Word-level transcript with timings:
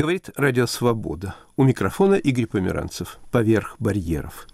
Говорит 0.00 0.30
Радио 0.34 0.64
Свобода. 0.66 1.34
У 1.58 1.62
микрофона 1.62 2.14
Игорь 2.14 2.46
Померанцев. 2.46 3.18
Поверх 3.30 3.76
барьеров. 3.78 4.46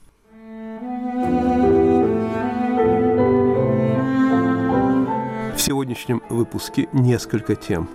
В 5.55 5.61
сегодняшнем 5.61 6.21
выпуске 6.31 6.89
несколько 6.93 7.55
тем. 7.55 7.89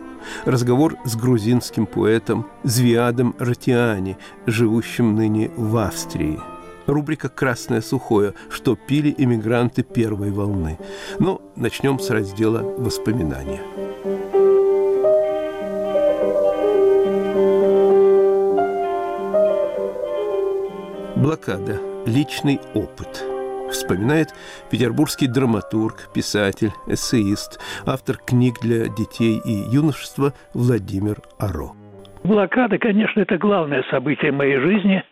Разговор 0.46 0.98
с 1.04 1.18
грузинским 1.18 1.88
поэтом 1.88 2.48
Звиадом 2.64 3.36
Ратиани, 3.38 4.18
живущим 4.46 5.14
ныне 5.14 5.52
в 5.58 5.76
Австрии. 5.76 6.40
Рубрика 6.86 7.28
«Красное 7.28 7.82
сухое. 7.82 8.34
Что 8.50 8.78
пили 8.78 9.14
иммигранты 9.18 9.84
первой 9.84 10.32
волны». 10.32 10.80
Но 11.20 11.42
начнем 11.58 12.00
с 12.00 12.10
раздела 12.12 12.60
«Воспоминания». 12.60 13.91
Блокада. 21.22 21.78
Личный 22.08 22.60
опыт. 22.74 23.24
Вспоминает 23.70 24.30
петербургский 24.72 25.28
драматург, 25.28 26.12
писатель, 26.16 26.72
эссеист, 26.88 27.60
автор 27.86 28.18
книг 28.18 28.56
для 28.60 28.88
детей 28.88 29.40
и 29.46 29.52
юношества 29.72 30.34
Владимир 30.56 31.18
Аро. 31.38 31.74
Блокада, 32.24 32.80
конечно, 32.80 33.20
это 33.20 33.38
главное 33.38 33.84
событие 33.92 34.32
моей 34.32 34.58
жизни, 34.58 35.04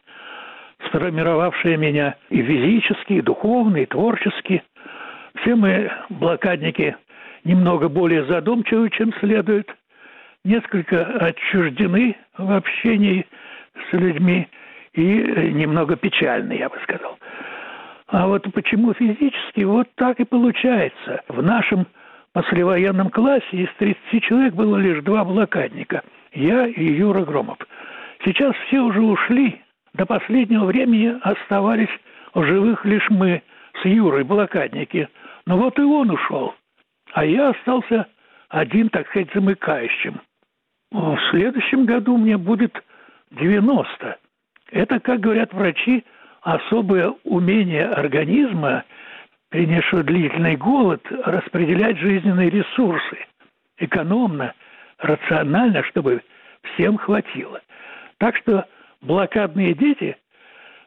сформировавшее 0.87 1.77
меня 1.77 2.15
и 2.31 2.41
физически, 2.41 3.13
и 3.13 3.21
духовно, 3.21 3.77
и 3.77 3.85
творчески. 3.85 4.63
Все 5.35 5.53
мы, 5.53 5.91
блокадники, 6.09 6.97
немного 7.43 7.87
более 7.87 8.25
задумчивы, 8.25 8.89
чем 8.89 9.13
следует, 9.19 9.69
несколько 10.43 11.03
отчуждены 11.03 12.17
в 12.35 12.51
общении 12.51 13.27
с 13.91 13.93
людьми– 13.93 14.47
и 14.93 15.21
э, 15.21 15.49
немного 15.49 15.95
печальный, 15.95 16.57
я 16.57 16.69
бы 16.69 16.77
сказал. 16.83 17.17
А 18.07 18.27
вот 18.27 18.51
почему 18.53 18.93
физически? 18.93 19.63
Вот 19.63 19.87
так 19.95 20.19
и 20.19 20.25
получается. 20.25 21.21
В 21.27 21.43
нашем 21.43 21.85
послевоенном 22.33 23.09
классе 23.09 23.45
из 23.51 23.69
30 23.77 24.23
человек 24.23 24.53
было 24.53 24.77
лишь 24.77 25.03
два 25.03 25.23
блокадника. 25.23 26.03
Я 26.33 26.67
и 26.67 26.83
Юра 26.83 27.23
Громов. 27.23 27.57
Сейчас 28.25 28.55
все 28.67 28.79
уже 28.79 29.01
ушли. 29.01 29.61
До 29.93 30.05
последнего 30.05 30.65
времени 30.65 31.17
оставались 31.21 31.89
в 32.33 32.43
живых 32.43 32.85
лишь 32.85 33.07
мы 33.09 33.41
с 33.81 33.85
Юрой, 33.85 34.23
блокадники. 34.23 35.07
Но 35.45 35.57
вот 35.57 35.77
и 35.79 35.81
он 35.81 36.09
ушел. 36.09 36.53
А 37.13 37.25
я 37.25 37.49
остался 37.49 38.07
один, 38.49 38.89
так 38.89 39.07
сказать, 39.09 39.29
замыкающим. 39.33 40.21
В 40.91 41.17
следующем 41.31 41.85
году 41.85 42.17
мне 42.17 42.37
будет 42.37 42.83
90. 43.31 44.17
Это, 44.71 44.99
как 44.99 45.19
говорят 45.19 45.53
врачи, 45.53 46.03
особое 46.41 47.13
умение 47.23 47.85
организма, 47.85 48.83
перенесшего 49.49 50.03
длительный 50.03 50.55
голод, 50.55 51.01
распределять 51.25 51.97
жизненные 51.97 52.49
ресурсы 52.49 53.17
экономно, 53.77 54.53
рационально, 54.99 55.83
чтобы 55.83 56.21
всем 56.73 56.97
хватило. 56.97 57.61
Так 58.17 58.35
что 58.37 58.65
блокадные 59.01 59.73
дети 59.73 60.17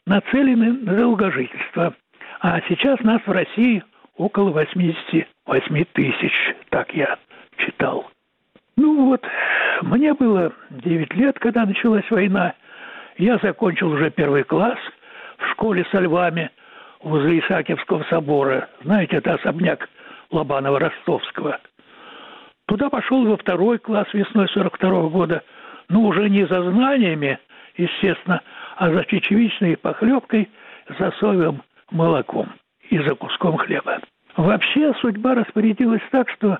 нацелены 0.06 0.72
на 0.72 0.96
долгожительство. 0.96 1.94
А 2.40 2.60
сейчас 2.68 3.00
нас 3.00 3.22
в 3.24 3.30
России 3.30 3.82
около 4.16 4.50
88 4.50 5.84
тысяч, 5.92 6.32
так 6.70 6.92
я 6.94 7.16
читал. 7.56 8.10
Ну 8.76 9.06
вот, 9.06 9.24
мне 9.82 10.12
было 10.14 10.52
9 10.70 11.14
лет, 11.14 11.38
когда 11.38 11.64
началась 11.64 12.08
война. 12.10 12.54
Я 13.18 13.38
закончил 13.38 13.90
уже 13.90 14.10
первый 14.10 14.44
класс 14.44 14.78
в 15.38 15.46
школе 15.50 15.84
со 15.90 15.98
львами 15.98 16.50
возле 17.02 17.40
Исаакиевского 17.40 18.04
собора. 18.04 18.68
Знаете, 18.82 19.16
это 19.16 19.34
особняк 19.34 19.88
Лобанова-Ростовского. 20.30 21.58
Туда 22.66 22.88
пошел 22.88 23.26
во 23.26 23.36
второй 23.36 23.78
класс 23.78 24.06
весной 24.12 24.48
42 24.48 24.90
-го 24.90 25.10
года, 25.10 25.42
но 25.88 26.02
уже 26.02 26.30
не 26.30 26.46
за 26.46 26.62
знаниями, 26.62 27.38
естественно, 27.76 28.40
а 28.76 28.90
за 28.90 29.04
чечевичной 29.04 29.76
похлебкой, 29.76 30.48
за 30.98 31.10
соевым 31.18 31.62
молоком 31.90 32.52
и 32.88 32.98
за 32.98 33.14
куском 33.14 33.56
хлеба. 33.58 34.00
Вообще 34.36 34.94
судьба 35.00 35.34
распорядилась 35.34 36.02
так, 36.10 36.30
что 36.30 36.58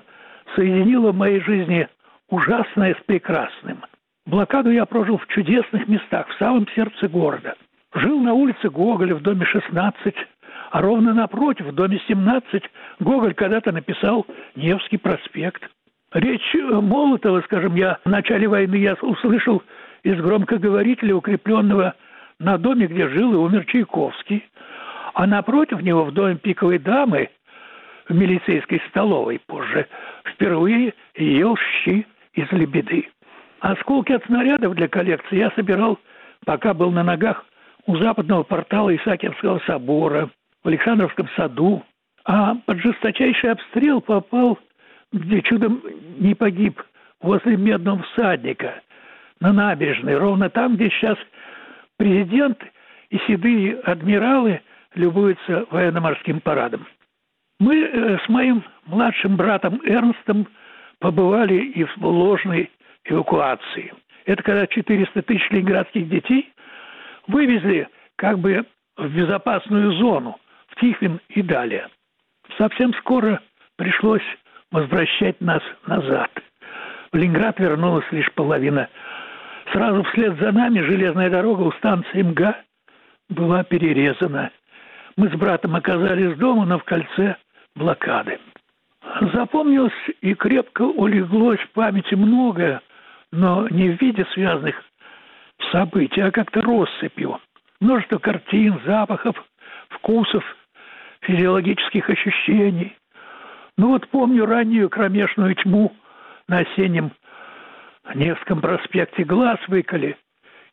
соединила 0.55 1.11
в 1.11 1.15
моей 1.15 1.39
жизни 1.41 1.87
ужасное 2.29 2.93
с 2.93 3.03
прекрасным– 3.05 3.83
Блокаду 4.25 4.71
я 4.71 4.85
прожил 4.85 5.17
в 5.17 5.27
чудесных 5.27 5.87
местах, 5.87 6.27
в 6.29 6.37
самом 6.37 6.67
сердце 6.75 7.09
города. 7.09 7.55
Жил 7.93 8.19
на 8.21 8.33
улице 8.33 8.69
Гоголя 8.69 9.15
в 9.15 9.21
доме 9.21 9.45
16, 9.45 10.15
а 10.71 10.81
ровно 10.81 11.13
напротив, 11.13 11.65
в 11.67 11.75
доме 11.75 12.01
17, 12.07 12.63
Гоголь 12.99 13.33
когда-то 13.33 13.71
написал 13.71 14.25
Невский 14.55 14.97
проспект. 14.97 15.69
Речь 16.13 16.55
Молотова, 16.55 17.41
скажем, 17.41 17.75
я 17.75 17.99
в 18.05 18.09
начале 18.09 18.47
войны 18.47 18.75
я 18.75 18.93
услышал 19.01 19.61
из 20.03 20.19
громкоговорителя, 20.21 21.15
укрепленного 21.15 21.93
на 22.39 22.57
доме, 22.57 22.87
где 22.87 23.07
жил 23.09 23.33
и 23.33 23.37
умер 23.37 23.65
Чайковский. 23.65 24.47
А 25.13 25.27
напротив 25.27 25.81
него, 25.81 26.05
в 26.05 26.11
доме 26.11 26.37
пиковой 26.37 26.79
дамы, 26.79 27.29
в 28.07 28.15
милицейской 28.15 28.81
столовой 28.89 29.39
позже, 29.45 29.87
впервые 30.25 30.93
ел 31.15 31.57
щи 31.57 32.05
из 32.33 32.51
лебеды. 32.51 33.09
Осколки 33.63 34.11
от 34.11 34.25
снарядов 34.25 34.75
для 34.75 34.89
коллекции 34.89 35.37
я 35.37 35.49
собирал, 35.51 35.97
пока 36.45 36.73
был 36.73 36.91
на 36.91 37.01
ногах 37.01 37.45
у 37.85 37.95
западного 37.95 38.43
портала 38.43 38.93
Исаакиевского 38.93 39.59
собора, 39.65 40.29
в 40.65 40.67
Александровском 40.67 41.29
саду. 41.37 41.81
А 42.25 42.55
под 42.65 42.79
жесточайший 42.79 43.51
обстрел 43.51 44.01
попал, 44.01 44.59
где 45.13 45.41
чудом 45.41 45.81
не 46.19 46.35
погиб, 46.35 46.81
возле 47.21 47.55
Медного 47.55 48.03
всадника, 48.03 48.81
на 49.39 49.53
набережной, 49.53 50.17
ровно 50.17 50.49
там, 50.49 50.75
где 50.75 50.89
сейчас 50.89 51.17
президент 51.95 52.61
и 53.11 53.17
седые 53.27 53.75
адмиралы 53.75 54.59
любуются 54.93 55.67
военно-морским 55.71 56.41
парадом. 56.41 56.85
Мы 57.61 57.77
э, 57.77 58.17
с 58.25 58.27
моим 58.27 58.61
младшим 58.87 59.37
братом 59.37 59.79
Эрнстом 59.85 60.47
побывали 60.99 61.55
и 61.55 61.85
в 61.85 62.05
ложной 62.05 62.69
эвакуации. 63.05 63.93
Это 64.25 64.41
когда 64.43 64.67
400 64.67 65.21
тысяч 65.23 65.49
ленинградских 65.49 66.07
детей 66.09 66.53
вывезли 67.27 67.87
как 68.15 68.39
бы 68.39 68.65
в 68.97 69.07
безопасную 69.09 69.93
зону, 69.93 70.39
в 70.67 70.79
Тихвин 70.79 71.19
и 71.29 71.41
далее. 71.41 71.87
Совсем 72.57 72.93
скоро 72.95 73.41
пришлось 73.75 74.23
возвращать 74.71 75.39
нас 75.41 75.61
назад. 75.85 76.31
В 77.11 77.15
Ленинград 77.15 77.59
вернулась 77.59 78.05
лишь 78.11 78.31
половина. 78.33 78.89
Сразу 79.71 80.03
вслед 80.03 80.37
за 80.39 80.51
нами 80.51 80.79
железная 80.81 81.29
дорога 81.29 81.61
у 81.61 81.71
станции 81.73 82.21
МГА 82.21 82.57
была 83.29 83.63
перерезана. 83.63 84.51
Мы 85.15 85.29
с 85.29 85.33
братом 85.33 85.75
оказались 85.75 86.35
дома, 86.37 86.65
но 86.65 86.79
в 86.79 86.83
кольце 86.83 87.35
блокады. 87.75 88.39
Запомнилось 89.33 89.91
и 90.21 90.33
крепко 90.33 90.83
улеглось 90.83 91.59
в 91.59 91.69
памяти 91.71 92.15
многое, 92.15 92.81
но 93.33 93.67
не 93.69 93.89
в 93.89 93.99
виде 93.99 94.25
связанных 94.33 94.75
событий, 95.71 96.21
а 96.21 96.31
как-то 96.31 96.61
россыпью. 96.61 97.39
Множество 97.79 98.19
картин, 98.19 98.79
запахов, 98.85 99.35
вкусов, 99.89 100.43
физиологических 101.21 102.09
ощущений. 102.09 102.95
Ну 103.75 103.89
вот 103.89 104.07
помню 104.09 104.45
раннюю 104.45 104.87
кромешную 104.89 105.55
тьму 105.55 105.91
на 106.47 106.59
осеннем 106.59 107.11
Невском 108.13 108.61
проспекте 108.61 109.23
глаз 109.23 109.59
выколи, 109.67 110.15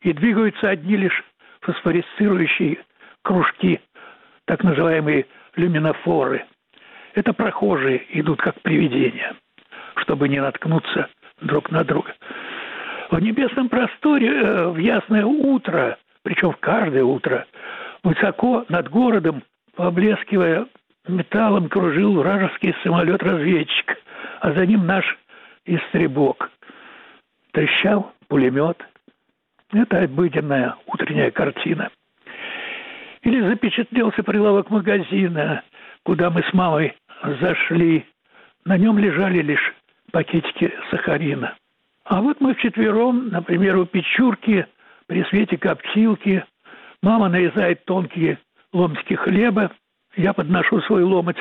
и 0.03 0.13
двигаются 0.13 0.69
одни 0.69 0.97
лишь 0.97 1.25
фосфорисцирующие 1.63 2.79
кружки, 3.23 3.81
так 4.45 4.65
называемые 4.65 5.27
люминофоры. 5.57 6.45
Это 7.15 7.33
прохожие 7.33 8.05
идут 8.19 8.43
как 8.43 8.61
привидения, 8.61 9.35
чтобы 9.97 10.29
не 10.29 10.41
наткнуться 10.41 11.09
друг 11.41 11.71
на 11.71 11.85
друга. 11.85 12.15
В 13.11 13.19
небесном 13.19 13.69
просторе 13.69 14.29
э, 14.29 14.69
в 14.69 14.77
ясное 14.77 15.25
утро, 15.25 15.99
причем 16.23 16.53
в 16.53 16.57
каждое 16.59 17.03
утро, 17.03 17.47
высоко 18.03 18.65
над 18.69 18.89
городом, 18.89 19.43
поблескивая 19.75 20.67
металлом, 21.09 21.69
кружил 21.69 22.15
вражеский 22.19 22.75
самолет-разведчик, 22.83 23.99
а 24.41 24.53
за 24.53 24.67
ним 24.67 24.87
наш 24.87 25.19
истребок. 25.65 26.51
Трещал 27.53 28.13
пулемет. 28.29 28.85
Это 29.73 30.03
обыденная 30.03 30.77
утренняя 30.87 31.31
картина. 31.31 31.91
Или 33.23 33.41
запечатлелся 33.43 34.23
прилавок 34.23 34.71
магазина, 34.71 35.63
куда 36.05 36.31
мы 36.31 36.43
с 36.43 36.53
мамой 36.53 36.97
зашли. 37.41 38.07
На 38.65 38.79
нем 38.79 38.99
лежали 38.99 39.43
лишь 39.43 39.75
пакетики 40.11 40.73
сахарина. 40.91 41.57
А 42.05 42.21
вот 42.21 42.41
мы 42.41 42.55
вчетвером, 42.55 43.29
например, 43.29 43.77
у 43.77 43.87
Печурки, 43.87 44.67
при 45.07 45.25
свете 45.25 45.57
коптилки, 45.57 46.45
мама 47.03 47.29
нарезает 47.29 47.85
тонкие 47.85 48.39
ломтики 48.73 49.15
хлеба, 49.15 49.71
я 50.17 50.33
подношу 50.33 50.81
свой 50.83 51.03
ломоть 51.03 51.39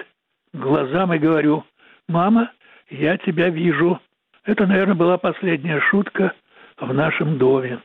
глазам 0.54 1.14
и 1.14 1.20
говорю, 1.20 1.64
«Мама, 2.08 2.52
я 2.90 3.18
тебя 3.18 3.50
вижу». 3.50 4.00
Это, 4.46 4.66
наверное, 4.66 4.96
была 4.96 5.18
последняя 5.18 5.80
шутка 5.80 6.34
в 6.80 6.94
нашем 6.94 7.38
доме. 7.38 7.80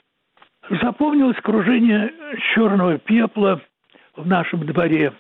Запомнилось 0.83 1.37
кружение 1.43 2.13
черного 2.55 2.99
пепла 2.99 3.61
в 4.17 4.27
нашем 4.27 4.65
дворе. 4.67 5.13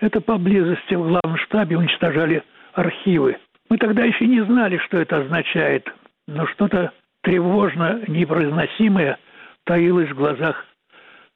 Это 0.00 0.20
поблизости 0.20 0.94
в 0.94 1.06
главном 1.08 1.36
штабе 1.38 1.76
уничтожали 1.76 2.42
архивы. 2.72 3.38
Мы 3.68 3.76
тогда 3.78 4.04
еще 4.04 4.26
не 4.26 4.42
знали, 4.44 4.78
что 4.78 4.98
это 4.98 5.18
означает, 5.18 5.88
но 6.26 6.46
что-то 6.46 6.92
тревожно 7.22 8.02
непроизносимое 8.06 9.18
таилось 9.64 10.10
в 10.10 10.14
глазах 10.14 10.64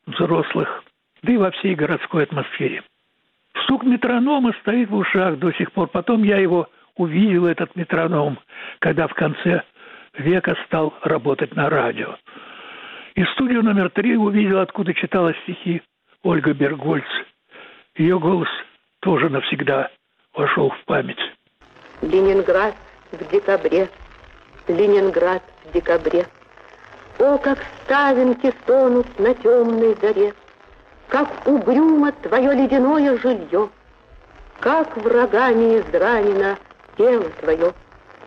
взрослых, 0.06 0.84
да 1.22 1.32
и 1.32 1.36
во 1.36 1.50
всей 1.50 1.74
городской 1.74 2.24
атмосфере. 2.24 2.82
Стук 3.64 3.84
метронома 3.84 4.52
стоит 4.60 4.88
в 4.88 4.94
ушах 4.94 5.38
до 5.38 5.52
сих 5.52 5.72
пор. 5.72 5.88
Потом 5.88 6.22
я 6.22 6.38
его 6.38 6.68
увидел, 6.96 7.46
этот 7.46 7.76
метроном, 7.76 8.38
когда 8.78 9.06
в 9.06 9.14
конце 9.14 9.62
века 10.14 10.56
стал 10.66 10.94
работать 11.02 11.54
на 11.54 11.68
радио. 11.68 12.16
И 13.14 13.24
студию 13.34 13.62
номер 13.62 13.90
три 13.90 14.16
увидел, 14.16 14.60
откуда 14.60 14.94
читала 14.94 15.34
стихи 15.42 15.82
Ольга 16.22 16.54
Бергольц. 16.54 17.04
Ее 17.96 18.18
голос 18.18 18.48
тоже 19.00 19.28
навсегда 19.28 19.90
вошел 20.34 20.70
в 20.70 20.84
память. 20.86 21.20
Ленинград 22.02 22.74
в 23.12 23.30
декабре, 23.30 23.88
Ленинград 24.66 25.42
в 25.64 25.72
декабре. 25.72 26.26
О, 27.18 27.38
как 27.38 27.58
ставинки 27.84 28.52
стонут 28.62 29.06
на 29.18 29.34
темной 29.34 29.96
заре, 30.00 30.34
Как 31.08 31.28
угрюмо 31.46 32.10
твое 32.10 32.54
ледяное 32.54 33.16
жилье, 33.18 33.68
Как 34.58 34.96
врагами 34.96 35.78
изранено 35.78 36.58
тело 36.96 37.30
твое. 37.40 37.72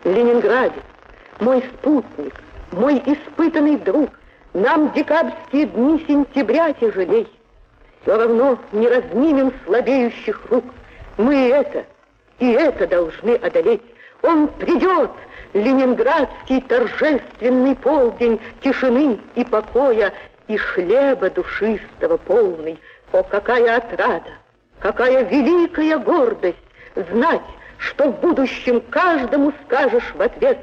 Ленинграде, 0.04 0.80
мой 1.40 1.62
спутник, 1.62 2.34
мой 2.72 3.02
испытанный 3.04 3.76
друг, 3.76 4.08
Нам 4.54 4.90
декабрьские 4.92 5.66
дни 5.66 6.02
сентября 6.08 6.72
тяжелей. 6.72 7.28
Все 8.02 8.16
равно 8.16 8.58
не 8.72 8.88
разнимем 8.88 9.52
слабеющих 9.66 10.40
рук. 10.48 10.64
Мы 11.18 11.48
это, 11.48 11.84
и 12.38 12.52
это 12.52 12.86
должны 12.86 13.34
одолеть. 13.36 13.82
Он 14.22 14.48
придет, 14.48 15.10
ленинградский 15.52 16.60
торжественный 16.62 17.74
полдень 17.76 18.40
тишины 18.60 19.18
и 19.34 19.44
покоя, 19.44 20.12
и 20.48 20.56
хлеба 20.56 21.30
душистого 21.30 22.16
полный. 22.18 22.78
О, 23.12 23.22
какая 23.22 23.76
отрада, 23.76 24.30
какая 24.80 25.24
великая 25.24 25.98
гордость 25.98 26.56
знать, 26.94 27.42
что 27.78 28.10
в 28.10 28.20
будущем 28.20 28.80
каждому 28.90 29.52
скажешь 29.64 30.14
в 30.14 30.20
ответ 30.20 30.58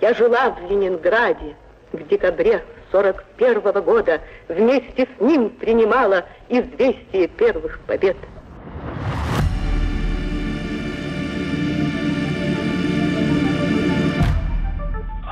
«Я 0.00 0.14
жила 0.14 0.50
в 0.50 0.70
Ленинграде 0.70 1.56
в 1.92 2.06
декабре 2.08 2.62
41 2.92 3.58
-го 3.58 3.82
года, 3.82 4.20
вместе 4.48 5.06
с 5.06 5.20
ним 5.20 5.50
принимала 5.50 6.24
известие 6.48 7.28
первых 7.28 7.80
побед». 7.80 8.16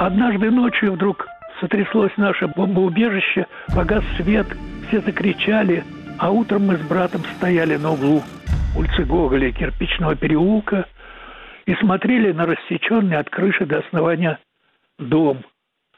Однажды 0.05 0.51
ночью 0.51 0.93
вдруг 0.93 1.27
сотряслось 1.61 2.15
наше 2.19 2.47
бомбоубежище, 2.47 3.47
погас 3.75 4.05
свет, 4.19 4.47
все 4.87 5.01
закричали, 5.01 5.83
а 6.19 6.31
утром 6.31 6.67
мы 6.67 6.77
с 6.77 6.83
братом 6.83 7.23
стояли 7.37 7.77
на 7.77 7.93
углу 7.93 8.23
улицы 8.77 9.07
Гоголя 9.07 9.51
кирпичного 9.51 10.15
переулка 10.15 10.87
и 11.65 11.75
смотрели 11.77 12.33
на 12.33 12.45
рассеченный 12.45 13.17
от 13.17 13.31
крыши 13.31 13.65
до 13.65 13.79
основания 13.79 14.39
дом. 14.99 15.43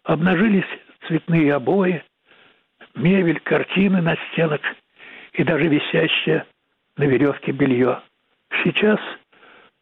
Обнажились 0.04 0.70
цветные 1.08 1.52
обои, 1.52 2.04
мебель, 2.94 3.40
картины 3.40 4.00
на 4.02 4.16
стенах 4.30 4.60
и 5.32 5.42
даже 5.42 5.66
висящее 5.66 6.46
на 6.96 7.02
веревке 7.02 7.50
белье. 7.50 8.02
Сейчас 8.62 9.00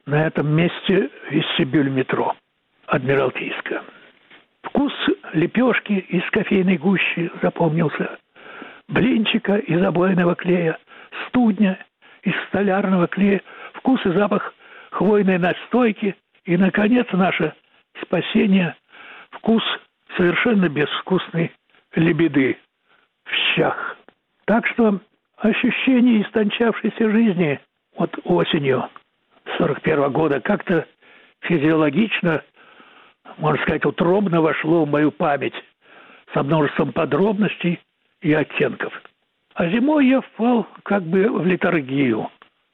на 0.06 0.26
этом 0.26 0.48
месте 0.48 1.10
вестибюль 1.28 1.90
метро 1.90 2.34
Адмиралтейска. 2.86 3.82
Вкус 4.64 4.93
лепешки 5.32 5.93
из 5.93 6.28
кофейной 6.31 6.78
гущи 6.78 7.31
запомнился, 7.43 8.19
блинчика 8.88 9.56
из 9.56 9.82
обойного 9.82 10.34
клея, 10.34 10.78
студня 11.28 11.78
из 12.22 12.34
столярного 12.49 13.06
клея, 13.06 13.43
вкус 13.75 14.05
и 14.06 14.11
запах 14.11 14.55
хвойной 14.90 15.38
настойки 15.38 16.16
и, 16.44 16.56
наконец, 16.56 17.06
наше 17.12 17.52
спасение– 18.02 18.75
вкус 19.31 19.62
совершенно 20.16 20.69
безвкусной 20.69 21.52
лебеды 21.94 22.56
в 23.25 23.31
щах. 23.55 23.96
Так 24.46 24.67
что 24.69 25.00
ощущение 25.38 26.22
истончавшейся 26.22 27.10
жизни 27.10 27.60
вот 27.96 28.17
осенью 28.25 28.88
41 29.58 30.12
года 30.12 30.40
как-то 30.40 30.87
физиологично– 31.43 32.43
можно 33.38 33.62
сказать, 33.62 33.84
утробно 33.84 34.40
вошло 34.40 34.84
в 34.84 34.90
мою 34.90 35.10
память 35.10 35.54
со 36.32 36.42
множеством 36.42 36.92
подробностей 36.92 37.80
и 38.20 38.32
оттенков. 38.32 38.92
А 39.54 39.68
зимой 39.68 40.08
я 40.08 40.20
впал 40.20 40.66
как 40.82 41.02
бы 41.04 41.28
в 41.28 41.46
литургию. 41.46 42.28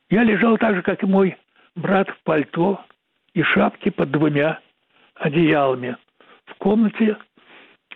Я 0.08 0.22
лежал 0.22 0.56
так 0.58 0.76
же, 0.76 0.82
как 0.82 1.02
и 1.02 1.06
мой 1.06 1.36
брат 1.76 2.08
в 2.08 2.22
пальто 2.24 2.80
и 3.34 3.42
шапке 3.42 3.90
под 3.90 4.10
двумя 4.10 4.60
одеялами 5.14 5.96
в 6.46 6.54
комнате, 6.54 7.16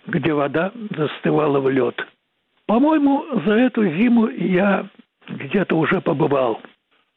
где 0.07 0.33
вода 0.33 0.71
застывала 0.91 1.59
в 1.59 1.69
лед. 1.69 1.95
По-моему, 2.67 3.25
за 3.45 3.53
эту 3.53 3.87
зиму 3.87 4.27
я 4.29 4.87
где-то 5.27 5.75
уже 5.77 6.01
побывал 6.01 6.61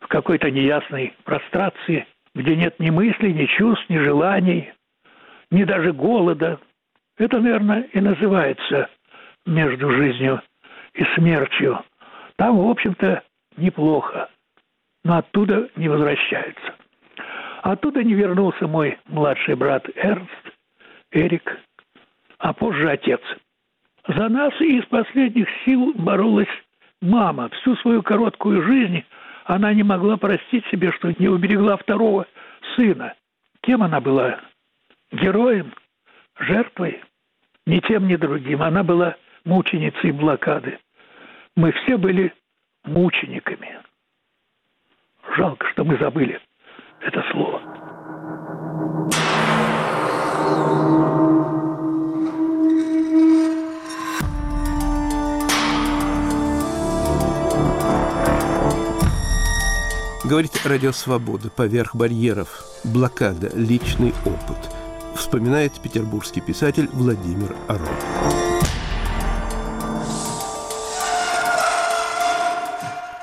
в 0.01 0.09
какой-то 0.09 0.51
неясной 0.51 1.15
прострации, 1.25 2.07
где 2.35 2.57
нет 2.57 2.79
ни 2.79 2.91
мыслей, 2.91 3.33
ни 3.33 3.47
чувств, 3.47 3.85
ни 3.89 3.99
желаний, 3.99 4.73
ни 5.51 5.65
даже 5.65 5.93
голода. 5.93 6.59
Это, 7.17 7.41
наверное, 7.41 7.83
и 7.93 8.01
называется 8.01 8.89
между 9.47 9.91
жизнью 9.91 10.43
и 10.95 11.05
смертью. 11.17 11.83
Там, 12.37 12.59
в 12.59 12.71
общем-то, 12.71 13.23
неплохо, 13.57 14.29
но 15.05 15.19
оттуда 15.19 15.69
не 15.77 15.89
возвращаются. 15.89 16.75
Оттуда 17.63 18.05
не 18.05 18.15
вернулся 18.15 18.67
мой 18.67 18.99
младший 19.07 19.57
брат 19.57 19.85
Эрнст, 19.97 20.31
Эрик, 21.11 21.59
а 22.39 22.53
позже 22.53 22.89
отец. 22.89 23.21
За 24.07 24.29
нас 24.29 24.53
из 24.61 24.85
последних 24.87 25.49
сил 25.65 25.93
боролась 25.95 26.49
мама. 27.03 27.49
Всю 27.51 27.75
свою 27.77 28.03
короткую 28.03 28.63
жизнь 28.63 29.05
она 29.45 29.73
не 29.75 29.83
могла 29.83 30.17
простить 30.17 30.65
себе, 30.67 30.93
что 30.93 31.13
не 31.19 31.29
уберегла 31.29 31.77
второго 31.77 32.27
сына. 32.77 33.15
Кем 33.63 33.83
она 33.83 34.01
была? 34.01 34.41
Героем, 35.13 35.75
жертвой, 36.39 37.03
ни 37.67 37.81
тем, 37.81 38.07
ни 38.07 38.17
другим. 38.17 38.63
Она 38.63 38.83
была 38.83 39.17
мученицей 39.45 40.13
блокады. 40.13 40.79
Мы 41.57 41.73
все 41.73 41.97
были 41.97 42.33
мучениками. 42.85 43.81
Жалко, 45.37 45.67
что 45.69 45.85
мы 45.85 45.97
забыли 45.99 46.41
это 47.01 47.23
слово. 47.31 47.61
Говорит 60.25 60.51
Радио 60.67 60.93
Свобода 60.93 61.51
поверх 61.51 61.97
барьеров. 61.97 62.63
Блокада, 62.85 63.49
личный 63.57 64.13
опыт– 64.27 64.59
вспоминает 65.29 65.79
петербургский 65.83 66.41
писатель 66.41 66.89
Владимир 66.91 67.55
Арон. 67.69 67.87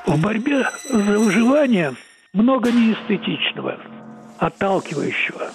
В 0.06 0.22
борьбе 0.22 0.62
за 0.88 1.18
выживание 1.18 1.94
много 2.32 2.70
неэстетичного, 2.70 3.80
отталкивающего, 4.38 5.50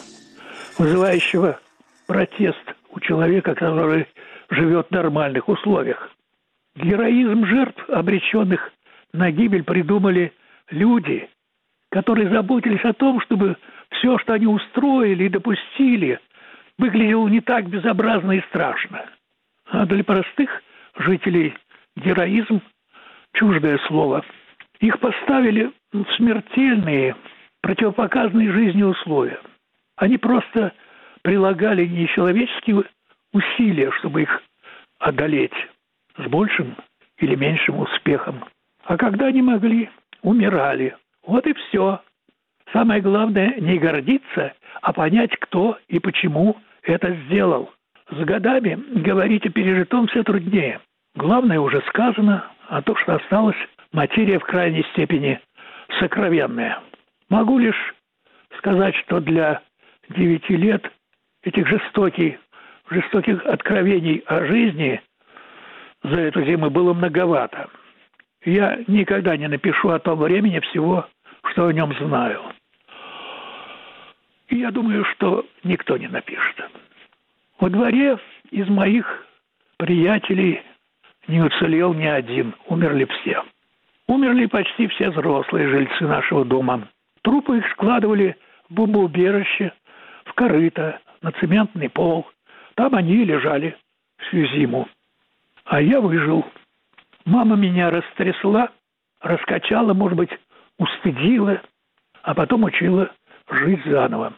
вызывающего 0.78 1.58
протест 2.06 2.76
у 2.90 3.00
человека, 3.00 3.56
который 3.56 4.08
живет 4.50 4.88
в 4.90 4.92
нормальных 4.92 5.48
условиях. 5.48 6.10
Героизм 6.76 7.46
жертв, 7.46 7.82
обреченных 7.90 8.74
на 9.14 9.32
гибель, 9.32 9.64
придумали 9.64 10.34
люди, 10.70 11.30
которые 11.92 12.30
заботились 12.30 12.84
о 12.84 12.92
том, 12.92 13.22
чтобы 13.22 13.56
все, 13.92 14.18
что 14.18 14.34
они 14.34 14.48
устроили 14.48 15.24
и 15.24 15.30
допустили– 15.30 16.20
выглядело 16.78 17.28
не 17.28 17.42
так 17.42 17.68
безобразно 17.68 18.34
и 18.34 18.42
страшно. 18.50 19.06
А 19.66 19.86
для 19.86 20.04
простых 20.04 20.62
жителей 20.98 21.54
героизм– 21.96 22.62
чуждое 23.34 23.78
слово. 23.88 24.24
Их 24.80 25.00
поставили 25.00 25.72
в 25.94 26.06
смертельные, 26.16 27.16
противопоказанные 27.62 28.52
жизни 28.52 28.84
условия. 28.84 29.40
Они 29.96 30.18
просто 30.18 30.74
прилагали 31.22 31.86
нечеловеческие 31.86 32.84
усилия, 33.34 33.92
чтобы 33.92 34.24
их 34.24 34.42
одолеть 35.00 35.54
с 36.18 36.28
большим 36.28 36.76
или 37.18 37.36
меньшим 37.36 37.80
успехом. 37.80 38.44
А 38.84 38.98
когда 38.98 39.32
не 39.32 39.42
могли, 39.42 39.90
умирали. 40.22 40.96
Вот 41.26 41.46
и 41.46 41.54
все. 41.54 42.02
Самое 42.74 43.02
главное 43.02 43.56
не 43.60 43.78
гордиться, 43.78 44.54
а 44.82 44.94
понять, 44.94 45.36
кто 45.38 45.78
и 45.88 46.00
почему 46.00 46.58
это 46.84 47.14
сделал. 47.26 47.72
С 48.10 48.24
годами 48.24 48.82
говорить 49.02 49.46
о 49.46 49.50
пережитом 49.50 50.08
все 50.08 50.24
труднее. 50.24 50.80
Главное 51.16 51.60
уже 51.60 51.82
сказано, 51.90 52.46
а 52.70 52.82
то, 52.82 52.96
что 52.96 53.16
осталось, 53.16 53.58
материя 53.92 54.40
в 54.40 54.46
крайней 54.46 54.84
степени 54.94 55.40
сокровенная. 56.00 56.80
Могу 57.30 57.60
лишь 57.60 57.94
сказать, 58.58 58.96
что 58.96 59.20
для 59.20 59.62
девяти 60.10 60.56
лет 60.56 60.90
этих 61.44 61.68
жестоких, 61.68 62.40
жестоких 62.90 63.46
откровений 63.46 64.24
о 64.28 64.46
жизни 64.46 65.02
за 66.04 66.20
эту 66.20 66.44
зиму 66.44 66.70
было 66.70 66.94
многовато. 66.94 67.70
Я 68.44 68.80
никогда 68.88 69.36
не 69.38 69.48
напишу 69.48 69.90
о 69.90 70.00
том 70.00 70.20
времени 70.20 70.60
всего, 70.60 71.08
что 71.52 71.68
о 71.68 71.74
нем 71.74 71.94
знаю. 72.00 72.42
И 74.52 74.58
я 74.58 74.70
думаю, 74.70 75.06
что 75.06 75.46
никто 75.64 75.98
не 75.98 76.08
напишет. 76.08 76.58
Во 77.60 77.70
дворе 77.70 78.20
из 78.52 78.68
моих 78.68 79.26
приятелей 79.78 80.62
не 81.28 81.42
уцелел 81.42 81.94
ни 81.94 82.06
один, 82.06 82.54
умерли 82.68 83.06
все. 83.06 83.44
Умерли 84.08 84.48
почти 84.48 84.88
все 84.88 85.10
взрослые 85.10 85.70
жильцы 85.70 86.04
нашего 86.06 86.44
дома. 86.44 86.90
Трупы 87.22 87.60
их 87.60 87.72
складывали 87.72 88.36
в 88.70 88.74
бомбоубежище, 88.74 89.72
в 90.26 90.34
корыто, 90.34 91.00
на 91.22 91.32
цементный 91.32 91.90
пол. 91.90 92.28
Там 92.76 92.94
они 92.96 93.24
лежали 93.24 93.78
всю 94.18 94.46
зиму. 94.48 94.90
А 95.64 95.82
я 95.82 96.02
выжил. 96.02 96.46
Мама 97.24 97.56
меня 97.56 97.90
растрясла, 97.90 98.70
раскачала, 99.22 99.94
может 99.94 100.18
быть, 100.18 100.32
устыдила, 100.78 101.62
а 102.24 102.34
потом 102.34 102.66
учила 102.66 103.12
жить 103.52 103.84
заново. 103.86 104.34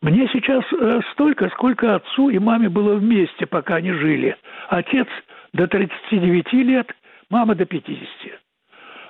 Мне 0.00 0.28
сейчас 0.32 0.64
э, 0.72 1.00
столько, 1.12 1.48
сколько 1.50 1.94
отцу 1.94 2.30
и 2.30 2.38
маме 2.38 2.68
было 2.68 2.94
вместе, 2.94 3.46
пока 3.46 3.76
они 3.76 3.92
жили. 3.92 4.36
Отец 4.68 5.06
до 5.52 5.68
39 5.68 6.52
лет, 6.54 6.92
мама 7.30 7.54
до 7.54 7.66
50. 7.66 8.08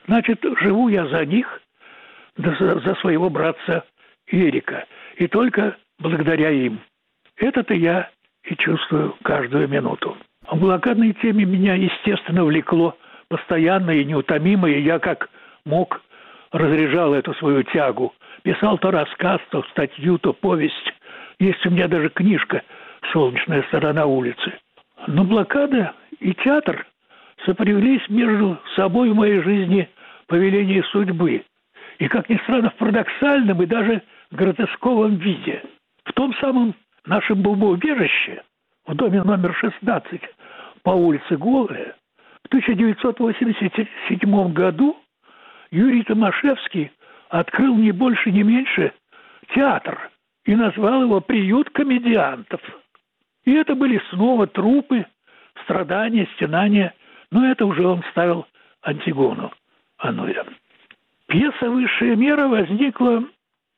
Значит, 0.06 0.44
живу 0.60 0.88
я 0.88 1.06
за 1.06 1.24
них, 1.24 1.62
за 2.36 2.94
своего 3.00 3.30
братца 3.30 3.84
Эрика, 4.26 4.84
и 5.16 5.26
только 5.28 5.76
благодаря 5.98 6.50
им. 6.50 6.80
Это-то 7.36 7.74
я 7.74 8.10
и 8.44 8.56
чувствую 8.56 9.16
каждую 9.22 9.68
минуту. 9.68 10.16
В 10.50 10.58
блокадной 10.58 11.12
теме 11.14 11.44
меня, 11.44 11.74
естественно, 11.74 12.44
влекло 12.44 12.96
постоянно 13.28 13.92
и 13.92 14.04
неутомимо, 14.04 14.68
и 14.68 14.82
я 14.82 14.98
как 14.98 15.30
мог 15.64 16.02
разряжал 16.50 17.14
эту 17.14 17.32
свою 17.34 17.62
тягу. 17.62 18.12
Писал 18.42 18.78
то 18.78 18.90
рассказ, 18.90 19.40
то 19.50 19.62
статью, 19.70 20.18
то 20.18 20.32
повесть. 20.32 20.92
Есть 21.38 21.64
у 21.66 21.70
меня 21.70 21.88
даже 21.88 22.08
книжка 22.08 22.62
«Солнечная 23.12 23.62
сторона 23.64 24.06
улицы». 24.06 24.52
Но 25.06 25.24
блокада 25.24 25.92
и 26.20 26.32
театр 26.34 26.86
сопряглись 27.44 28.08
между 28.08 28.58
собой 28.76 29.10
в 29.10 29.16
моей 29.16 29.42
жизни 29.42 29.88
по 30.26 30.34
велению 30.34 30.84
судьбы. 30.84 31.44
И, 31.98 32.08
как 32.08 32.28
ни 32.28 32.36
странно, 32.38 32.70
в 32.70 32.74
парадоксальном 32.74 33.62
и 33.62 33.66
даже 33.66 34.02
гротесковом 34.30 35.16
виде. 35.16 35.62
В 36.04 36.12
том 36.12 36.34
самом 36.36 36.74
нашем 37.04 37.42
бомбоубежище, 37.42 38.42
в 38.86 38.94
доме 38.94 39.22
номер 39.22 39.54
16 39.54 40.20
по 40.82 40.90
улице 40.90 41.36
Голая, 41.36 41.96
в 42.42 42.48
1987 42.48 44.52
году 44.52 44.96
Юрий 45.70 46.02
Томашевский 46.02 46.90
открыл 47.32 47.74
не 47.76 47.92
больше, 47.92 48.30
не 48.30 48.42
меньше 48.42 48.92
театр 49.54 50.10
и 50.44 50.54
назвал 50.54 51.02
его 51.02 51.20
«Приют 51.20 51.70
комедиантов». 51.70 52.60
И 53.44 53.52
это 53.52 53.74
были 53.74 54.00
снова 54.10 54.46
трупы, 54.46 55.06
страдания, 55.64 56.28
стенания, 56.34 56.94
но 57.30 57.50
это 57.50 57.64
уже 57.64 57.86
он 57.86 58.02
ставил 58.10 58.46
Антигону 58.82 59.50
Ануя. 59.96 60.44
Пьеса 61.26 61.70
«Высшая 61.70 62.16
мера» 62.16 62.48
возникла 62.48 63.24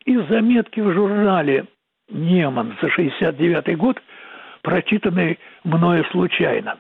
из 0.05 0.27
заметки 0.29 0.81
в 0.81 0.93
журнале 0.93 1.67
«Неман» 2.11 2.77
за 2.83 2.91
69 2.91 3.77
год, 3.77 4.03
прочитанной 4.63 5.39
мною 5.63 6.05
случайно. 6.07 6.79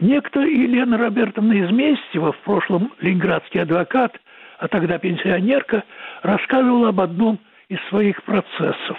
Некто 0.00 0.40
Елена 0.40 0.96
Робертовна 0.96 1.60
Изместьева, 1.64 2.32
в 2.32 2.38
прошлом 2.38 2.92
ленинградский 3.00 3.60
адвокат, 3.60 4.18
а 4.58 4.68
тогда 4.68 4.98
пенсионерка, 4.98 5.84
рассказывала 6.22 6.88
об 6.88 7.00
одном 7.00 7.38
из 7.68 7.78
своих 7.88 8.22
процессов. 8.22 8.98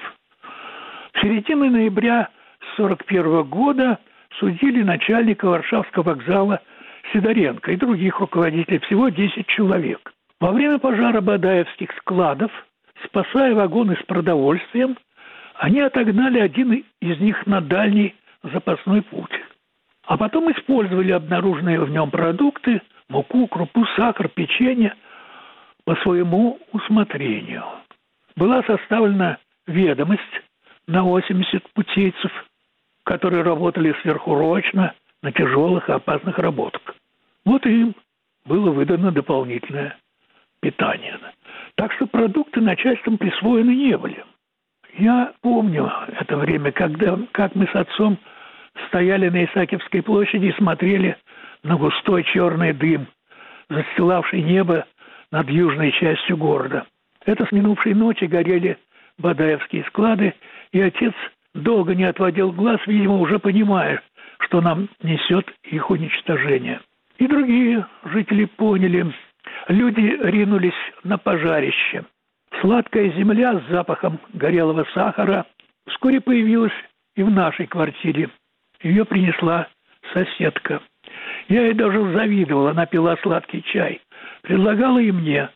В 1.13 1.21
середине 1.21 1.69
ноября 1.69 2.29
1941 2.77 3.43
года 3.43 3.99
судили 4.39 4.83
начальника 4.83 5.45
Варшавского 5.45 6.03
вокзала 6.03 6.61
Сидоренко 7.11 7.71
и 7.71 7.77
других 7.77 8.19
руководителей, 8.19 8.79
всего 8.79 9.09
10 9.09 9.47
человек. 9.47 10.13
Во 10.39 10.51
время 10.51 10.77
пожара 10.77 11.21
Бадаевских 11.21 11.89
складов, 11.97 12.51
спасая 13.05 13.55
вагоны 13.55 13.97
с 13.99 14.05
продовольствием, 14.05 14.97
они 15.55 15.79
отогнали 15.79 16.39
один 16.39 16.83
из 17.01 17.19
них 17.19 17.47
на 17.47 17.61
дальний 17.61 18.13
запасной 18.43 19.01
путь. 19.01 19.31
А 20.05 20.17
потом 20.17 20.51
использовали 20.51 21.11
обнаруженные 21.11 21.79
в 21.79 21.89
нем 21.89 22.11
продукты, 22.11 22.81
муку, 23.09 23.47
крупу, 23.47 23.85
сахар, 23.95 24.27
печенье– 24.27 24.93
по 25.87 25.95
своему 26.03 26.59
усмотрению. 26.73 27.63
Была 28.35 28.61
составлена 28.63 29.37
ведомость 29.67 30.21
на 30.85 31.01
80 31.01 31.63
путейцев, 31.71 32.29
которые 33.05 33.41
работали 33.41 33.95
сверхурочно 34.01 34.93
на 35.23 35.31
тяжелых 35.31 35.87
и 35.87 35.93
опасных 35.93 36.39
работах. 36.39 36.81
Вот 37.45 37.65
им 37.65 37.95
было 38.43 38.69
выдано 38.71 39.13
дополнительное 39.13 39.97
питание. 40.59 41.17
Так 41.75 41.93
что 41.93 42.05
продукты 42.05 42.59
начальством 42.59 43.17
присвоены 43.17 43.73
не 43.73 43.97
были. 43.97 44.25
Я 44.97 45.31
помню 45.41 45.89
это 46.19 46.35
время, 46.35 46.73
когда, 46.73 47.17
как 47.31 47.55
мы 47.55 47.65
с 47.65 47.73
отцом 47.73 48.17
стояли 48.89 49.29
на 49.29 49.45
Исаакиевской 49.45 50.01
площади 50.01 50.47
и 50.47 50.57
смотрели 50.57 51.15
на 51.63 51.77
густой 51.77 52.25
черный 52.25 52.73
дым, 52.73 53.07
застилавший 53.69 54.41
небо 54.41 54.85
над 55.31 55.49
южной 55.49 55.91
частью 55.91 56.37
города. 56.37 56.85
Это 57.25 57.45
с 57.45 57.51
минувшей 57.51 57.93
ночи 57.93 58.25
горели 58.25 58.77
Бадаевские 59.17 59.83
склады, 59.85 60.33
и 60.71 60.79
отец 60.79 61.13
долго 61.53 61.95
не 61.95 62.05
отводил 62.05 62.51
глаз, 62.51 62.79
видимо, 62.85 63.17
уже 63.17 63.39
понимая, 63.39 64.01
что 64.39 64.61
нам 64.61 64.89
несет 65.01 65.51
их 65.63 65.89
уничтожение. 65.89 66.79
И 67.17 67.27
другие 67.27 67.85
жители 68.05 68.45
поняли. 68.45 69.11
Люди 69.67 70.17
ринулись 70.21 70.73
на 71.03 71.17
пожарище. 71.17 72.05
Сладкая 72.61 73.09
земля 73.11 73.59
с 73.59 73.71
запахом 73.71 74.19
горелого 74.33 74.85
сахара 74.93 75.45
вскоре 75.87 76.21
появилась 76.21 76.73
и 77.15 77.23
в 77.23 77.29
нашей 77.29 77.65
квартире. 77.65 78.29
Ее 78.81 79.03
принесла 79.05 79.67
соседка. 80.13 80.81
Я 81.49 81.63
ей 81.63 81.73
даже 81.73 82.11
завидовала, 82.13 82.71
она 82.71 82.85
пила 82.85 83.17
сладкий 83.17 83.63
чай. 83.63 84.01
Предлагала 84.47 84.99
и 84.99 85.11
мне, 85.11 85.49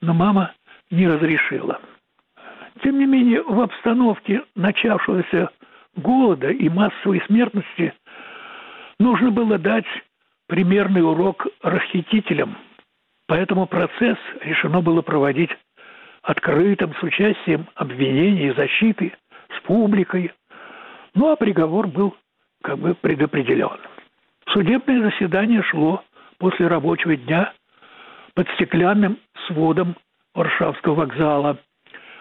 но 0.00 0.14
мама 0.14 0.52
не 0.88 1.08
разрешила. 1.08 1.80
Тем 2.80 3.00
не 3.00 3.04
менее, 3.04 3.42
в 3.42 3.60
обстановке 3.60 4.44
начавшегося 4.54 5.50
голода 5.96 6.48
и 6.48 6.68
массовой 6.68 7.20
смертности 7.26 7.92
нужно 9.00 9.32
было 9.32 9.58
дать 9.58 9.84
примерный 10.46 11.02
урок 11.02 11.48
расхитителям. 11.60 12.56
Поэтому 13.26 13.66
процесс 13.66 14.16
решено 14.42 14.80
было 14.80 15.02
проводить 15.02 15.50
открытым, 16.22 16.94
с 17.00 17.02
участием 17.02 17.66
обвинений 17.74 18.50
и 18.50 18.54
защиты, 18.54 19.12
с 19.58 19.60
публикой. 19.62 20.30
Ну 21.16 21.32
а 21.32 21.34
приговор 21.34 21.88
был 21.88 22.16
как 22.62 22.78
бы 22.78 22.94
предопределен. 22.94 23.80
Судебное 24.50 25.10
заседание 25.10 25.64
шло 25.64 26.04
после 26.38 26.68
рабочего 26.68 27.16
дня 27.16 27.52
под 28.40 28.48
стеклянным 28.54 29.18
сводом 29.46 29.96
Варшавского 30.34 30.94
вокзала. 30.94 31.58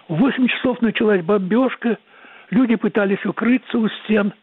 В 0.09 0.15
8 0.15 0.47
часов 0.49 0.81
началась 0.81 1.21
бомбежка, 1.21 1.97
Люди 2.49 2.75
пытались 2.75 3.25
укрыться 3.25 3.77
у 3.77 3.87
стен. 3.87 4.33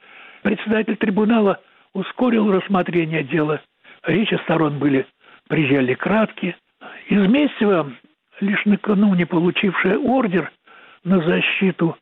Председатель 0.42 0.96
трибунала 0.96 1.60
ускорил 1.92 2.50
рассмотрение 2.50 3.24
дела. 3.24 3.60
Речи 4.04 4.38
сторон 4.44 4.78
были 4.78 5.06
приезжали 5.48 5.92
краткие. 5.92 6.56
Изместьева, 7.10 7.92
лишь 8.40 8.64
накануне 8.64 9.26
получившая 9.26 9.98
ордер 9.98 10.50
на 11.04 11.20
защиту, 11.20 11.98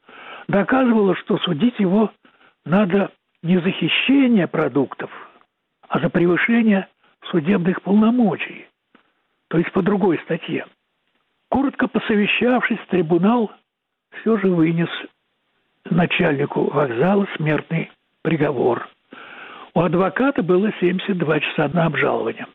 доказывала, 0.47 1.17
что 1.17 1.39
судить 1.39 1.81
его 1.81 2.13
надо 2.65 3.11
не 3.43 3.59
за 3.59 3.73
хищение 3.73 4.47
продуктов, 4.47 5.11
а 5.89 5.99
за 5.99 6.11
превышение 6.11 6.87
судебных 7.31 7.83
полномочий, 7.83 8.67
то 9.49 9.59
есть 9.59 9.73
по 9.73 9.83
другой 9.83 10.19
статье. 10.25 10.67
Коротко 11.49 11.89
посовещавшись, 11.89 12.79
трибунал 12.91 13.53
все 14.21 14.37
же 14.39 14.49
вынес 14.49 14.89
начальнику 15.91 16.65
вокзала 16.71 17.27
смертный 17.37 17.91
приговор. 18.23 18.89
У 19.75 19.81
адвоката 19.81 20.43
было 20.43 20.73
72 20.81 21.41
часа 21.41 21.69
на 21.69 21.87
обжалование. 21.87 22.47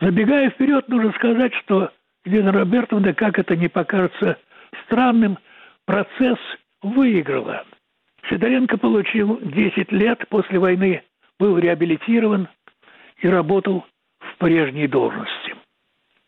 Забегая 0.00 0.50
вперед, 0.50 0.88
нужно 0.88 1.12
сказать, 1.12 1.54
что 1.54 1.90
Елена 2.24 2.52
Робертовна, 2.52 3.14
как 3.14 3.38
это 3.38 3.56
не 3.56 3.68
покажется 3.68 4.38
странным, 4.84 5.38
процесс 5.86 6.38
выиграла. 6.82 7.64
Сидоренко 8.28 8.76
получил 8.78 9.38
10 9.40 9.92
лет, 9.92 10.26
после 10.28 10.58
войны 10.58 11.02
был 11.38 11.58
реабилитирован 11.58 12.48
и 13.18 13.28
работал 13.28 13.84
в 14.18 14.38
прежней 14.38 14.86
должности. 14.86 15.55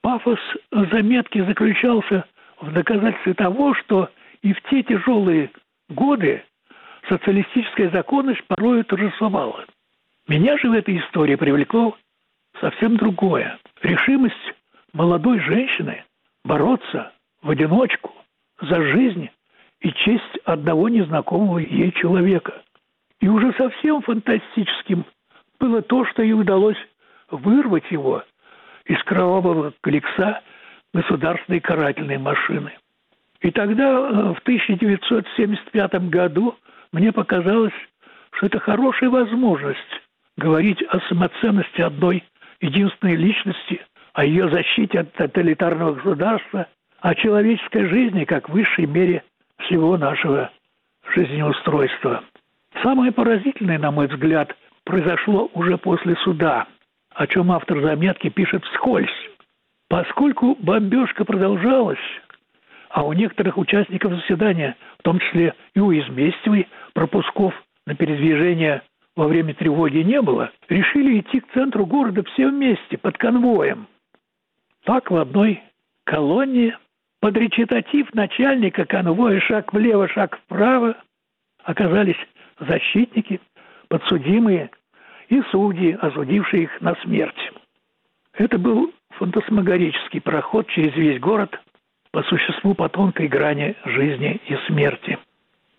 Пафос 0.09 0.39
заметки 0.71 1.39
заключался 1.45 2.25
в 2.63 2.73
доказательстве 2.73 3.35
того, 3.35 3.75
что 3.75 4.09
и 4.41 4.55
в 4.55 4.63
те 4.71 4.83
тяжелые 4.83 5.51
годы 5.91 6.43
социалистическая 7.11 7.91
законность 7.91 8.43
порою 8.45 8.87
торжествовала. 8.87 9.67
Меня 10.27 10.57
же 10.57 10.71
в 10.71 10.73
этой 10.73 10.99
истории 10.99 11.35
привлекло 11.35 11.95
совсем 12.59 12.97
другое. 12.97 13.59
Решимость 13.83 14.55
молодой 14.95 15.41
женщины 15.41 16.03
бороться 16.43 17.13
в 17.43 17.51
одиночку 17.51 18.15
за 18.63 18.81
жизнь 18.81 19.29
и 19.81 19.93
честь 19.93 20.39
одного 20.47 20.89
незнакомого 20.89 21.59
ей 21.59 21.93
человека. 21.93 22.63
И 23.21 23.29
уже 23.29 23.53
совсем 23.59 24.01
фантастическим 24.01 25.05
было 25.61 25.83
то, 25.83 26.07
что 26.07 26.23
ей 26.23 26.33
удалось 26.33 26.79
вырвать 27.31 27.91
его 27.91 28.25
из 28.89 29.01
кровавого 29.05 29.73
коллекса 29.83 30.41
государственной 30.93 31.61
карательной 31.61 32.19
машины. 32.19 32.73
И 33.41 33.51
тогда, 33.51 33.85
э, 33.85 34.35
в 34.35 34.41
1975 34.43 36.09
году, 36.09 36.57
мне 36.91 37.13
показалось, 37.13 37.75
что 38.33 38.47
это 38.47 38.59
хорошая 38.59 39.11
возможность 39.11 39.79
говорить 40.37 40.83
о 40.83 41.01
самоценности 41.09 41.81
одной 41.81 42.25
единственной 42.61 43.17
личности, 43.17 43.81
о 44.15 44.25
ее 44.25 44.49
защите 44.49 45.01
от 45.01 45.13
тоталитарного 45.13 45.95
государства, 45.95 46.67
о 47.01 47.15
человеческой 47.15 47.87
жизни 47.87 48.25
как 48.25 48.49
высшей 48.49 48.87
мере 48.87 49.23
всего 49.59 49.97
нашего 49.97 50.51
жизнеустройства. 51.15 52.25
Самое 52.83 53.13
поразительное, 53.13 53.79
на 53.79 53.91
мой 53.91 54.07
взгляд, 54.07 54.57
произошло 54.85 55.51
уже 55.55 55.77
после 55.79 56.17
суда, 56.17 56.67
о 57.19 57.27
чем 57.27 57.51
автор 57.51 57.81
заметки 57.81 58.29
пишет 58.29 58.65
вскользь. 58.65 59.11
Поскольку 59.89 60.57
бомбежка 60.61 61.25
продолжалась, 61.25 61.99
а 62.91 63.05
у 63.05 63.13
некоторых 63.13 63.59
участников 63.59 64.15
заседания, 64.15 64.77
в 65.01 65.03
том 65.03 65.19
числе 65.19 65.55
и 65.75 65.81
у 65.81 65.93
Изместьевой, 65.93 66.69
пропусков 66.95 67.53
на 67.87 67.97
передвижение 67.97 68.83
во 69.17 69.27
время 69.27 69.53
тревоги 69.55 69.99
не 69.99 70.23
было, 70.23 70.53
решили 70.69 71.19
идти 71.19 71.41
к 71.41 71.53
центру 71.53 71.87
города 71.87 72.23
все 72.23 72.51
вместе, 72.51 72.97
под 72.97 73.19
конвоем. 73.19 73.89
Так 74.85 75.11
в 75.11 75.17
одной 75.17 75.61
колонне 76.05 76.79
под 77.21 77.37
речитатив 77.37 78.15
начальника 78.15 78.85
конвоя 78.85 79.41
шаг 79.41 79.73
влево, 79.73 80.07
шаг 80.07 80.39
вправо 80.45 80.97
оказались 81.65 82.17
защитники, 82.61 83.41
подсудимые 83.89 84.71
и 85.29 85.43
судьи, 85.51 85.97
осудившие 86.01 86.65
их 86.65 86.81
на 86.81 86.95
смерть. 86.97 87.53
Это 88.35 88.59
был 88.59 88.93
фантасмагорический 89.11 90.21
проход 90.21 90.69
через 90.69 90.95
весь 90.95 91.21
город 91.21 91.59
по 92.11 92.23
существу 92.23 92.75
по 92.75 92.89
тонкой 92.89 93.29
грани 93.29 93.77
жизни 93.85 94.41
и 94.47 94.57
смерти. 94.67 95.19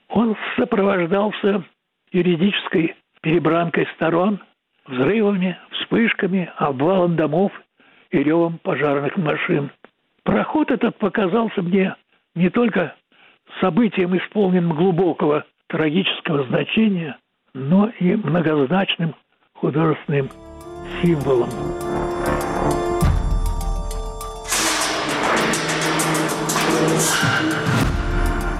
Он 0.09 0.35
сопровождался 0.55 1.63
юридической 2.11 2.95
перебранкой 3.21 3.87
сторон, 3.95 4.39
взрывами, 4.85 5.57
вспышками, 5.71 6.51
обвалом 6.57 7.15
домов 7.15 7.51
и 8.11 8.17
ревом 8.23 8.57
пожарных 8.59 9.17
машин. 9.17 9.71
Проход 10.23 10.71
этот 10.71 10.97
показался 10.97 11.61
мне 11.61 11.95
не 12.35 12.49
только 12.49 12.95
событием, 13.59 14.15
исполненным 14.17 14.75
глубокого 14.75 15.45
трагического 15.67 16.43
значения, 16.45 17.17
но 17.53 17.89
и 17.99 18.15
многозначным 18.15 19.15
художественным 19.61 20.29
символом. 21.01 21.49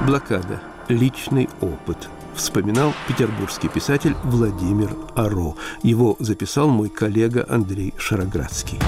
Блокада. 0.06 0.62
Личный 0.88 1.48
опыт– 1.62 2.10
вспоминал 2.34 2.94
петербургский 3.08 3.70
писатель 3.70 4.16
Владимир 4.24 4.90
Аро. 5.16 5.54
Его 5.84 6.16
записал 6.20 6.68
мой 6.68 6.90
коллега 6.90 7.46
Андрей 7.48 7.94
Шароградский. 7.98 8.80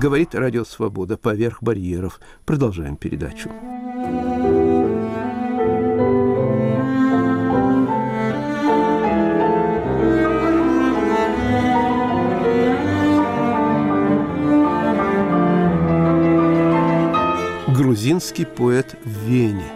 Говорит 0.00 0.34
Радио 0.34 0.64
Свобода 0.64 1.16
поверх 1.16 1.60
барьеров. 1.60 2.20
Продолжаем 2.44 2.96
передачу. 2.96 3.50
грузинский 17.68 18.44
поэт 18.44 18.96
в 19.04 19.08
Вене. 19.28 19.70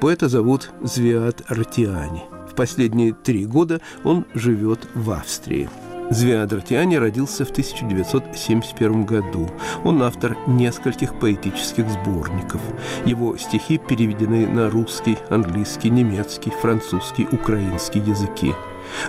Поэта 0.00 0.28
зовут 0.28 0.70
Звиат 0.82 1.42
Артиани. 1.48 2.22
В 2.50 2.54
последние 2.54 3.12
три 3.12 3.46
года 3.46 3.80
он 4.04 4.26
живет 4.34 4.88
в 4.94 5.10
Австрии. 5.10 5.68
Звиад 6.12 6.52
Артиани 6.52 6.96
родился 6.96 7.44
в 7.44 7.50
1971 7.50 9.04
году. 9.04 9.48
Он 9.82 10.02
автор 10.02 10.36
нескольких 10.46 11.18
поэтических 11.18 11.88
сборников. 11.88 12.60
Его 13.06 13.36
стихи 13.38 13.78
переведены 13.78 14.46
на 14.46 14.68
русский, 14.70 15.16
английский, 15.30 15.90
немецкий, 15.90 16.50
французский, 16.50 17.26
украинский 17.32 18.00
языки. 18.00 18.54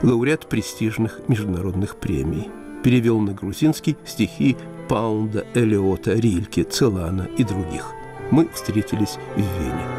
Лауреат 0.02 0.48
престижных 0.48 1.20
международных 1.28 1.98
премий. 1.98 2.50
Перевел 2.84 3.20
на 3.20 3.34
грузинский 3.34 3.98
стихи 4.06 4.56
Паунда, 4.88 5.46
Элиота, 5.54 6.14
Рильке, 6.14 6.64
Целана 6.64 7.28
и 7.38 7.44
других– 7.44 7.92
мы 8.34 8.48
встретились 8.50 9.20
в 9.36 9.40
Вене. 9.40 9.93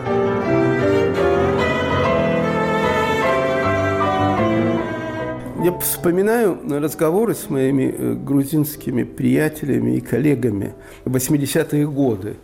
Я 5.65 5.73
вспоминаю 5.79 6.59
разговоры 6.69 7.35
с 7.35 7.49
моими 7.49 7.85
э, 7.85 8.15
грузинскими 8.17 9.03
приятелями 9.03 9.97
и 9.97 10.01
коллегами 10.03 10.75
в 11.07 11.17
80-е 11.17 11.89
годы. 11.89 12.37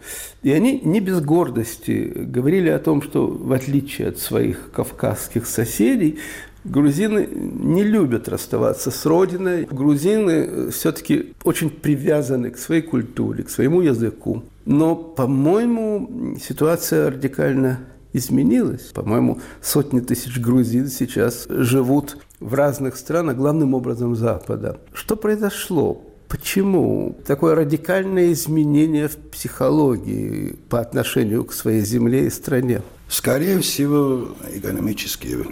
И 0.42 0.50
они 0.50 0.80
не 0.82 1.00
без 1.00 1.20
гордости 1.20 2.14
говорили 2.16 2.70
о 2.70 2.78
том, 2.78 3.02
что 3.02 3.26
в 3.26 3.52
отличие 3.52 4.08
от 4.08 4.18
своих 4.18 4.70
кавказских 4.72 5.46
соседей, 5.46 6.18
Грузины 6.64 7.26
не 7.30 7.84
любят 7.84 8.28
расставаться 8.28 8.90
с 8.90 9.04
родиной. 9.04 9.66
Грузины 9.70 10.30
э, 10.30 10.70
все-таки 10.70 11.34
очень 11.44 11.68
привязаны 11.68 12.50
к 12.50 12.56
своей 12.56 12.80
культуре, 12.80 13.44
к 13.44 13.50
своему 13.50 13.82
языку. 13.82 14.44
Но, 14.64 14.96
по-моему, 14.96 16.36
ситуация 16.42 17.10
радикально 17.10 17.80
изменилась. 18.14 18.92
По-моему, 18.94 19.40
сотни 19.60 20.00
тысяч 20.00 20.38
грузин 20.38 20.88
сейчас 20.88 21.46
живут 21.48 22.16
в 22.40 22.54
разных 22.54 22.96
странах, 22.96 23.36
главным 23.36 23.74
образом 23.74 24.16
Запада. 24.16 24.80
Что 24.92 25.14
произошло? 25.16 26.02
Почему 26.28 27.16
такое 27.26 27.54
радикальное 27.54 28.32
изменение 28.32 29.08
в 29.08 29.16
психологии 29.16 30.56
по 30.68 30.80
отношению 30.80 31.44
к 31.44 31.52
своей 31.52 31.82
земле 31.82 32.26
и 32.26 32.30
стране? 32.30 32.82
Скорее 33.08 33.58
всего, 33.60 34.28
экономические 34.52 35.44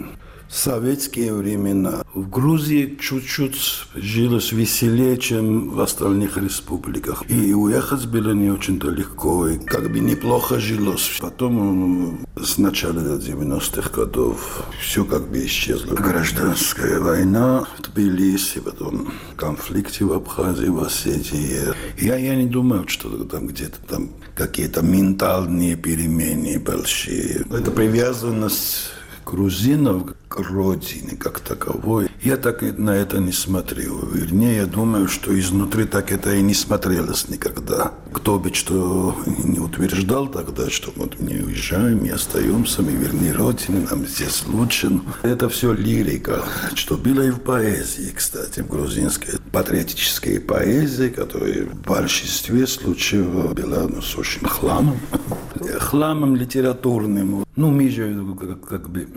советские 0.49 1.33
времена. 1.33 2.03
В 2.13 2.29
Грузии 2.29 2.97
чуть-чуть 2.99 3.85
жилось 3.95 4.51
веселее, 4.51 5.17
чем 5.17 5.69
в 5.69 5.81
остальных 5.81 6.37
республиках. 6.37 7.23
И 7.29 7.53
уехать 7.53 8.07
было 8.07 8.31
не 8.31 8.49
очень-то 8.49 8.89
легко, 8.89 9.47
и 9.47 9.59
как 9.59 9.91
бы 9.91 9.99
неплохо 9.99 10.59
жилось. 10.59 11.17
Потом 11.19 12.25
с 12.35 12.57
начала 12.57 13.17
90-х 13.17 13.89
годов 13.91 14.63
все 14.81 15.05
как 15.05 15.29
бы 15.29 15.45
исчезло. 15.45 15.93
Гражданская 15.95 16.99
война 16.99 17.67
в 17.77 17.81
Тбилиси, 17.81 18.59
потом 18.59 19.13
конфликты 19.35 20.05
в 20.05 20.13
Абхазии, 20.13 20.67
в 20.67 20.83
Осетии. 20.83 21.73
Я, 21.99 22.17
я 22.17 22.35
не 22.35 22.45
думаю, 22.45 22.87
что 22.87 23.09
там 23.25 23.47
где-то 23.47 23.77
там 23.87 24.09
какие-то 24.35 24.81
ментальные 24.81 25.75
перемены 25.75 26.59
большие. 26.59 27.45
Это 27.51 27.71
привязанность 27.71 28.91
грузинов 29.29 30.15
к 30.27 30.39
родине 30.39 31.15
как 31.17 31.39
таковой. 31.39 32.09
Я 32.21 32.37
так 32.37 32.61
на 32.77 32.91
это 32.91 33.17
не 33.17 33.31
смотрел. 33.31 33.99
Вернее, 34.11 34.57
я 34.57 34.65
думаю, 34.65 35.07
что 35.07 35.37
изнутри 35.39 35.85
так 35.85 36.11
это 36.11 36.35
и 36.35 36.41
не 36.41 36.53
смотрелось 36.53 37.29
никогда. 37.29 37.93
Кто 38.13 38.39
бы 38.39 38.53
что 38.53 39.15
не 39.43 39.59
утверждал 39.59 40.27
тогда, 40.27 40.69
что 40.69 40.91
вот 40.95 41.19
мы 41.19 41.43
уезжаем, 41.43 41.99
мы 41.99 42.09
остаемся, 42.09 42.81
мы 42.81 42.91
верни 42.91 43.31
родине, 43.31 43.87
нам 43.89 44.05
здесь 44.05 44.43
лучше. 44.47 44.91
Это 45.23 45.49
все 45.49 45.73
лирика, 45.73 46.43
что 46.75 46.97
было 46.97 47.21
и 47.21 47.31
в 47.31 47.39
поэзии, 47.39 48.11
кстати, 48.15 48.61
в 48.61 48.67
грузинской 48.67 49.35
патриотической 49.51 50.39
поэзии, 50.39 51.09
которая 51.09 51.65
в 51.65 51.81
большинстве 51.87 52.67
случаев 52.67 53.53
была 53.53 53.87
ну, 53.87 54.01
с 54.01 54.15
очень 54.17 54.45
хламом. 54.47 54.99
Хламом 55.79 56.35
литературным. 56.35 57.45
Ну, 57.55 57.71
мы 57.71 57.89
же 57.89 58.35
как, 58.39 58.67
как 58.67 58.89
бы 58.89 59.07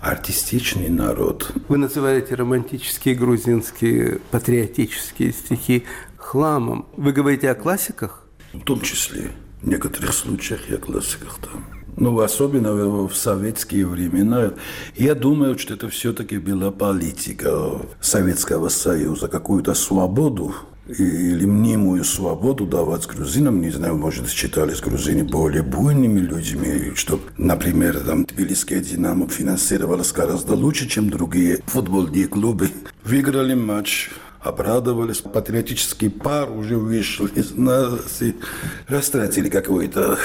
артистичный 0.00 0.88
народ. 0.88 1.52
Вы 1.68 1.78
называете 1.78 2.34
романтические 2.34 3.14
грузинские 3.14 4.20
патриотические 4.30 5.32
стихи 5.32 5.84
хламом. 6.16 6.86
Вы 6.96 7.12
говорите 7.12 7.50
о 7.50 7.54
классиках? 7.54 8.26
В 8.52 8.60
том 8.60 8.80
числе. 8.80 9.30
В 9.60 9.68
некоторых 9.68 10.12
случаях 10.12 10.68
и 10.70 10.74
о 10.74 10.78
классиках 10.78 11.38
там. 11.38 11.64
Ну, 11.96 12.18
особенно 12.20 12.72
в 13.06 13.14
советские 13.14 13.86
времена. 13.86 14.54
Я 14.96 15.14
думаю, 15.14 15.58
что 15.58 15.74
это 15.74 15.88
все-таки 15.88 16.38
была 16.38 16.70
политика 16.70 17.82
Советского 18.00 18.70
Союза, 18.70 19.28
какую-то 19.28 19.74
свободу 19.74 20.54
или 20.98 21.44
мнимую 21.44 22.04
свободу 22.04 22.66
давать 22.66 23.06
грузинам. 23.06 23.60
Не 23.60 23.70
знаю, 23.70 23.96
может, 23.96 24.28
считались 24.28 24.80
грузины 24.80 25.24
более 25.24 25.62
буйными 25.62 26.20
людьми, 26.20 26.92
что, 26.94 27.20
например, 27.38 28.00
там 28.00 28.24
Тбилисская 28.24 28.80
«Динамо» 28.80 29.28
финансировалась 29.28 30.12
гораздо 30.12 30.54
лучше, 30.54 30.88
чем 30.88 31.10
другие 31.10 31.60
футбольные 31.66 32.26
клубы. 32.26 32.70
Выиграли 33.04 33.54
матч 33.54 34.10
обрадовались. 34.42 35.20
Патриотический 35.20 36.10
пар 36.10 36.50
уже 36.50 36.76
вышел 36.76 37.26
из 37.26 37.54
нас 37.56 38.22
и 38.22 38.36
растратили 38.88 39.48
какую-то 39.48 40.18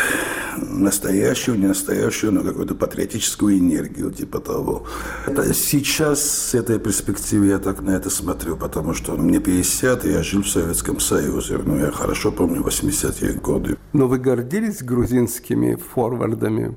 настоящую, 0.57 1.59
не 1.59 1.67
настоящую, 1.67 2.33
но 2.33 2.41
какую-то 2.41 2.75
патриотическую 2.75 3.59
энергию, 3.59 4.11
типа 4.11 4.39
того. 4.39 4.85
Это 5.25 5.53
сейчас 5.53 6.21
с 6.21 6.55
этой 6.55 6.79
перспективы 6.79 7.47
я 7.47 7.59
так 7.59 7.81
на 7.81 7.91
это 7.91 8.09
смотрю, 8.09 8.57
потому 8.57 8.93
что 8.93 9.15
мне 9.15 9.39
50, 9.39 10.05
и 10.05 10.11
я 10.11 10.23
жил 10.23 10.41
в 10.41 10.49
Советском 10.49 10.99
Союзе. 10.99 11.57
Ну, 11.57 11.77
я 11.77 11.91
хорошо 11.91 12.31
помню 12.31 12.61
80-е 12.61 13.33
годы. 13.33 13.77
Но 13.93 14.07
вы 14.07 14.17
гордились 14.17 14.81
грузинскими 14.81 15.75
форвардами? 15.75 16.75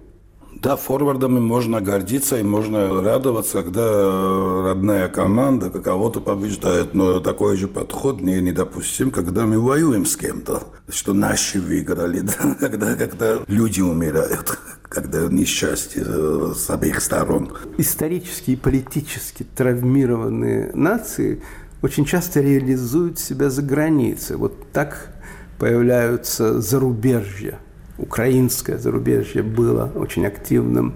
Да, 0.62 0.76
форвардами 0.76 1.40
можно 1.40 1.80
гордиться 1.80 2.38
и 2.38 2.42
можно 2.42 3.00
радоваться, 3.02 3.62
когда 3.62 3.82
родная 4.68 5.08
команда 5.08 5.70
кого-то 5.70 6.20
побеждает. 6.20 6.92
Но 6.92 7.20
такой 7.20 7.56
же 7.56 7.66
подход 7.66 8.20
не 8.20 8.42
недопустим, 8.42 9.10
когда 9.10 9.46
мы 9.46 9.58
воюем 9.58 10.04
с 10.04 10.16
кем-то, 10.16 10.64
что 10.90 11.14
наши 11.14 11.60
выиграли, 11.60 12.20
да? 12.20 12.54
когда, 12.60 12.94
когда 12.94 13.38
люди 13.46 13.80
умирают 13.80 14.58
когда 14.82 15.28
несчастье 15.28 16.02
э, 16.04 16.52
с 16.56 16.68
обеих 16.68 17.00
сторон. 17.00 17.52
Исторически 17.78 18.50
и 18.50 18.56
политически 18.56 19.44
травмированные 19.44 20.72
нации 20.74 21.44
очень 21.80 22.04
часто 22.04 22.40
реализуют 22.40 23.20
себя 23.20 23.50
за 23.50 23.62
границей. 23.62 24.34
Вот 24.34 24.72
так 24.72 25.14
появляются 25.58 26.60
зарубежья 26.60 27.60
украинское 28.00 28.78
зарубежье 28.78 29.42
было 29.42 29.90
очень 29.94 30.26
активным, 30.26 30.94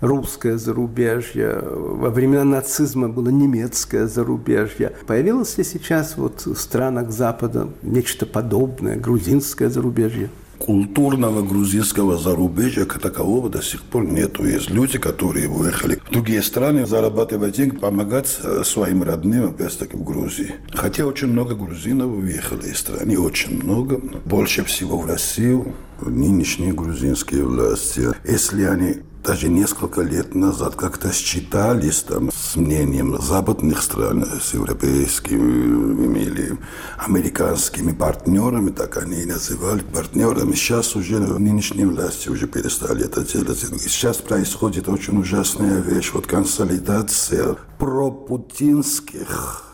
русское 0.00 0.58
зарубежье, 0.58 1.60
во 1.62 2.10
времена 2.10 2.44
нацизма 2.44 3.08
было 3.08 3.28
немецкое 3.28 4.06
зарубежье. 4.06 4.92
Появилось 5.06 5.56
ли 5.58 5.64
сейчас 5.64 6.16
вот 6.16 6.46
в 6.46 6.56
странах 6.56 7.10
Запада 7.10 7.68
нечто 7.82 8.26
подобное, 8.26 8.96
грузинское 8.96 9.68
зарубежье? 9.68 10.30
Культурного 10.58 11.42
грузинского 11.42 12.16
зарубежья 12.16 12.84
как 12.84 13.00
такового 13.00 13.48
до 13.48 13.62
сих 13.62 13.82
пор 13.82 14.06
нету. 14.06 14.44
Есть 14.44 14.70
люди, 14.70 14.98
которые 14.98 15.48
уехали 15.48 16.00
в 16.06 16.10
другие 16.10 16.42
страны 16.42 16.86
зарабатывать 16.86 17.56
деньги, 17.56 17.76
помогать 17.76 18.38
э, 18.42 18.62
своим 18.64 19.02
родным, 19.02 19.50
опять-таки 19.50 19.96
в 19.96 20.04
Грузии. 20.04 20.54
Хотя 20.72 21.06
очень 21.06 21.28
много 21.28 21.54
грузинов 21.54 22.10
уехали 22.10 22.68
из 22.70 22.78
страны, 22.78 23.18
очень 23.18 23.62
много. 23.62 24.00
Больше 24.24 24.64
всего 24.64 24.98
в 24.98 25.06
Россию, 25.06 25.74
нынешние 26.00 26.72
грузинские 26.72 27.44
власти. 27.44 28.08
Если 28.24 28.64
они 28.64 28.96
даже 29.26 29.48
несколько 29.48 30.02
лет 30.02 30.36
назад 30.36 30.76
как-то 30.76 31.12
считались 31.12 32.02
там 32.02 32.30
с 32.30 32.54
мнением 32.54 33.20
западных 33.20 33.82
стран, 33.82 34.24
с 34.40 34.54
европейскими 34.54 36.20
или 36.20 36.56
американскими 36.96 37.92
партнерами, 37.92 38.70
так 38.70 38.96
они 38.98 39.22
и 39.22 39.26
называли 39.26 39.80
партнерами. 39.80 40.54
Сейчас 40.54 40.94
уже 40.94 41.18
нынешние 41.18 41.88
власти 41.88 42.28
уже 42.28 42.46
перестали 42.46 43.04
это 43.04 43.24
делать. 43.24 43.58
Сейчас 43.58 44.18
происходит 44.18 44.88
очень 44.88 45.18
ужасная 45.18 45.80
вещь, 45.80 46.12
вот 46.12 46.28
консолидация 46.28 47.56
пропутинских 47.78 49.64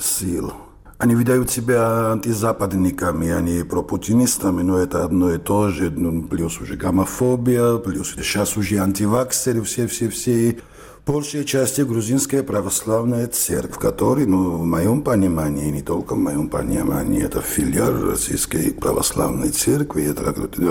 сил– 0.00 0.52
они 1.02 1.16
выдают 1.16 1.50
себя 1.50 2.12
антизападниками, 2.12 3.28
они 3.30 3.64
пропутинистами, 3.64 4.62
но 4.62 4.78
это 4.78 5.04
одно 5.04 5.34
и 5.34 5.38
то 5.38 5.68
же. 5.68 5.90
Ну, 5.90 6.22
плюс 6.22 6.60
уже 6.60 6.76
гомофобия, 6.76 7.78
плюс 7.78 8.14
сейчас 8.14 8.56
уже 8.56 8.76
антиваксеры, 8.76 9.62
все-все-все. 9.62 10.58
Большей 11.04 11.44
части 11.44 11.80
грузинская 11.80 12.44
православная 12.44 13.26
церковь, 13.26 13.80
которая, 13.80 14.26
ну, 14.26 14.52
в 14.58 14.64
моем 14.64 15.02
понимании, 15.02 15.72
не 15.72 15.82
только 15.82 16.14
в 16.14 16.18
моем 16.18 16.48
понимании, 16.48 17.24
это 17.24 17.40
филиал 17.40 18.00
Российской 18.00 18.70
православной 18.72 19.50
церкви, 19.50 20.04
это 20.04 20.30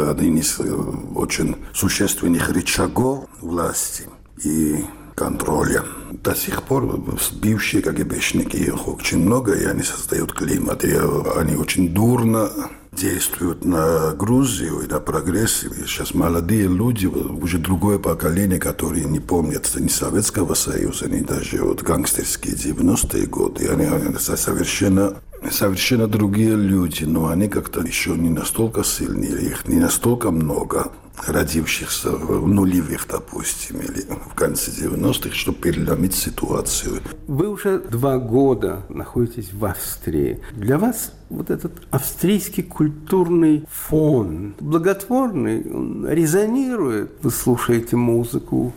один 0.09 0.37
из 0.37 0.57
э, 0.61 0.73
очень 1.13 1.57
существенных 1.73 2.47
рычагов 2.47 3.25
власти. 3.41 4.05
И 4.45 4.85
контроля. 5.21 5.83
До 6.23 6.35
сих 6.35 6.63
пор 6.63 6.97
бывшие 7.43 7.83
КГБшники, 7.83 8.73
очень 8.87 9.19
много, 9.19 9.53
и 9.53 9.65
они 9.65 9.83
создают 9.83 10.33
климат, 10.33 10.83
и 10.83 10.97
они 11.35 11.55
очень 11.55 11.89
дурно 11.89 12.49
действуют 12.91 13.63
на 13.63 14.13
Грузию 14.13 14.81
и 14.81 14.87
на 14.87 14.99
прогресс. 14.99 15.63
И 15.63 15.85
сейчас 15.85 16.15
молодые 16.15 16.67
люди, 16.67 17.05
уже 17.05 17.59
другое 17.59 17.99
поколение, 17.99 18.59
которые 18.59 19.05
не 19.05 19.19
помнят 19.19 19.69
ни 19.75 19.89
Советского 19.89 20.55
Союза, 20.55 21.07
ни 21.07 21.19
даже 21.19 21.63
вот 21.63 21.83
гангстерские 21.83 22.55
90-е 22.55 23.27
годы. 23.27 23.67
Они, 23.67 23.85
они 23.85 24.15
совершенно 24.17 25.13
совершенно 25.51 26.07
другие 26.07 26.55
люди, 26.55 27.03
но 27.03 27.27
они 27.27 27.47
как-то 27.47 27.81
еще 27.81 28.11
не 28.11 28.29
настолько 28.29 28.83
сильные, 28.83 29.41
их 29.41 29.67
не 29.67 29.79
настолько 29.79 30.31
много 30.31 30.91
родившихся 31.27 32.11
в 32.11 32.47
нулевых, 32.47 33.07
допустим, 33.07 33.79
или 33.79 34.05
в 34.29 34.33
конце 34.33 34.71
90-х, 34.71 35.35
чтобы 35.35 35.57
переломить 35.59 36.15
ситуацию. 36.15 37.01
Вы 37.27 37.49
уже 37.49 37.79
два 37.79 38.17
года 38.17 38.83
находитесь 38.89 39.53
в 39.53 39.63
Австрии. 39.65 40.39
Для 40.53 40.77
вас 40.77 41.13
вот 41.29 41.49
этот 41.49 41.73
австрийский 41.91 42.63
культурный 42.63 43.65
фон 43.69 44.55
благотворный, 44.59 45.63
он 45.71 46.07
резонирует. 46.07 47.11
Вы 47.21 47.31
слушаете 47.31 47.95
музыку, 47.95 48.73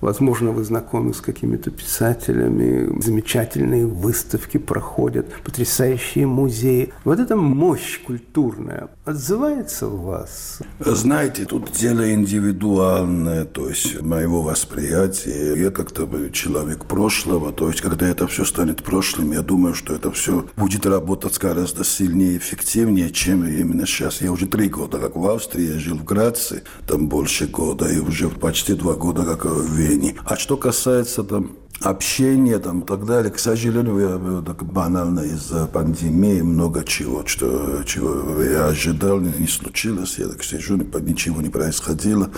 Возможно, 0.00 0.50
вы 0.50 0.64
знакомы 0.64 1.14
с 1.14 1.20
какими-то 1.20 1.70
писателями, 1.70 3.00
замечательные 3.00 3.86
выставки 3.86 4.58
проходят, 4.58 5.26
потрясающие 5.44 6.26
музеи. 6.26 6.92
Вот 7.04 7.18
эта 7.18 7.36
мощь 7.36 8.00
культурная 8.04 8.88
отзывается 9.04 9.86
в 9.88 10.02
вас? 10.02 10.60
Знаете, 10.80 11.44
тут 11.44 11.72
дело 11.72 12.12
индивидуальное, 12.12 13.44
то 13.44 13.68
есть 13.68 14.00
моего 14.02 14.42
восприятия. 14.42 15.54
Я 15.56 15.70
как-то 15.70 16.06
человек 16.30 16.84
прошлого, 16.84 17.52
то 17.52 17.68
есть 17.68 17.80
когда 17.80 18.08
это 18.08 18.26
все 18.26 18.44
станет 18.44 18.82
прошлым, 18.82 19.32
я 19.32 19.42
думаю, 19.42 19.74
что 19.74 19.94
это 19.94 20.10
все 20.10 20.46
будет 20.56 20.86
работать 20.86 21.38
гораздо 21.38 21.84
сильнее 21.84 22.34
и 22.34 22.38
эффективнее, 22.38 23.10
чем 23.10 23.44
именно 23.46 23.86
сейчас. 23.86 24.20
Я 24.20 24.32
уже 24.32 24.46
три 24.46 24.68
года 24.68 24.98
как 24.98 25.16
в 25.16 25.26
Австрии, 25.28 25.74
я 25.74 25.78
жил 25.78 25.96
в 25.96 26.04
Граце, 26.04 26.62
там 26.86 27.08
больше 27.08 27.46
года, 27.46 27.86
и 27.86 27.98
уже 27.98 28.28
почти 28.28 28.74
два 28.74 28.94
года 28.94 29.24
как 29.24 29.44
в 29.44 29.85
выступлений. 29.86 30.14
А 30.24 30.36
что 30.36 30.56
касается 30.56 31.24
там 31.24 31.56
общение 31.80 32.58
там 32.58 32.80
и 32.80 32.86
так 32.86 33.04
далее. 33.04 33.30
К 33.30 33.38
сожалению, 33.38 33.98
я 33.98 34.42
так 34.42 34.64
банально 34.64 35.20
из-за 35.20 35.66
пандемии 35.66 36.40
много 36.40 36.84
чего, 36.84 37.24
что, 37.26 37.82
чего 37.84 38.42
я 38.42 38.66
ожидал, 38.66 39.20
не 39.20 39.46
случилось. 39.46 40.18
Я 40.18 40.28
так 40.28 40.42
сижу, 40.42 40.76
ничего 40.76 41.42
не 41.42 41.50
происходило. 41.50 42.30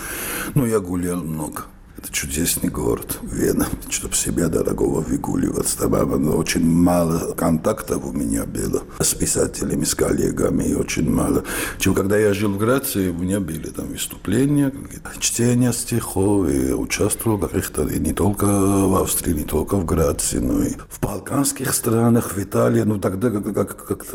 Но 0.55 0.65
я 0.65 0.79
гулял 0.79 1.23
много. 1.23 1.63
Это 2.09 2.15
чудесный 2.15 2.69
город, 2.69 3.19
Вена, 3.21 3.67
чтобы 3.89 4.15
себя 4.15 4.47
дорогого 4.47 5.01
выгуливать. 5.01 5.75
Там 5.77 6.35
очень 6.35 6.65
мало 6.65 7.33
контактов 7.33 8.03
у 8.03 8.11
меня 8.11 8.45
было 8.45 8.83
с 8.99 9.13
писателями, 9.13 9.83
с 9.83 9.95
коллегами, 9.95 10.63
и 10.63 10.73
очень 10.73 11.09
мало. 11.09 11.43
Чего, 11.77 11.93
когда 11.93 12.17
я 12.17 12.33
жил 12.33 12.53
в 12.53 12.57
Грации, 12.57 13.09
у 13.09 13.13
меня 13.13 13.39
были 13.39 13.69
там 13.69 13.89
выступления, 13.89 14.73
чтения 15.19 15.71
стихов, 15.71 16.49
и 16.49 16.73
участвовал 16.73 17.37
в 17.37 17.47
каких-то, 17.47 17.83
и 17.83 17.99
не 17.99 18.13
только 18.13 18.45
в 18.45 18.95
Австрии, 19.01 19.33
не 19.33 19.45
только 19.45 19.75
в 19.75 19.85
Грации, 19.85 20.39
но 20.39 20.63
и 20.63 20.73
в 20.89 20.99
балканских 20.99 21.73
странах, 21.73 22.35
в 22.35 22.39
Италии. 22.39 22.81
Ну, 22.81 22.99
тогда 22.99 23.29
как, 23.29 23.53
как, 23.53 23.85
как 23.85 24.05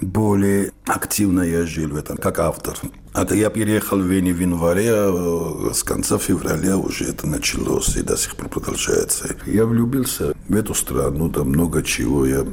более 0.00 0.72
активно 0.86 1.42
я 1.42 1.66
жил 1.66 1.90
в 1.90 1.96
этом, 1.96 2.16
как 2.16 2.38
автор. 2.38 2.78
Это 3.14 3.34
я 3.34 3.50
переехал 3.50 3.98
в 3.98 4.06
Вене 4.06 4.32
в 4.32 4.40
январе, 4.40 4.92
а 4.92 5.70
с 5.72 5.82
конца 5.82 6.18
февраля 6.18 6.76
уже 6.76 7.04
это 7.04 7.26
началось 7.26 7.96
и 7.96 8.02
до 8.02 8.16
сих 8.16 8.36
пор 8.36 8.48
продолжается. 8.48 9.36
Я 9.46 9.66
влюбился 9.66 10.34
в 10.48 10.54
эту 10.54 10.74
страну, 10.74 11.28
там 11.30 11.48
много 11.48 11.82
чего 11.82 12.26
я 12.26 12.44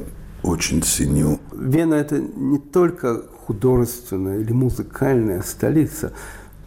очень 0.42 0.82
ценю. 0.82 1.40
Вена– 1.52 1.94
это 1.96 2.18
не 2.18 2.58
только 2.58 3.22
художественная 3.46 4.40
или 4.40 4.52
музыкальная 4.52 5.42
столица, 5.42 6.12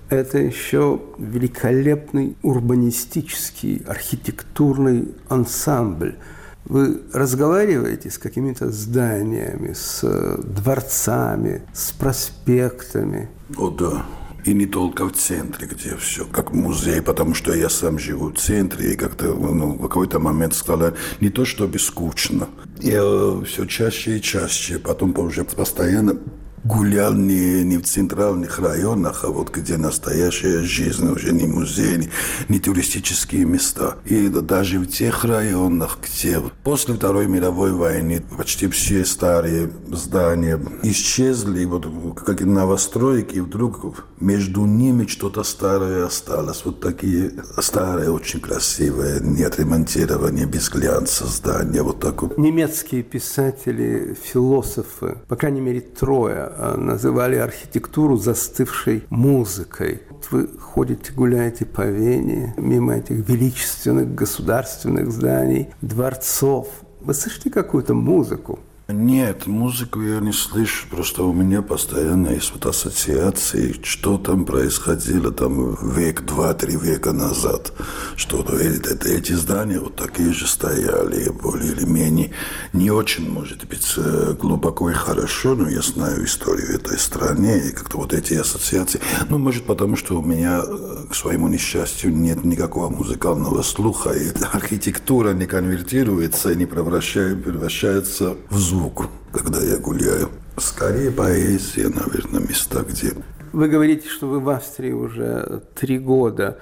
это 0.10 0.40
еще 0.40 1.02
великолепный 1.18 2.36
урбанистический, 2.42 3.84
архитектурный 3.86 5.14
ансамбль– 5.28 6.16
вы 6.66 7.02
разговариваете 7.14 8.10
с 8.10 8.18
какими-то 8.18 8.70
зданиями, 8.70 9.74
с 9.74 10.02
э, 10.04 10.42
дворцами, 10.42 11.64
с 11.74 11.92
проспектами? 11.92 13.30
О, 13.58 13.70
да. 13.70 14.06
И 14.46 14.54
не 14.54 14.66
только 14.66 15.06
в 15.06 15.12
центре, 15.12 15.68
где 15.68 15.96
все 15.98 16.26
как 16.26 16.54
музей, 16.54 17.02
потому 17.02 17.34
что 17.34 17.54
я 17.54 17.70
сам 17.70 18.00
живу 18.00 18.32
в 18.32 18.38
центре, 18.38 18.94
и 18.94 18.96
как-то 18.96 19.26
ну, 19.34 19.74
в 19.74 19.82
какой-то 19.82 20.20
момент 20.20 20.54
стало 20.54 20.94
не 21.20 21.30
то 21.30 21.44
чтобы 21.44 21.78
скучно. 21.78 22.48
Я 22.80 23.02
все 23.46 23.66
чаще 23.66 24.18
и 24.18 24.22
чаще, 24.22 24.80
потом 24.80 25.18
уже 25.20 25.44
постоянно 25.44 26.18
гулял 26.64 27.14
не, 27.14 27.64
не 27.64 27.78
в 27.78 27.84
центральных 27.84 28.60
районах, 28.60 29.24
а 29.24 29.30
вот 29.30 29.50
где 29.50 29.78
настоящая 29.78 30.62
жизнь, 30.64 31.10
уже 31.10 31.32
не 31.32 31.48
музей, 31.48 31.98
не, 31.98 32.10
не 32.48 32.60
туристические 32.60 33.46
места. 33.46 33.98
И 34.06 34.28
даже 34.30 34.80
в 34.80 34.88
тех 34.88 35.24
районах, 35.26 36.00
где 36.02 36.42
после 36.64 36.96
Второй 36.96 37.28
мировой 37.28 37.72
войны 37.74 38.24
почти 38.38 38.68
все 38.68 39.06
старые 39.06 39.72
здания 39.92 40.60
исчезли, 40.84 41.66
вот 41.66 41.88
как 42.20 42.42
новостройки, 42.42 43.36
и 43.36 43.40
вдруг 43.42 44.06
между 44.20 44.66
ними 44.66 45.06
что-то 45.06 45.44
старое 45.44 46.06
осталось. 46.06 46.64
Вот 46.66 46.80
такие 46.82 47.32
старые, 47.60 48.12
очень 48.12 48.40
красивые, 48.40 49.20
не 49.22 49.44
отремонтированные, 49.44 50.46
без 50.46 50.70
глянца 50.70 51.26
здания. 51.26 51.82
Вот 51.82 52.00
так 52.00 52.22
вот. 52.22 52.38
Немецкие 52.38 53.04
писатели, 53.04 54.18
философы, 54.22 55.18
по 55.28 55.36
крайней 55.36 55.62
мере 55.62 55.82
трое, 55.82 56.49
называли 56.78 57.36
архитектуру 57.36 58.18
застывшей 58.18 59.06
музыкой. 59.10 60.04
Вы 60.32 60.48
ходите, 60.60 61.14
гуляете 61.14 61.66
по 61.66 61.82
Вене, 61.82 62.54
мимо 62.58 62.98
этих 62.98 63.28
величественных 63.28 64.14
государственных 64.14 65.12
зданий, 65.12 65.70
дворцов. 65.82 66.68
Вы 67.02 67.14
слышите 67.14 67.50
какую-то 67.50 67.94
музыку? 67.94 68.60
Нет, 68.92 69.46
музыку 69.46 70.02
я 70.02 70.20
не 70.20 70.32
слышу, 70.32 70.88
просто 70.90 71.22
у 71.22 71.32
меня 71.32 71.62
постоянно 71.62 72.30
есть 72.30 72.52
вот 72.52 72.66
ассоциации, 72.66 73.76
что 73.84 74.18
там 74.18 74.46
происходило 74.46 75.32
там 75.32 75.78
век, 75.94 76.22
два-три 76.22 76.76
века 76.76 77.14
назад. 77.14 77.72
Что-то 78.16 78.56
это, 78.56 79.08
эти 79.08 79.34
здания 79.34 79.80
вот 79.80 79.96
такие 79.96 80.34
же 80.34 80.48
стояли, 80.48 81.30
более 81.30 81.74
или 81.74 81.86
менее. 81.86 82.32
Не 82.74 82.90
очень, 82.90 83.30
может 83.30 83.64
быть, 83.68 83.94
э, 83.98 84.34
глубоко 84.34 84.90
и 84.90 84.94
хорошо, 84.94 85.54
но 85.54 85.70
я 85.70 85.84
знаю 85.84 86.26
историю 86.26 86.74
этой 86.74 86.98
страны, 86.98 87.62
и 87.68 87.72
как-то 87.72 87.98
вот 87.98 88.12
эти 88.12 88.34
ассоциации. 88.34 89.02
Ну, 89.30 89.38
может, 89.38 89.66
потому 89.66 89.98
что 89.98 90.20
у 90.20 90.26
меня, 90.26 90.64
э, 90.66 91.06
к 91.12 91.14
своему 91.14 91.48
несчастью, 91.48 92.12
нет 92.12 92.44
никакого 92.44 92.90
музыкального 92.90 93.62
слуха, 93.62 94.14
и 94.14 94.32
архитектура 94.52 95.34
не 95.34 95.46
конвертируется 95.46 96.56
не 96.56 96.66
превращается 96.66 98.36
в 98.50 98.58
звук 98.58 98.79
звуку, 98.80 99.08
когда 99.34 99.62
я 99.62 99.78
гуляю. 99.78 100.30
Скорее 100.58 101.12
поэзия, 101.12 101.90
наверное, 101.90 102.42
места, 102.42 102.84
где... 102.84 103.14
Вы 103.52 103.68
говорите, 103.68 104.08
что 104.08 104.28
вы 104.28 104.40
в 104.40 104.50
Австрии 104.50 104.92
уже 104.92 105.64
три 105.76 106.00
года. 106.00 106.60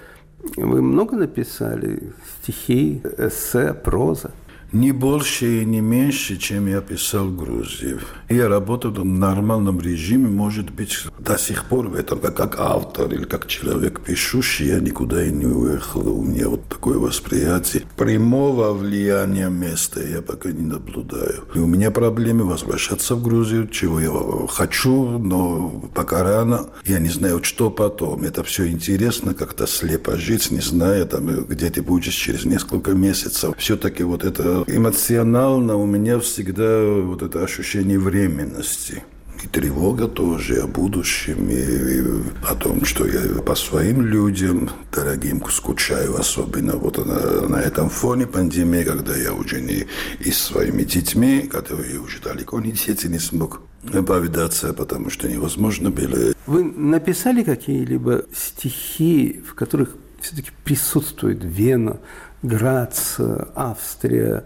Вы 0.55 0.81
много 0.81 1.15
написали 1.15 2.13
стихи, 2.41 3.01
эссе, 3.17 3.73
проза? 3.73 4.31
Не 4.71 4.91
больше 4.91 5.61
и 5.61 5.65
не 5.65 5.81
меньше, 5.81 6.37
чем 6.37 6.67
я 6.67 6.81
писал 6.81 7.27
в 7.27 7.37
Грузии. 7.37 7.97
Я 8.29 8.49
работал 8.49 8.91
в 8.91 9.05
нормальном 9.05 9.79
режиме, 9.79 10.27
может 10.27 10.69
быть, 10.69 10.97
до 11.19 11.37
сих 11.37 11.65
пор 11.65 11.87
в 11.87 11.95
этом, 11.95 12.19
как, 12.19 12.35
как 12.35 12.59
автор 12.59 13.13
или 13.13 13.23
как 13.23 13.47
человек 13.47 14.01
пишущий, 14.01 14.67
я 14.67 14.79
никуда 14.79 15.23
и 15.23 15.31
не 15.31 15.45
уехал. 15.45 16.07
У 16.07 16.23
меня 16.23 16.49
вот 16.49 16.67
такое 16.67 16.97
восприятие. 16.97 17.83
Прямого 17.95 18.73
влияния 18.73 19.49
места 19.49 20.01
я 20.01 20.21
пока 20.21 20.51
не 20.51 20.65
наблюдаю. 20.65 21.45
И 21.55 21.59
у 21.59 21.67
меня 21.67 21.91
проблемы 21.91 22.43
возвращаться 22.43 23.15
в 23.15 23.23
Грузию, 23.23 23.67
чего 23.67 23.99
я 23.99 24.11
хочу, 24.49 25.17
но 25.19 25.69
пока 25.93 26.23
рано. 26.23 26.67
Я 26.85 26.99
не 26.99 27.09
знаю, 27.09 27.43
что 27.43 27.69
потом. 27.69 28.23
Это 28.23 28.43
все 28.43 28.67
интересно, 28.67 29.33
как-то 29.33 29.67
слепо 29.67 30.17
жить, 30.17 30.51
не 30.51 30.59
зная, 30.59 31.05
там, 31.05 31.45
где 31.45 31.69
ты 31.69 31.81
будешь 31.81 32.13
через 32.13 32.45
несколько 32.45 32.91
месяцев. 32.91 33.55
Все-таки 33.57 34.03
вот 34.03 34.23
это 34.23 34.56
эмоционально 34.67 35.75
у 35.75 35.85
меня 35.85 36.19
всегда 36.19 36.83
вот 36.83 37.21
это 37.21 37.43
ощущение 37.43 37.99
временности. 37.99 39.03
И 39.43 39.47
тревога 39.47 40.07
тоже 40.07 40.61
о 40.61 40.67
будущем, 40.67 41.49
и, 41.49 41.53
и 41.53 42.03
о 42.43 42.55
том, 42.55 42.83
что 42.85 43.05
я 43.05 43.21
по 43.43 43.53
своим 43.53 44.01
людям, 44.01 44.71
дорогим, 44.91 45.43
скучаю, 45.49 46.19
особенно 46.19 46.73
вот 46.77 46.97
на, 47.05 47.47
на 47.47 47.57
этом 47.57 47.89
фоне 47.89 48.25
пандемии, 48.25 48.83
когда 48.83 49.15
я 49.15 49.33
уже 49.33 49.61
не 49.61 49.85
и 50.19 50.31
своими 50.31 50.81
детьми, 50.81 51.41
которые 51.41 51.99
уже 51.99 52.19
далеко 52.19 52.59
не 52.59 52.71
дети, 52.71 53.05
не 53.05 53.19
смог 53.19 53.61
повидаться, 54.07 54.73
потому 54.73 55.11
что 55.11 55.29
невозможно 55.29 55.91
было. 55.91 56.33
Вы 56.47 56.63
написали 56.63 57.43
какие-либо 57.43 58.25
стихи, 58.33 59.43
в 59.47 59.53
которых 59.53 59.95
все-таки 60.19 60.49
присутствует 60.63 61.39
Вена, 61.43 61.99
Грац, 62.43 63.17
Австрия, 63.55 64.43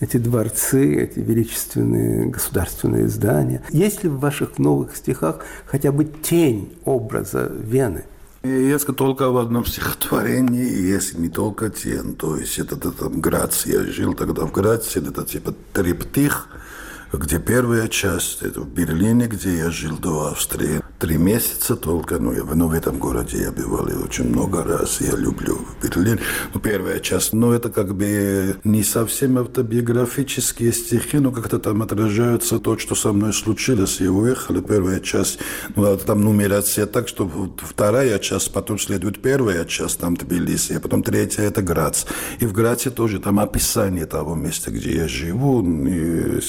эти 0.00 0.16
дворцы, 0.16 1.04
эти 1.04 1.20
величественные 1.20 2.26
государственные 2.26 3.08
здания. 3.08 3.62
Есть 3.70 4.02
ли 4.02 4.08
в 4.08 4.18
ваших 4.18 4.58
новых 4.58 4.96
стихах 4.96 5.40
хотя 5.66 5.92
бы 5.92 6.04
тень 6.04 6.76
образа 6.84 7.50
Вены? 7.52 8.04
Есть 8.42 8.86
только 8.96 9.30
в 9.30 9.38
одном 9.38 9.64
стихотворении, 9.64 10.66
есть 10.66 11.16
не 11.16 11.28
только 11.28 11.70
тень. 11.70 12.16
То 12.16 12.36
есть 12.36 12.58
это, 12.58 12.74
это 12.74 12.90
там 12.90 13.20
Грац, 13.20 13.66
я 13.66 13.84
жил 13.84 14.14
тогда 14.14 14.44
в 14.44 14.50
Граце, 14.50 14.98
это 14.98 15.24
типа 15.24 15.54
триптих, 15.72 16.48
где 17.12 17.38
первая 17.38 17.88
часть, 17.88 18.42
это 18.42 18.60
в 18.60 18.68
Берлине, 18.68 19.26
где 19.26 19.56
я 19.56 19.70
жил 19.70 19.98
до 19.98 20.28
Австрии. 20.28 20.80
Три 20.98 21.16
месяца 21.18 21.76
только, 21.76 22.18
ну, 22.18 22.32
я, 22.32 22.44
ну, 22.44 22.68
в 22.68 22.72
этом 22.72 22.98
городе 22.98 23.42
я 23.42 23.52
бывал 23.52 23.88
и 23.88 23.94
очень 23.94 24.28
много 24.28 24.62
раз, 24.62 25.00
я 25.00 25.16
люблю 25.16 25.58
Берлин. 25.82 26.20
Ну, 26.54 26.60
первая 26.60 27.00
часть, 27.00 27.32
ну, 27.32 27.52
это 27.52 27.70
как 27.70 27.94
бы 27.94 28.56
не 28.64 28.82
совсем 28.82 29.36
автобиографические 29.38 30.72
стихи, 30.72 31.18
но 31.18 31.32
как-то 31.32 31.58
там 31.58 31.82
отражаются 31.82 32.58
то, 32.58 32.78
что 32.78 32.94
со 32.94 33.12
мной 33.12 33.32
случилось. 33.32 34.00
Я 34.00 34.10
уехал, 34.12 34.56
и 34.56 34.62
первая 34.62 35.00
часть, 35.00 35.38
ну, 35.74 35.84
а 35.84 35.96
там 35.96 36.22
нумерация 36.22 36.86
так, 36.86 37.08
что 37.08 37.30
вторая 37.58 38.18
часть, 38.20 38.52
потом 38.52 38.78
следует 38.78 39.20
первая 39.20 39.64
часть, 39.64 39.98
там 39.98 40.16
Тбилиси, 40.16 40.74
а 40.74 40.80
потом 40.80 41.02
третья 41.02 41.42
это 41.42 41.62
Грац. 41.62 42.04
И 42.38 42.46
в 42.46 42.52
Граце 42.52 42.90
тоже 42.90 43.18
там 43.18 43.40
описание 43.40 44.06
того 44.06 44.34
места, 44.34 44.70
где 44.70 44.96
я 44.96 45.08
живу, 45.08 45.62
и 45.86 46.40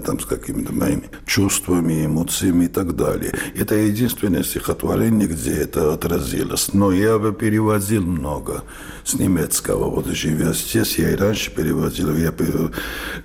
там 0.00 0.20
с 0.20 0.24
какими-то 0.24 0.72
моими 0.72 1.10
чувствами, 1.26 2.06
эмоциями 2.06 2.66
и 2.66 2.68
так 2.68 2.96
далее. 2.96 3.32
Это 3.54 3.74
единственное 3.74 4.42
стихотворение, 4.42 5.28
где 5.28 5.52
это 5.52 5.92
отразилось. 5.92 6.72
Но 6.72 6.92
я 6.92 7.18
бы 7.18 7.32
переводил 7.32 8.02
много 8.02 8.62
с 9.04 9.14
немецкого. 9.14 9.90
Вот 9.90 10.06
живя 10.06 10.52
здесь, 10.52 10.98
я 10.98 11.10
и 11.10 11.16
раньше 11.16 11.50
переводил. 11.50 12.14
Я 12.14 12.32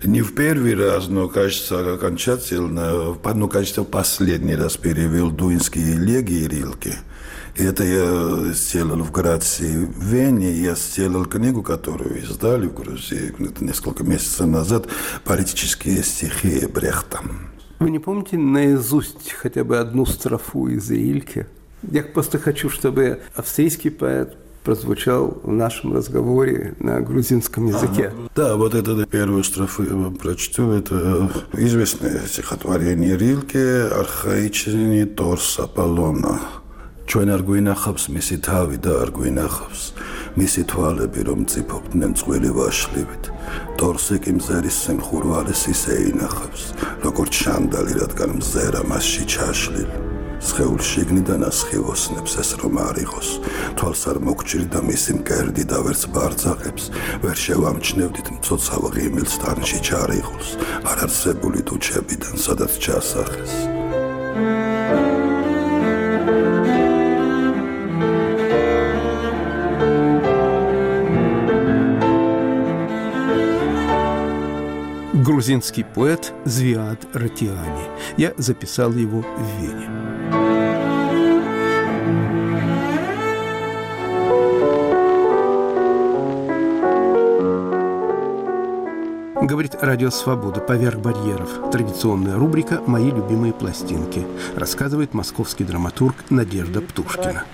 не 0.03 0.21
в 0.21 0.35
первый 0.35 0.75
раз, 0.75 1.07
но, 1.07 1.27
кажется, 1.27 1.93
окончательно, 1.93 3.15
ну, 3.35 3.47
кажется, 3.47 3.81
в 3.81 3.85
последний 3.85 4.55
раз 4.55 4.77
перевел 4.77 5.31
дуинские 5.31 5.95
элегии 5.95 6.47
Рилки. 6.47 6.95
Это 7.55 7.83
я 7.83 8.53
сделал 8.53 9.03
в 9.03 9.11
Грации, 9.11 9.85
в 9.85 10.03
Вене. 10.03 10.51
Я 10.51 10.75
сделал 10.75 11.25
книгу, 11.25 11.61
которую 11.61 12.21
издали 12.21 12.67
в 12.67 12.73
Грузии 12.73 13.33
несколько 13.59 14.03
месяцев 14.03 14.47
назад 14.47 14.87
«Политические 15.23 16.03
стихи 16.03 16.65
Брехта». 16.67 17.19
Вы 17.79 17.91
не 17.91 17.99
помните 17.99 18.37
наизусть 18.37 19.31
хотя 19.31 19.63
бы 19.63 19.77
одну 19.77 20.05
строфу 20.05 20.67
из 20.67 20.91
Ильки? 20.91 21.47
Я 21.83 22.03
просто 22.03 22.37
хочу, 22.37 22.69
чтобы 22.69 23.21
австрийский 23.35 23.89
поэт 23.89 24.35
прозвучал 24.63 25.39
в 25.43 25.51
нашем 25.51 25.95
разговоре 25.95 26.75
на 26.79 26.99
грузинском 26.99 27.67
языке. 27.67 28.11
Да, 28.35 28.55
вот 28.57 28.75
это 28.75 29.05
первую 29.05 29.43
строфу 29.43 29.83
я 29.83 29.95
вам 29.95 30.15
прочту. 30.15 30.71
Это 30.71 31.31
известное 31.53 32.19
стихотворение 32.27 33.17
Рилке 33.17 33.83
«Архаичный 33.83 35.05
торс 35.05 35.57
Аполлона». 35.59 36.41
ჩვენ 37.09 37.29
არ 37.33 37.41
გვინახავს 37.41 38.03
მისი 38.13 38.35
თავი 38.45 38.77
და 38.85 38.91
არ 39.01 39.09
გვინახავს. 39.17 39.83
მისი 40.37 40.61
თვალები 40.69 41.21
რომ 41.25 41.39
წიფობდნენ 41.49 42.11
წვილი 42.13 42.51
ვაშლივით. 42.53 43.23
ტორსი 43.81 44.17
კი 44.21 44.31
მზერის 44.37 44.77
სიმხურვალეს 44.85 45.61
ისე 45.73 45.95
ინახავს 46.13 46.63
როგორც 47.01 47.33
შანდალი 47.41 47.93
რადგან 48.01 48.29
მზერა 48.37 48.81
მასში 48.93 49.23
ჩაშლილი 49.25 49.97
სხეულ 50.39 50.81
შიგნიდან 50.89 51.41
ასხივოსნებს 51.49 52.33
ეს 52.45 52.49
რომ 52.61 52.75
არ 52.77 52.97
იყოს. 53.05 53.29
თვალს 53.73 54.03
არ 54.13 54.17
მოგჭირდა 54.29 54.79
მისი 54.85 55.11
მკერდი 55.19 55.63
და 55.65 55.77
ვერც 55.83 56.03
ბარძაღებს. 56.13 56.83
ვერ 57.25 57.37
შევამჩნევდით 57.43 58.27
მцоცავ 58.37 58.83
ღიმილს 58.93 59.33
თანში 59.41 59.79
ჩარიღულს. 59.81 60.49
არ 60.85 60.97
არსებული 61.09 61.59
თუჩებიდან 61.65 62.35
სადაც 62.37 62.71
ჩასახეს 62.77 63.53
грузинский 75.23 75.83
поэт 75.83 76.33
Звиад 76.45 76.99
Ратиани. 77.13 77.87
Я 78.17 78.33
записал 78.37 78.91
его 78.93 79.21
в 79.21 79.61
Вене. 79.61 79.87
Говорит 89.41 89.75
Радио 89.81 90.09
Свобода 90.11 90.61
«Поверх 90.61 90.99
барьеров». 90.99 91.71
Традиционная 91.71 92.35
рубрика 92.37 92.81
«Мои 92.85 93.09
любимые 93.09 93.51
пластинки». 93.51 94.25
Рассказывает 94.55 95.13
московский 95.13 95.63
драматург 95.63 96.15
Надежда 96.29 96.81
Птушкина. 96.81 97.45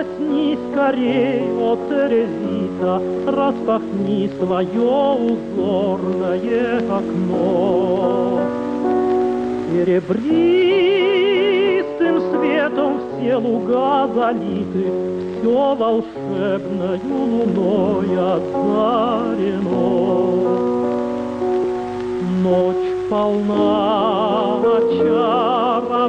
Проснись 0.00 0.58
скорей, 0.72 1.42
о 1.60 1.76
Терезита, 1.76 2.94
распахни 3.26 4.30
свое 4.38 4.92
узорное 5.28 6.78
окно. 6.88 8.40
Серебристым 9.70 10.16
светом 12.30 12.92
все 13.18 13.36
луга 13.36 14.08
залиты, 14.14 14.84
все 15.42 15.74
волшебною 15.74 17.18
луной 17.32 18.10
озарено. 18.16 19.84
Ночь 22.42 22.88
полна 23.10 24.54
очарования 24.78 26.00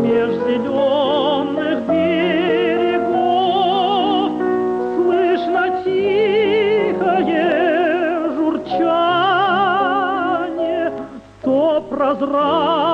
меж 0.00 0.30
зеленых 0.46 0.87
atrás. 12.18 12.87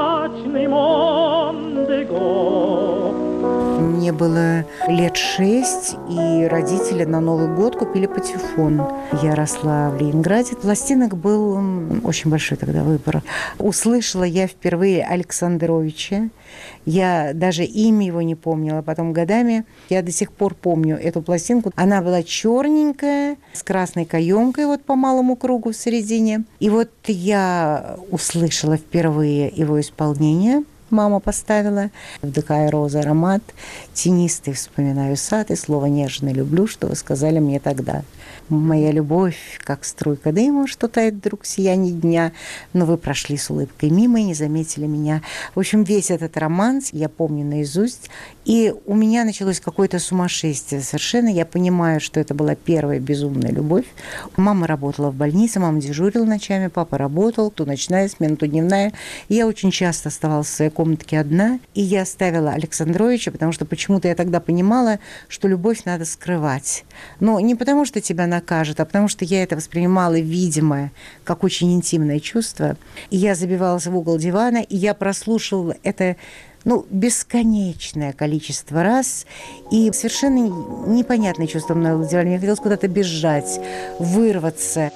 Мне 4.05 4.13
было 4.13 4.67
лет 4.87 5.17
шесть, 5.17 5.97
и 6.11 6.45
родители 6.45 7.05
на 7.05 7.21
Новый 7.21 7.49
год 7.49 7.75
купили 7.75 8.05
патефон. 8.05 8.83
Я 9.23 9.35
росла 9.35 9.89
в 9.89 9.99
Ленинграде. 9.99 10.57
Пластинок 10.57 11.17
был 11.17 11.55
очень 12.05 12.31
большой 12.31 12.59
тогда 12.59 12.83
выбор. 12.83 13.23
Услышала 13.59 14.25
я 14.25 14.47
впервые 14.47 15.07
Александровича. 15.07 16.29
Я 16.85 17.31
даже 17.33 17.65
имя 17.65 18.05
его 18.07 18.21
не 18.21 18.35
помнила. 18.35 18.83
Потом 18.83 19.15
годами 19.15 19.65
я 19.89 20.03
до 20.03 20.13
сих 20.13 20.33
пор 20.33 20.55
помню 20.55 20.99
эту 20.99 21.23
пластинку. 21.23 21.73
Она 21.75 22.03
была 22.03 22.23
черненькая, 22.23 23.39
с 23.55 23.63
красной 23.63 24.05
каемкой 24.05 24.67
вот 24.67 24.85
по 24.85 24.97
малому 24.97 25.35
кругу 25.35 25.73
в 25.73 25.77
середине. 25.77 26.45
И 26.61 26.69
вот 26.69 26.91
я 27.07 27.97
услышала 28.11 28.77
впервые 28.77 29.49
его 29.49 29.81
исполнение– 29.81 30.63
мама 30.95 31.21
поставила. 31.21 31.91
Вдыхая 32.23 32.71
розы 32.71 32.99
аромат, 32.99 33.43
тенистый 33.93 34.55
вспоминаю 34.55 35.17
сад 35.17 35.51
и 35.51 35.57
слово 35.57 35.87
«нежно 35.87 36.31
люблю», 36.31 36.67
что 36.67 36.87
вы 36.87 36.97
сказали 36.97 37.39
мне 37.39 37.61
тогда. 37.61 38.03
Моя 38.51 38.93
любовь, 38.93 39.59
как 39.65 39.87
струйка 39.87 40.31
дыма, 40.31 40.67
что 40.67 40.87
тает 40.87 41.15
вдруг 41.15 41.47
сияние 41.47 41.95
дня, 41.95 42.33
но 42.75 42.85
вы 42.85 42.99
прошли 42.99 43.39
с 43.39 43.49
улыбкой 43.49 43.89
мимо 43.89 44.21
и 44.21 44.25
не 44.25 44.35
заметили 44.35 44.87
меня. 44.87 45.23
В 45.55 45.61
общем, 45.61 45.83
весь 45.83 46.11
этот 46.11 46.37
романс 46.37 46.91
я 46.93 47.09
помню 47.09 47.47
наизусть, 47.47 48.11
и 48.45 48.75
у 48.85 48.95
меня 48.95 49.25
началось 49.25 49.61
какое-то 49.61 49.99
сумасшествие 49.99 50.83
совершенно. 50.83 51.29
Я 51.29 51.47
понимаю, 51.47 52.01
что 52.01 52.21
это 52.21 52.35
была 52.35 52.55
первая 52.55 53.01
безумная 53.01 53.51
любовь. 53.51 53.87
Мама 54.37 54.67
работала 54.67 55.11
в 55.11 55.15
больнице, 55.15 55.59
мама 55.59 55.81
дежурила 55.81 56.27
ночами, 56.27 56.67
папа 56.67 56.99
работал, 56.99 57.51
то 57.51 57.65
ночная 57.65 58.09
смена, 58.09 58.37
то 58.37 58.47
дневная. 58.47 58.93
Я 59.31 59.47
очень 59.47 59.71
часто 59.71 60.11
оставалась 60.11 60.49
в 60.49 60.55
своей 60.55 60.71
комнатке 60.71 61.19
одна, 61.19 61.61
и 61.73 61.81
я 61.81 62.03
оставила 62.03 62.51
Александровича, 62.51 63.31
потому 63.31 63.53
что 63.53 63.65
почему-то 63.65 64.09
я 64.09 64.15
тогда 64.15 64.39
понимала, 64.41 64.99
что 65.29 65.49
любовь 65.49 65.87
надо 65.87 66.05
скрывать. 66.05 66.85
Но 67.21 67.41
не 67.41 67.55
потому, 67.55 67.87
что 67.87 68.03
тебя 68.03 68.27
накажет, 68.35 68.81
а 68.81 68.85
потому 68.85 69.09
что 69.09 69.25
я 69.25 69.43
это 69.43 69.57
воспринимала, 69.57 70.19
видимо, 70.19 70.91
как 71.25 71.45
очень 71.45 71.73
интимное 71.73 72.21
чувство. 72.21 72.77
И 73.11 73.17
я 73.17 73.35
забивалась 73.35 73.87
в 73.87 73.97
угол 73.97 74.19
дивана, 74.19 74.59
и 74.59 74.77
я 74.77 74.95
прослушивала 74.95 75.77
это 75.83 76.17
ну, 76.65 76.87
бесконечное 76.91 78.13
количество 78.13 78.83
раз, 78.83 79.27
и 79.71 79.91
совершенно 79.93 80.39
непонятное 80.89 81.47
чувство 81.47 81.75
мной 81.75 81.97
владевали. 81.97 82.27
Мне 82.29 82.39
хотелось 82.39 82.61
куда-то 82.61 82.89
бежать, 82.89 83.61
вырваться. 83.99 84.91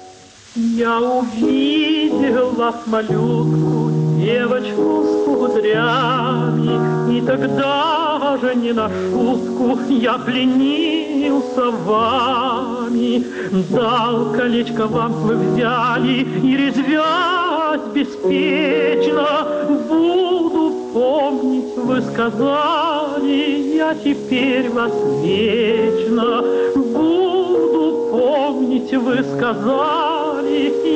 Я 0.61 0.99
увидела 0.99 2.75
малютку, 2.85 3.91
девочку 4.17 5.05
с 5.05 5.23
кудрями, 5.25 7.17
И 7.17 7.21
тогда 7.21 8.37
же 8.41 8.55
не 8.55 8.73
на 8.73 8.89
шутку 8.89 9.79
я 9.89 10.17
пленился 10.17 11.71
вами. 11.85 13.23
Дал 13.69 14.33
колечко 14.33 14.87
вам 14.87 15.13
вы 15.13 15.35
взяли, 15.37 16.27
и 16.43 16.57
резвясь 16.57 17.93
беспечно 17.95 19.47
буду 19.87 20.73
помнить, 20.93 21.77
вы 21.77 22.01
сказали, 22.01 23.77
я 23.77 23.95
теперь 23.95 24.69
вас 24.71 24.91
вечно 25.23 26.43
буду 26.75 28.09
помнить, 28.11 28.93
вы 28.93 29.23
сказали, 29.23 30.18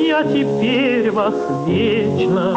я 0.08 0.22
теперь 0.22 1.10
вас 1.10 1.34
вечно. 1.66 2.54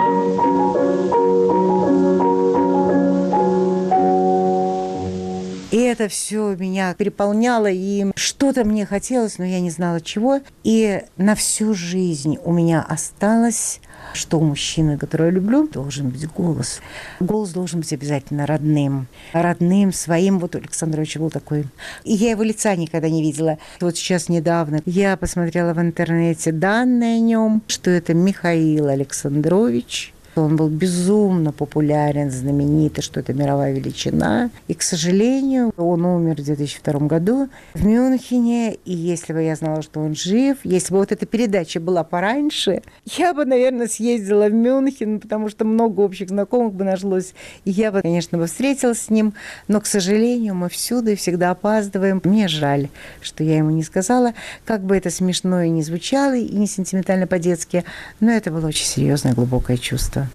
И 5.70 5.78
это 5.80 6.08
все 6.08 6.56
меня 6.56 6.94
переполняло, 6.94 7.70
и 7.70 8.06
что-то 8.16 8.64
мне 8.64 8.86
хотелось, 8.86 9.38
но 9.38 9.46
я 9.46 9.60
не 9.60 9.70
знала 9.70 10.00
чего. 10.00 10.40
И 10.64 11.02
на 11.18 11.36
всю 11.36 11.74
жизнь 11.74 12.38
у 12.44 12.54
меня 12.54 12.86
осталось, 12.88 13.82
что 14.18 14.40
у 14.40 14.44
мужчины, 14.44 14.98
которого 14.98 15.28
я 15.28 15.32
люблю, 15.32 15.68
должен 15.68 16.10
быть 16.10 16.28
голос. 16.28 16.82
Голос 17.20 17.52
должен 17.52 17.80
быть 17.80 17.94
обязательно 17.94 18.46
родным. 18.46 19.08
Родным, 19.34 19.94
своим. 19.94 20.40
Вот 20.40 20.56
у 20.56 20.58
Александровича 20.58 21.20
был 21.20 21.30
такой. 21.30 21.66
И 22.04 22.14
я 22.14 22.32
его 22.32 22.44
лица 22.44 22.76
никогда 22.76 23.10
не 23.10 23.22
видела. 23.22 23.58
Вот 23.80 23.96
сейчас 23.96 24.30
недавно 24.30 24.82
я 24.86 25.18
посмотрела 25.18 25.74
в 25.74 25.80
интернете 25.80 26.52
данные 26.52 27.18
о 27.18 27.20
нем, 27.20 27.62
что 27.68 27.92
это 27.92 28.14
Михаил 28.14 28.88
Александрович, 28.88 30.14
Он 30.42 30.56
был 30.56 30.70
безумно 30.70 31.52
популярен, 31.52 32.32
знаменитый, 32.32 33.04
что 33.04 33.20
это 33.20 33.34
мировая 33.34 33.74
величина. 33.74 34.50
И, 34.68 34.74
к 34.74 34.82
сожалению, 34.82 35.72
он 35.78 36.06
умер 36.06 36.42
в 36.42 36.46
2002 36.46 37.08
году 37.08 37.50
в 37.74 37.86
Мюнхене. 37.86 38.76
И 38.86 38.94
если 38.94 39.34
бы 39.34 39.42
я 39.42 39.56
знала, 39.56 39.82
что 39.82 40.00
он 40.00 40.16
жив, 40.16 40.58
если 40.64 40.94
бы 40.94 41.00
вот 41.00 41.12
эта 41.12 41.26
передача 41.26 41.80
была 41.80 42.04
пораньше, 42.04 42.82
я 43.06 43.34
бы, 43.34 43.46
наверное, 43.46 43.88
съездила 43.88 44.48
в 44.48 44.54
Мюнхен, 44.54 45.20
потому 45.20 45.50
что 45.50 45.66
много 45.66 46.02
общих 46.02 46.30
знакомых 46.30 46.74
бы 46.74 46.84
нашлось. 46.84 47.34
И 47.66 47.72
я 47.72 47.92
бы, 47.92 48.02
конечно, 48.02 48.38
бы 48.38 48.46
встретилась 48.46 49.02
с 49.02 49.10
ним. 49.10 49.34
Но, 49.68 49.82
к 49.82 49.86
сожалению, 49.86 50.56
мы 50.56 50.70
всюду 50.70 51.12
и 51.12 51.16
всегда 51.16 51.52
опаздываем. 51.52 52.22
Мне 52.24 52.48
жаль, 52.48 52.90
что 53.22 53.44
я 53.44 53.58
ему 53.58 53.72
не 53.72 53.84
сказала. 53.84 54.34
Как 54.66 54.82
бы 54.82 54.96
это 54.96 55.10
смешно 55.10 55.62
и 55.62 55.70
не 55.70 55.84
звучало, 55.84 56.36
и 56.36 56.56
не 56.56 56.68
сентиментально 56.68 57.28
по-детски, 57.28 57.84
но 58.20 58.32
это 58.32 58.52
было 58.52 58.68
очень 58.68 58.86
серьезное, 58.86 59.34
глубокое 59.34 59.78
чувство. 59.78 60.27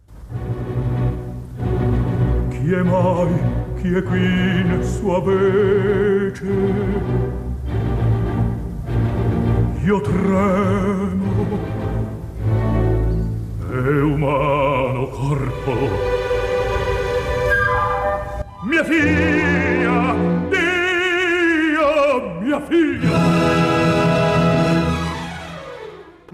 chi 2.48 2.72
è 2.72 2.82
mai 2.82 3.60
chi 3.82 3.94
è 3.94 4.02
qui 4.04 4.20
nel 4.20 4.84
sua 4.84 5.20
vece? 5.20 6.46
Io 9.84 10.00
tremo. 10.00 11.58
E 13.72 14.00
umano 14.00 15.08
corpo. 15.08 15.72
Mia 18.62 18.84
figlia 18.84 20.14
Dio 20.48 21.82
mia 22.40 22.60
figlia. 22.60 23.61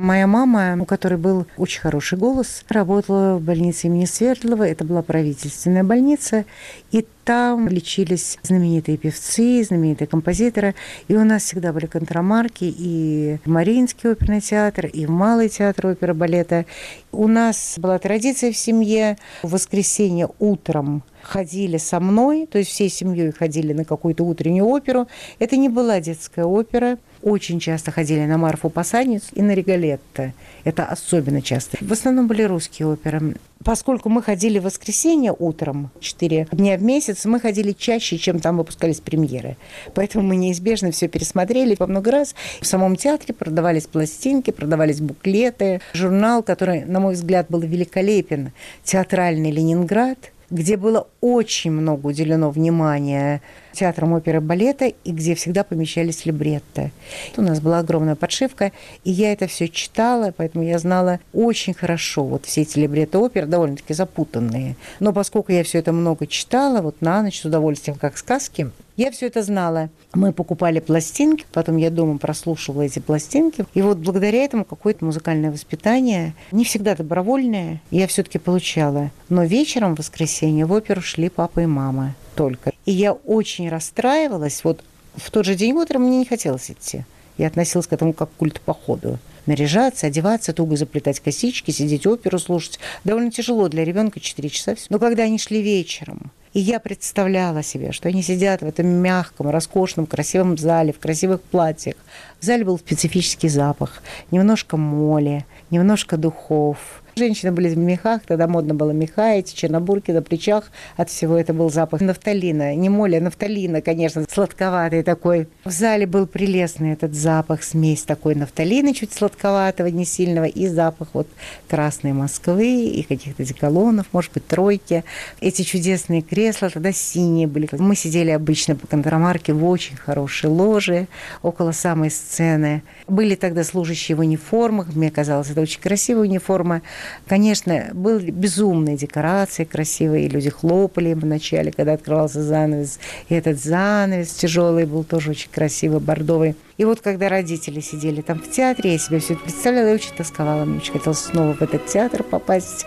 Моя 0.01 0.29
мама, 0.29 0.77
у 0.81 0.85
которой 0.85 1.17
был 1.19 1.49
очень 1.57 1.81
хороший 1.81 2.17
голос, 2.17 2.63
работала 2.69 3.37
в 3.37 3.43
больнице 3.43 3.89
имени 3.89 4.05
Свердлова. 4.05 4.63
Это 4.63 4.85
была 4.85 5.03
правительственная 5.03 5.83
больница. 5.83 6.45
И 6.93 7.05
там 7.29 7.69
лечились 7.69 8.39
знаменитые 8.43 8.97
певцы, 8.97 9.63
знаменитые 9.63 10.09
композиторы. 10.09 10.75
И 11.09 11.15
у 11.15 11.25
нас 11.25 11.43
всегда 11.43 11.75
были 11.75 11.85
контрамарки 11.85 12.65
и 12.65 13.37
в 13.45 13.51
Мариинский 13.51 14.13
оперный 14.13 14.41
театр, 14.41 14.87
и 14.87 15.05
в 15.05 15.11
Малый 15.11 15.51
театр 15.51 15.89
опера 15.89 16.15
балета. 16.15 16.65
У 17.13 17.29
нас 17.29 17.75
была 17.77 17.99
традиция 17.99 18.51
в 18.51 18.57
семье 18.57 19.19
в 19.43 19.51
воскресенье 19.51 20.31
утром 20.39 21.03
ходили 21.23 21.77
со 21.77 22.01
мной, 22.01 22.47
то 22.47 22.59
есть 22.59 22.71
всей 22.71 22.89
семьей 22.89 23.33
ходили 23.33 23.73
на 23.73 23.85
какую-то 23.85 24.25
утреннюю 24.25 24.67
оперу. 24.67 25.07
Это 25.39 25.57
не 25.57 25.69
была 25.69 26.01
детская 26.01 26.45
опера, 26.45 26.97
очень 27.23 27.61
часто 27.61 27.91
ходили 27.91 28.25
на 28.25 28.39
Марфу 28.39 28.71
Посадницу 28.71 29.27
и 29.35 29.43
на 29.43 29.53
Регалетто. 29.53 30.33
Это 30.65 30.85
особенно 30.85 31.43
часто. 31.43 31.77
В 31.81 31.93
основном 31.93 32.29
были 32.29 32.43
русские 32.43 32.89
оперы. 32.89 33.37
Поскольку 33.65 34.09
мы 34.09 34.23
ходили 34.23 34.59
в 34.59 34.65
воскресенье 34.65 35.35
утром, 35.37 35.91
4 36.01 36.49
дня 36.53 36.77
в 36.77 36.83
месяц, 36.83 37.18
мы 37.25 37.41
ходили 37.41 37.73
чаще, 37.73 38.19
чем 38.19 38.39
там 38.41 38.59
выпускались 38.59 39.01
премьеры. 39.01 39.57
Поэтому 39.95 40.27
мы 40.27 40.37
неизбежно 40.37 40.91
все 40.91 41.09
пересмотрели 41.09 41.75
по 41.75 41.87
много 41.87 42.11
раз. 42.11 42.35
В 42.61 42.67
самом 42.67 42.97
театре 42.97 43.35
продавались 43.35 43.87
пластинки, 43.87 44.51
продавались 44.51 45.01
буклеты. 45.01 45.81
Журнал, 45.93 46.43
который, 46.43 46.85
на 46.85 47.01
мой 47.01 47.15
взгляд, 47.15 47.47
был 47.49 47.61
великолепен, 47.61 48.53
«Театральный 48.85 49.51
Ленинград», 49.51 50.19
где 50.51 50.77
было 50.77 51.07
очень 51.21 51.71
много 51.71 52.07
уделено 52.07 52.51
внимания 52.51 53.43
театром 53.73 54.13
оперы 54.15 54.41
балета 54.41 54.87
и 54.87 55.13
где 55.13 55.35
всегда 55.35 55.63
помещались 55.63 56.25
либретто. 56.25 56.91
У 57.37 57.43
нас 57.43 57.61
была 57.61 57.79
огромная 57.79 58.17
подшивка, 58.17 58.73
и 59.05 59.11
я 59.11 59.33
это 59.33 59.47
все 59.47 59.69
читала, 59.69 60.33
поэтому 60.37 60.65
я 60.65 60.79
знала 60.79 61.21
очень 61.33 61.75
хорошо 61.75 62.25
вот 62.25 62.47
все 62.47 62.63
эти 62.63 62.79
либретто 62.79 63.19
оперы, 63.19 63.47
довольно-таки 63.47 63.95
запутанные. 63.95 64.77
Но 65.01 65.13
поскольку 65.13 65.53
я 65.53 65.63
все 65.65 65.79
это 65.79 65.93
много 65.93 66.27
читала, 66.27 66.81
вот 66.81 67.01
на 67.01 67.23
ночь 67.23 67.41
с 67.41 67.45
удовольствием, 67.45 67.97
как 67.99 68.17
сказки, 68.17 68.71
я 68.99 69.13
все 69.13 69.29
это 69.29 69.43
знала. 69.43 69.91
Мы 70.13 70.33
покупали 70.33 70.81
пластинки, 70.81 71.47
потом 71.53 71.77
я 71.77 71.91
дома 71.91 72.19
прослушивала 72.19 72.83
эти 72.83 72.99
пластинки. 72.99 73.65
И 73.73 73.81
вот 73.81 73.99
благодаря 73.99 74.45
этому 74.45 74.65
какое-то 74.65 75.05
музыкальное 75.05 75.53
воспитание, 75.53 76.35
не 76.51 76.65
всегда 76.65 76.97
добровольное, 76.97 77.81
я 77.91 78.09
все-таки 78.09 78.39
получала. 78.39 79.11
Но 79.29 79.45
вечером 79.45 79.95
в 79.95 80.01
воскресенье 80.01 80.67
в 80.67 80.73
оперу 80.73 81.01
шли 81.01 81.29
папа 81.29 81.61
и 81.61 81.67
мама 81.67 82.15
только. 82.35 82.73
И 82.87 82.93
я 82.93 83.13
очень 83.13 83.69
расстраивалась. 83.69 84.65
Вот 84.65 84.83
в 85.15 85.31
тот 85.31 85.47
же 85.47 85.55
день 85.55 85.73
утром 85.73 86.03
мне 86.03 86.19
не 86.19 86.27
хотелось 86.27 86.71
идти. 86.71 87.05
Я 87.39 87.47
относилась 87.47 87.87
к 87.87 87.93
этому 87.93 88.13
как 88.13 88.31
к 88.31 88.37
культу 88.37 88.61
походу. 88.65 89.19
Наряжаться, 89.47 90.09
одеваться, 90.09 90.53
туго 90.53 90.77
заплетать 90.77 91.21
косички, 91.21 91.71
сидеть 91.71 92.07
оперу 92.07 92.39
слушать. 92.39 92.81
Довольно 93.05 93.31
тяжело 93.31 93.69
для 93.69 93.85
ребенка 93.85 94.19
4 94.19 94.49
часа. 94.49 94.75
Но 94.91 94.99
когда 94.99 95.23
они 95.23 95.39
шли 95.39 95.63
вечером, 95.63 96.33
и 96.53 96.61
я 96.61 96.81
представляла 96.81 97.63
себе, 97.63 97.93
что 97.93 98.09
они 98.09 98.23
сидят 98.23 98.63
в 98.63 98.67
этом 98.67 98.87
мягком, 98.87 99.51
роскошном, 99.51 100.07
красивом 100.07 100.57
зале, 100.57 100.93
в 100.93 100.99
красивых 100.99 101.41
платьях. 101.43 101.97
В 102.41 102.45
зале 102.45 102.65
был 102.65 102.79
специфический 102.79 103.49
запах, 103.49 104.03
немножко 104.31 104.77
моли, 104.77 105.45
немножко 105.71 106.17
духов, 106.17 107.03
Женщины 107.19 107.51
были 107.51 107.69
в 107.69 107.77
мехах, 107.77 108.23
тогда 108.25 108.47
модно 108.47 108.75
было 108.75 108.93
меха, 108.93 109.33
эти 109.35 109.53
чернобурки 109.53 110.13
на 110.13 110.23
плечах. 110.23 110.71
От 110.97 111.11
всего 111.11 111.37
это 111.37 111.53
был 111.53 111.69
запах 111.69 112.01
нафталина. 112.01 112.77
Не 112.77 112.89
моли, 112.89 113.17
а 113.17 113.21
нафталина, 113.21 113.83
конечно, 113.83 114.25
сладковатый 114.31 115.03
такой. 115.03 115.49
В 115.65 115.71
зале 115.73 116.07
был 116.07 116.29
прелестный 116.29 116.93
этот 116.93 117.15
запах, 117.17 117.65
смесь 117.65 118.05
такой 118.05 118.37
нафталина, 118.37 118.95
чуть 118.95 119.13
сладковатого, 119.13 119.89
не 119.89 120.05
сильного, 120.05 120.45
и 120.45 120.69
запах 120.69 121.09
вот 121.13 121.27
красной 121.69 122.13
Москвы 122.13 122.85
и 122.87 123.03
каких-то 123.03 123.45
деколонов, 123.45 124.07
может 124.13 124.33
быть, 124.33 124.47
тройки. 124.47 125.03
Эти 125.41 125.63
чудесные 125.63 126.23
кресла 126.23 126.71
тогда 126.71 126.93
синие 126.93 127.49
были. 127.49 127.69
Мы 127.73 127.97
сидели 127.97 128.31
обычно 128.31 128.77
по 128.77 128.87
контрамарке 128.87 129.53
в 129.53 129.67
очень 129.67 129.97
хорошей 129.97 130.51
ложе 130.51 131.09
около 131.43 131.73
самой 131.73 132.13
сцены. 132.13 132.85
Были 133.09 133.35
тогда 133.35 133.65
служащие 133.65 134.15
в 134.15 134.21
униформах, 134.21 134.95
мне 134.95 135.11
казалось, 135.11 135.51
это 135.51 135.61
очень 135.61 135.81
красивая 135.81 136.23
униформа. 136.23 136.83
Конечно, 137.27 137.91
были 137.93 138.31
безумные 138.31 138.97
декорации 138.97 139.65
красивые, 139.65 140.29
люди 140.29 140.51
хлопали 140.51 141.11
им 141.11 141.21
вначале, 141.21 141.73
когда 141.73 141.93
открывался 141.95 142.43
занавес. 142.43 142.99
И 143.29 143.35
этот 143.35 143.59
занавес 143.63 144.33
тяжелый 144.33 144.87
был 144.87 145.05
тоже 145.05 145.31
очень 145.31 145.51
красивый, 145.51 146.01
бордовый. 146.01 146.55
И 146.79 146.85
вот 146.85 147.01
когда 147.01 147.29
родители 147.29 147.81
сидели 147.81 148.21
там 148.21 148.39
в 148.39 148.49
театре, 148.51 148.93
я 148.93 148.99
себе 148.99 149.19
все 149.19 149.35
это 149.35 149.43
представляла 149.43 149.89
и 149.89 149.95
очень 149.95 150.15
тосковала. 150.17 150.65
Мне 150.65 150.79
очень 150.79 150.93
хотелось 150.93 151.19
снова 151.19 151.55
в 151.55 151.63
этот 151.63 151.87
театр 151.87 152.23
попасть. 152.23 152.87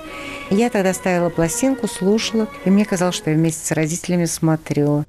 Я 0.49 0.69
тогда 0.69 0.93
ставила 0.93 1.29
пластинку, 1.29 1.87
слушала, 1.87 2.47
и 2.63 2.69
мне 2.69 2.85
казалось, 2.85 3.15
что 3.15 3.29
я 3.29 3.35
вместе 3.35 3.65
с 3.65 3.71
родителями 3.71 4.25
смотрю. 4.25 5.03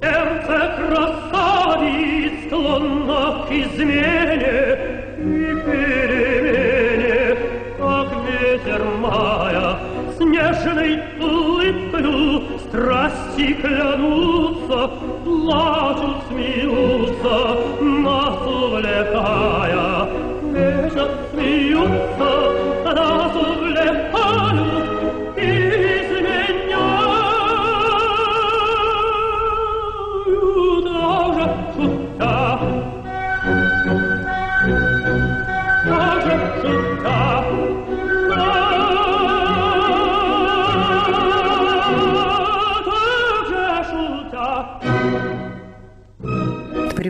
Сердце 0.00 0.76
красавиц, 0.78 2.46
склонно 2.46 3.46
к 3.46 3.50
измене 3.50 5.02
и 5.18 5.54
перемене, 5.64 6.01
снежной 10.62 11.02
улыбкою 11.20 12.42
страсти 12.60 13.54
клянутся, 13.54 14.90
плачут, 15.24 16.16
смеются, 16.28 17.56
нас 17.80 18.46
увлекая. 18.46 20.08
Бежат, 20.52 21.10
смеются, 21.32 22.30
нас 22.84 23.36
увлекают, 23.36 24.71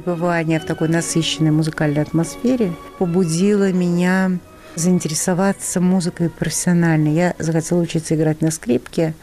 пребывание 0.02 0.58
в 0.58 0.64
такой 0.64 0.88
насыщенной 0.88 1.50
музыкальной 1.50 2.02
атмосфере 2.02 2.72
побудило 2.98 3.72
меня 3.72 4.32
заинтересоваться 4.74 5.80
музыкой 5.80 6.30
профессионально. 6.30 7.08
Я 7.08 7.34
захотела 7.38 7.80
учиться 7.80 8.14
играть 8.14 8.40
на 8.40 8.50
скрипке, 8.50 9.14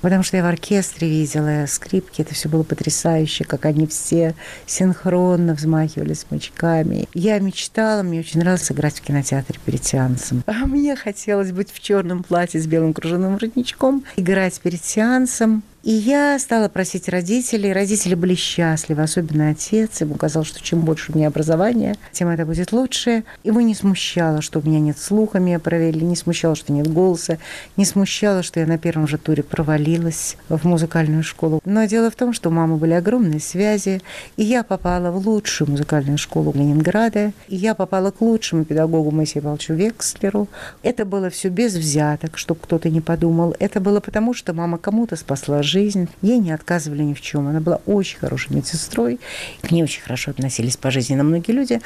потому 0.00 0.22
что 0.22 0.38
я 0.38 0.42
в 0.42 0.46
оркестре 0.46 1.08
видела 1.08 1.66
скрипки. 1.68 2.22
Это 2.22 2.34
все 2.34 2.48
было 2.48 2.62
потрясающе, 2.62 3.44
как 3.44 3.66
они 3.66 3.86
все 3.86 4.34
синхронно 4.66 5.54
взмахивали 5.54 6.14
смычками. 6.14 7.06
Я 7.12 7.38
мечтала, 7.38 8.02
мне 8.02 8.20
очень 8.20 8.40
нравилось 8.40 8.72
играть 8.72 8.98
в 8.98 9.02
кинотеатре 9.02 9.60
перед 9.64 9.84
сеансом. 9.84 10.42
А 10.46 10.66
мне 10.66 10.96
хотелось 10.96 11.52
быть 11.52 11.70
в 11.70 11.80
черном 11.80 12.22
платье 12.22 12.60
с 12.60 12.66
белым 12.66 12.94
кружевным 12.94 13.34
воротничком, 13.34 14.04
играть 14.16 14.58
перед 14.60 14.82
сеансом. 14.82 15.62
И 15.84 15.92
я 15.92 16.38
стала 16.38 16.70
просить 16.70 17.10
родителей. 17.10 17.74
Родители 17.74 18.14
были 18.14 18.34
счастливы, 18.34 19.02
особенно 19.02 19.50
отец. 19.50 20.00
Ему 20.00 20.14
казалось, 20.14 20.48
что 20.48 20.62
чем 20.62 20.80
больше 20.80 21.12
у 21.12 21.14
меня 21.14 21.28
образования, 21.28 21.94
тем 22.10 22.28
это 22.28 22.46
будет 22.46 22.72
лучше. 22.72 23.22
Его 23.42 23.60
не 23.60 23.74
смущало, 23.74 24.40
что 24.40 24.60
у 24.60 24.62
меня 24.66 24.80
нет 24.80 24.96
слуха, 24.96 25.40
меня 25.40 25.58
проверили, 25.58 26.04
не 26.04 26.16
смущало, 26.16 26.54
что 26.54 26.72
нет 26.72 26.90
голоса, 26.90 27.36
не 27.76 27.84
смущало, 27.84 28.42
что 28.42 28.60
я 28.60 28.66
на 28.66 28.78
первом 28.78 29.06
же 29.06 29.18
туре 29.18 29.42
провалилась 29.42 30.38
в 30.48 30.66
музыкальную 30.66 31.22
школу. 31.22 31.60
Но 31.66 31.84
дело 31.84 32.10
в 32.10 32.16
том, 32.16 32.32
что 32.32 32.48
у 32.48 32.52
мамы 32.52 32.78
были 32.78 32.94
огромные 32.94 33.40
связи, 33.40 34.00
и 34.38 34.44
я 34.44 34.64
попала 34.64 35.10
в 35.10 35.28
лучшую 35.28 35.70
музыкальную 35.70 36.16
школу 36.16 36.54
Ленинграда, 36.54 37.32
и 37.46 37.56
я 37.56 37.74
попала 37.74 38.10
к 38.10 38.22
лучшему 38.22 38.64
педагогу 38.64 39.10
Моисею 39.10 39.42
Павловичу 39.42 39.74
Векслеру. 39.74 40.48
Это 40.82 41.04
было 41.04 41.28
все 41.28 41.50
без 41.50 41.74
взяток, 41.74 42.38
чтобы 42.38 42.60
кто-то 42.62 42.88
не 42.88 43.02
подумал. 43.02 43.54
Это 43.58 43.80
было 43.80 44.00
потому, 44.00 44.32
что 44.32 44.54
мама 44.54 44.78
кому-то 44.78 45.16
спасла 45.16 45.62
жизнь 45.62 45.73
жизнь. 45.74 46.08
Ей 46.22 46.38
не 46.38 46.52
отказывали 46.52 47.02
ни 47.02 47.14
в 47.14 47.20
чем. 47.20 47.48
Она 47.48 47.60
была 47.60 47.80
очень 47.84 48.18
хорошей 48.18 48.54
медсестрой. 48.54 49.18
К 49.60 49.72
ней 49.72 49.82
очень 49.82 50.02
хорошо 50.02 50.30
относились 50.30 50.76
по 50.76 50.92
жизни 50.92 51.16
на 51.16 51.24
многие 51.24 51.50
люди. 51.50 51.80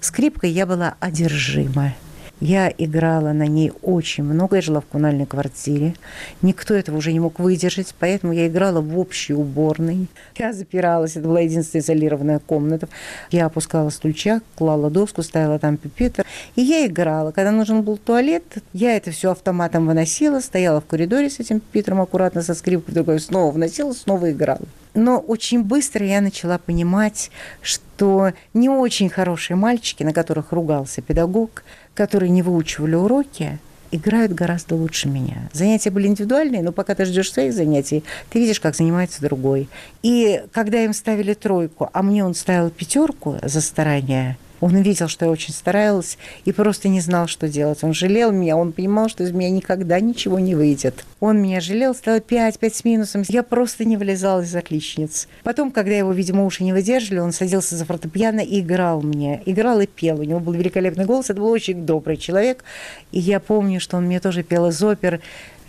Скрипкой 0.00 0.50
я 0.50 0.64
была 0.64 0.94
одержима. 0.98 1.94
Я 2.40 2.72
играла 2.76 3.32
на 3.32 3.46
ней 3.46 3.72
очень 3.82 4.24
много. 4.24 4.56
Я 4.56 4.62
жила 4.62 4.80
в 4.80 4.86
коммунальной 4.86 5.24
квартире. 5.26 5.94
Никто 6.42 6.74
этого 6.74 6.96
уже 6.96 7.12
не 7.12 7.20
мог 7.20 7.38
выдержать, 7.38 7.94
поэтому 7.98 8.32
я 8.32 8.48
играла 8.48 8.80
в 8.80 8.98
общей 8.98 9.34
уборной. 9.34 10.08
Я 10.36 10.52
запиралась. 10.52 11.16
Это 11.16 11.28
была 11.28 11.40
единственная 11.40 11.82
изолированная 11.82 12.38
комната. 12.40 12.88
Я 13.30 13.46
опускала 13.46 13.90
стульчак, 13.90 14.42
клала 14.56 14.90
доску, 14.90 15.22
ставила 15.22 15.58
там 15.58 15.76
пипетр. 15.76 16.26
И 16.56 16.62
я 16.62 16.86
играла. 16.86 17.30
Когда 17.30 17.52
нужен 17.52 17.82
был 17.82 17.96
туалет, 17.96 18.44
я 18.72 18.96
это 18.96 19.12
все 19.12 19.30
автоматом 19.30 19.86
выносила, 19.86 20.40
стояла 20.40 20.80
в 20.80 20.86
коридоре 20.86 21.30
с 21.30 21.38
этим 21.38 21.60
пипетром 21.60 22.00
аккуратно 22.00 22.42
со 22.42 22.54
скрипкой, 22.54 22.94
другой 22.94 23.20
снова 23.20 23.52
вносила, 23.52 23.92
снова 23.92 24.30
играла. 24.32 24.66
Но 24.94 25.18
очень 25.18 25.64
быстро 25.64 26.06
я 26.06 26.20
начала 26.20 26.58
понимать, 26.58 27.30
что 27.62 28.32
не 28.54 28.68
очень 28.68 29.08
хорошие 29.08 29.56
мальчики, 29.56 30.04
на 30.04 30.12
которых 30.12 30.52
ругался 30.52 31.02
педагог, 31.02 31.64
которые 31.94 32.30
не 32.30 32.42
выучивали 32.42 32.94
уроки, 32.94 33.58
играют 33.90 34.32
гораздо 34.32 34.74
лучше 34.74 35.08
меня. 35.08 35.48
Занятия 35.52 35.90
были 35.90 36.08
индивидуальные, 36.08 36.62
но 36.62 36.72
пока 36.72 36.94
ты 36.94 37.04
ждешь 37.04 37.32
своих 37.32 37.52
занятий, 37.52 38.02
ты 38.30 38.40
видишь, 38.40 38.60
как 38.60 38.74
занимается 38.74 39.22
другой. 39.22 39.68
И 40.02 40.42
когда 40.52 40.82
им 40.82 40.92
ставили 40.92 41.34
тройку, 41.34 41.90
а 41.92 42.02
мне 42.02 42.24
он 42.24 42.34
ставил 42.34 42.70
пятерку 42.70 43.38
за 43.42 43.60
старание, 43.60 44.36
он 44.60 44.76
видел, 44.82 45.08
что 45.08 45.26
я 45.26 45.30
очень 45.30 45.52
старалась 45.52 46.18
и 46.44 46.52
просто 46.52 46.88
не 46.88 47.00
знал, 47.00 47.26
что 47.26 47.48
делать. 47.48 47.82
Он 47.82 47.92
жалел 47.92 48.32
меня, 48.32 48.56
он 48.56 48.72
понимал, 48.72 49.08
что 49.08 49.24
из 49.24 49.32
меня 49.32 49.50
никогда 49.50 50.00
ничего 50.00 50.38
не 50.38 50.54
выйдет. 50.54 51.04
Он 51.20 51.40
меня 51.40 51.60
жалел, 51.60 51.94
стало 51.94 52.20
5, 52.20 52.58
5 52.58 52.74
с 52.74 52.84
минусом. 52.84 53.22
Я 53.28 53.42
просто 53.42 53.84
не 53.84 53.96
вылезала 53.96 54.42
из 54.42 54.54
отличниц. 54.54 55.28
Потом, 55.42 55.70
когда 55.70 55.92
его, 55.92 56.12
видимо, 56.12 56.44
уши 56.44 56.64
не 56.64 56.72
выдержали, 56.72 57.18
он 57.18 57.32
садился 57.32 57.76
за 57.76 57.84
фортепиано 57.84 58.40
и 58.40 58.60
играл 58.60 59.02
мне. 59.02 59.42
Играл 59.46 59.80
и 59.80 59.86
пел. 59.86 60.20
У 60.20 60.24
него 60.24 60.40
был 60.40 60.52
великолепный 60.52 61.04
голос. 61.04 61.30
Это 61.30 61.40
был 61.40 61.50
очень 61.50 61.86
добрый 61.86 62.16
человек. 62.16 62.64
И 63.12 63.20
я 63.20 63.40
помню, 63.40 63.80
что 63.80 63.96
он 63.96 64.04
мне 64.04 64.20
тоже 64.20 64.42
пел 64.42 64.68
из 64.68 64.82
опер 64.82 65.20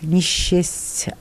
не 0.02 0.22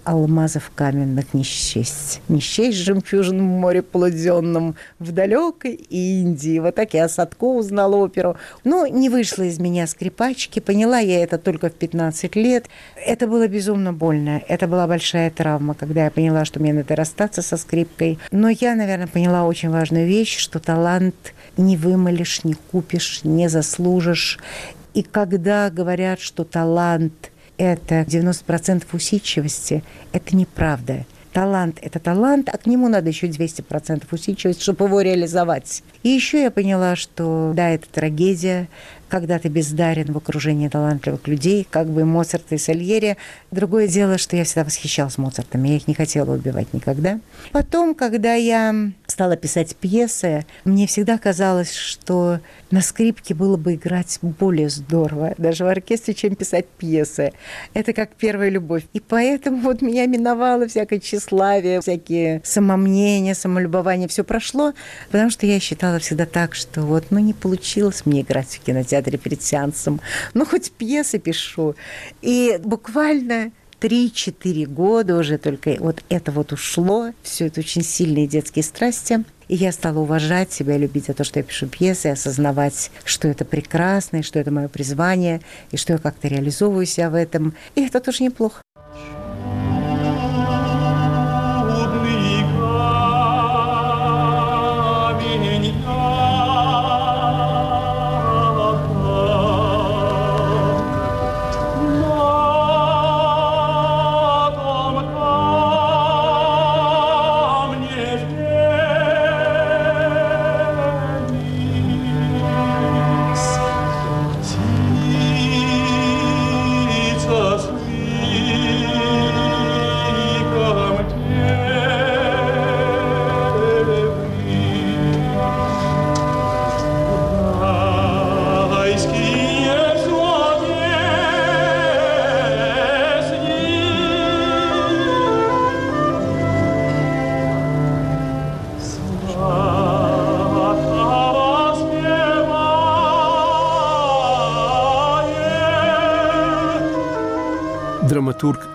алмазов 0.04 0.72
каменных, 0.76 1.34
не 1.34 1.44
счесть. 1.44 2.22
Не 2.28 2.40
жемчужин 2.42 3.40
в 3.40 3.44
море 3.44 3.82
полуденном 3.82 4.76
в 5.00 5.12
далекой 5.12 5.74
Индии. 5.74 6.60
Вот 6.60 6.76
так 6.76 6.94
я 6.94 7.08
Садко 7.08 7.46
узнала 7.46 7.96
оперу. 7.96 8.36
Но 8.64 8.86
не 8.88 9.10
вышла 9.10 9.44
из 9.44 9.60
меня 9.60 9.88
скрипачки. 9.88 10.60
Поняла 10.60 11.00
я 11.00 11.24
это 11.24 11.38
только 11.38 11.70
в 11.70 11.74
15 11.74 12.36
лет. 12.36 12.66
Это 12.96 13.28
было 13.28 13.48
безумно 13.48 13.94
больно. 13.94 14.42
Это 14.48 14.68
была 14.68 14.88
большая 14.88 15.32
травма, 15.32 15.74
когда 15.74 16.06
я 16.06 16.12
поняла, 16.12 16.46
что 16.46 16.60
мне 16.60 16.74
надо 16.74 16.96
расстаться 16.96 17.42
со 17.42 17.58
скрипкой. 17.58 18.20
Но 18.32 18.50
я, 18.50 18.76
наверное, 18.76 19.08
поняла 19.08 19.46
очень 19.46 19.70
важную 19.70 20.06
вещь, 20.06 20.38
что 20.38 20.60
талант 20.60 21.34
не 21.58 21.78
вымолишь, 21.78 22.44
не 22.44 22.56
купишь, 22.72 23.22
не 23.24 23.48
заслужишь. 23.48 24.40
И 24.94 25.04
когда 25.04 25.70
говорят, 25.70 26.20
что 26.20 26.44
талант– 26.44 27.32
это 27.58 28.02
90% 28.02 28.84
усидчивости, 28.94 29.84
это 30.12 30.36
неправда. 30.36 31.06
Талант– 31.36 31.80
это 31.82 32.00
талант, 32.00 32.48
а 32.48 32.58
к 32.58 32.66
нему 32.66 32.88
надо 32.88 33.10
еще 33.10 33.28
200% 33.28 34.06
усидчивости, 34.10 34.62
чтобы 34.62 34.86
его 34.86 35.02
реализовать. 35.02 35.84
И 36.02 36.08
еще 36.08 36.44
я 36.44 36.50
поняла, 36.50 36.96
что 36.96 37.52
да, 37.54 37.72
это 37.72 37.90
трагедия, 37.90 38.70
когда 39.10 39.38
ты 39.38 39.50
бездарен 39.50 40.14
в 40.14 40.18
окружении 40.18 40.70
талантливых 40.70 41.28
людей, 41.28 41.68
как 41.70 41.90
бы 41.90 42.06
Моцарт 42.06 42.54
и 42.54 42.58
Сальери. 42.58 43.18
Другое 43.52 43.90
дело, 43.90 44.18
что 44.18 44.38
я 44.38 44.46
всегда 44.46 44.64
восхищалась 44.64 45.18
Моцартом, 45.18 45.64
я 45.66 45.76
их 45.76 45.90
не 45.90 45.94
хотела 45.94 46.34
убивать 46.34 46.74
никогда. 46.74 47.20
Потом, 47.52 47.96
когда 47.96 48.34
я 48.36 48.74
стала 49.16 49.38
писать 49.38 49.78
пьесы, 49.78 50.46
мне 50.66 50.88
всегда 50.88 51.18
казалось, 51.18 51.74
что 51.74 52.42
на 52.70 52.82
скрипке 52.82 53.34
было 53.34 53.56
бы 53.56 53.76
играть 53.76 54.20
более 54.22 54.68
здорово, 54.68 55.34
даже 55.38 55.64
в 55.64 55.70
оркестре, 55.70 56.14
чем 56.14 56.36
писать 56.36 56.66
пьесы. 56.68 57.32
Это 57.74 57.94
как 57.94 58.10
первая 58.16 58.50
любовь. 58.50 58.84
И 58.92 59.00
поэтому 59.00 59.62
вот 59.62 59.82
меня 59.82 60.06
миновало 60.06 60.68
всякое 60.68 61.00
тщеславие, 61.00 61.80
всякие 61.80 62.42
самомнения, 62.44 63.36
самолюбование, 63.36 64.10
все 64.10 64.26
прошло, 64.26 64.74
потому 65.12 65.30
что 65.30 65.46
я 65.46 65.62
считала 65.62 66.00
всегда 66.00 66.26
так, 66.26 66.54
что 66.54 66.82
вот, 66.82 67.06
ну, 67.10 67.20
не 67.20 67.32
получилось 67.32 68.06
мне 68.06 68.20
играть 68.20 68.50
в 68.50 68.66
кинотеатре 68.66 69.18
перед 69.18 69.42
сеансом, 69.42 70.02
ну, 70.34 70.46
хоть 70.46 70.74
пьесы 70.74 71.20
пишу. 71.20 71.76
И 72.22 72.60
буквально 72.62 73.54
3-4 73.82 74.66
года 74.66 75.18
уже 75.18 75.38
только 75.38 75.76
вот 75.80 76.04
это 76.10 76.32
вот 76.32 76.54
ушло, 76.54 77.12
все 77.24 77.48
это 77.48 77.60
очень 77.60 77.84
сильные 77.84 78.28
детские 78.28 78.64
страсти. 78.64 79.24
И 79.48 79.56
я 79.56 79.72
стала 79.72 80.00
уважать 80.00 80.52
себя, 80.52 80.78
любить 80.78 81.06
за 81.06 81.14
то, 81.14 81.24
что 81.24 81.40
я 81.40 81.44
пишу 81.44 81.68
пьесы, 81.68 82.08
осознавать, 82.08 82.90
что 83.04 83.28
это 83.28 83.46
прекрасно, 83.46 84.18
и 84.18 84.22
что 84.24 84.40
это 84.40 84.50
мое 84.50 84.68
призвание, 84.68 85.42
и 85.72 85.78
что 85.78 85.94
я 85.94 86.00
как-то 86.00 86.28
реализовываю 86.28 86.88
себя 86.88 87.12
в 87.12 87.16
этом. 87.16 87.54
И 87.76 87.86
это 87.86 88.00
тоже 88.00 88.24
неплохо. 88.24 88.65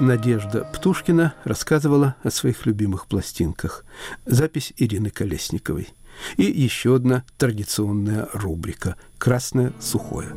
Надежда 0.00 0.64
Птушкина 0.64 1.34
рассказывала 1.44 2.16
о 2.22 2.30
своих 2.30 2.64
любимых 2.64 3.06
пластинках. 3.06 3.84
Запись 4.24 4.72
Ирины 4.78 5.10
Колесниковой. 5.10 5.90
И 6.38 6.44
еще 6.44 6.96
одна 6.96 7.22
традиционная 7.36 8.26
рубрика 8.32 8.96
«Красное 9.18 9.74
сухое». 9.78 10.30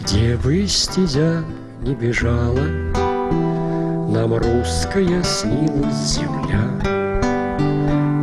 Где 0.00 0.36
бы 0.38 0.66
стезя 0.66 1.44
не 1.82 1.94
бежала, 1.94 2.64
Нам 4.10 4.32
русская 4.34 5.22
снилась 5.22 6.14
земля. 6.14 6.64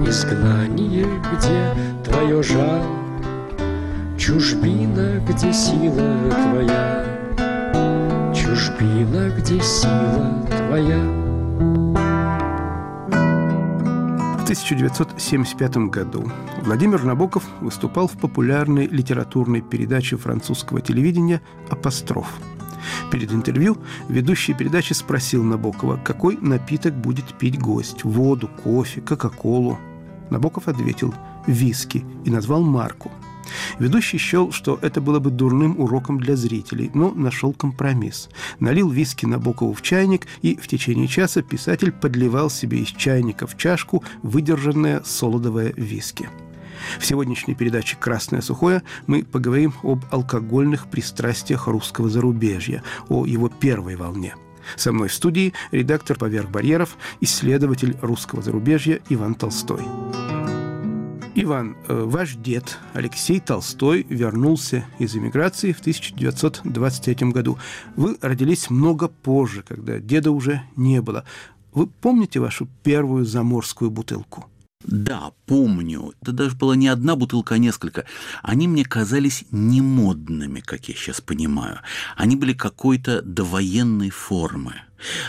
Изгнание, 0.08 1.08
где 1.32 2.10
твое 2.10 2.42
жало, 2.42 2.86
Чужбина, 4.18 5.24
где 5.28 5.54
сила 5.54 6.30
твоя— 6.30 7.01
чужбина, 8.62 9.30
где 9.38 9.60
сила 9.62 10.46
твоя. 10.68 11.00
В 14.38 14.44
1975 14.44 15.78
году 15.90 16.32
Владимир 16.62 17.04
Набоков 17.04 17.44
выступал 17.62 18.08
в 18.08 18.18
популярной 18.20 18.88
литературной 18.88 19.62
передаче 19.62 20.18
французского 20.18 20.82
телевидения 20.82 21.42
«Апостроф». 21.70 22.28
Перед 23.12 23.32
интервью 23.32 23.78
ведущий 24.10 24.54
передачи 24.54 24.94
спросил 24.94 25.44
Набокова, 25.44 25.98
какой 26.04 26.38
напиток 26.38 26.94
будет 26.94 27.34
пить 27.38 27.60
гость– 27.60 28.04
воду, 28.04 28.50
кофе, 28.64 29.02
кока-колу. 29.02 29.78
Набоков 30.30 30.68
ответил 30.68 31.14
«виски» 31.48 32.06
и 32.26 32.30
назвал 32.30 32.62
марку. 32.62 33.12
Ведущий 33.80 34.18
счел, 34.18 34.52
что 34.52 34.80
это 34.82 35.02
было 35.02 35.20
бы 35.20 35.32
дурным 35.32 35.80
уроком 35.80 36.20
для 36.20 36.36
зрителей, 36.36 36.92
но 36.94 37.12
нашел 37.12 37.54
компромисс. 37.54 38.30
Налил 38.60 38.90
виски 38.90 39.26
Набокову 39.26 39.74
в 39.74 39.82
чайник, 39.82 40.28
и 40.42 40.56
в 40.56 40.68
течение 40.68 41.08
часа 41.08 41.42
писатель 41.42 41.92
подливал 41.92 42.50
себе 42.50 42.80
из 42.80 42.90
чайника 42.90 43.48
в 43.48 43.58
чашку 43.58 44.04
выдержанное 44.24 45.02
солодовое 45.04 45.74
виски. 45.76 46.30
В 47.00 47.06
сегодняшней 47.06 47.56
передаче 47.56 47.96
«Красное 48.00 48.42
сухое» 48.42 48.84
мы 49.08 49.24
поговорим 49.24 49.74
об 49.84 50.04
алкогольных 50.10 50.88
пристрастиях 50.88 51.68
русского 51.68 52.10
зарубежья, 52.10 52.84
о 53.08 53.26
его 53.26 53.50
первой 53.50 53.96
волне. 53.96 54.36
Со 54.76 54.92
мной 54.92 55.10
в 55.10 55.14
студии 55.14 55.54
редактор 55.72 56.18
«Поверх 56.18 56.50
барьеров», 56.50 56.98
исследователь 57.20 57.98
русского 58.02 58.42
зарубежья 58.42 59.00
Иван 59.10 59.36
Толстой. 59.36 59.82
Иван, 61.44 61.76
э, 61.88 62.04
ваш 62.06 62.36
дед 62.36 62.78
Алексей 62.94 63.40
Толстой 63.40 64.06
вернулся 64.08 64.86
из 65.00 65.16
эмиграции 65.16 65.72
в 65.72 65.80
1923 65.80 67.32
году. 67.32 67.58
Вы 67.96 68.16
родились 68.22 68.70
много 68.70 69.08
позже, 69.08 69.64
когда 69.68 70.00
деда 70.00 70.30
уже 70.30 70.62
не 70.76 71.02
было. 71.02 71.26
Вы 71.74 71.88
помните 71.88 72.40
вашу 72.40 72.68
первую 72.84 73.26
заморскую 73.26 73.90
бутылку? 73.90 74.46
Да, 74.84 75.32
помню. 75.48 76.14
Это 76.22 76.32
даже 76.32 76.56
была 76.56 76.76
не 76.76 76.88
одна 76.88 77.16
бутылка, 77.16 77.56
а 77.56 77.58
несколько. 77.58 78.06
Они 78.44 78.68
мне 78.68 78.86
казались 78.86 79.46
немодными, 79.50 80.60
как 80.60 80.90
я 80.90 80.96
сейчас 80.96 81.22
понимаю. 81.22 81.80
Они 82.18 82.36
были 82.36 82.54
какой-то 82.54 83.24
довоенной 83.24 84.12
формы. 84.12 84.76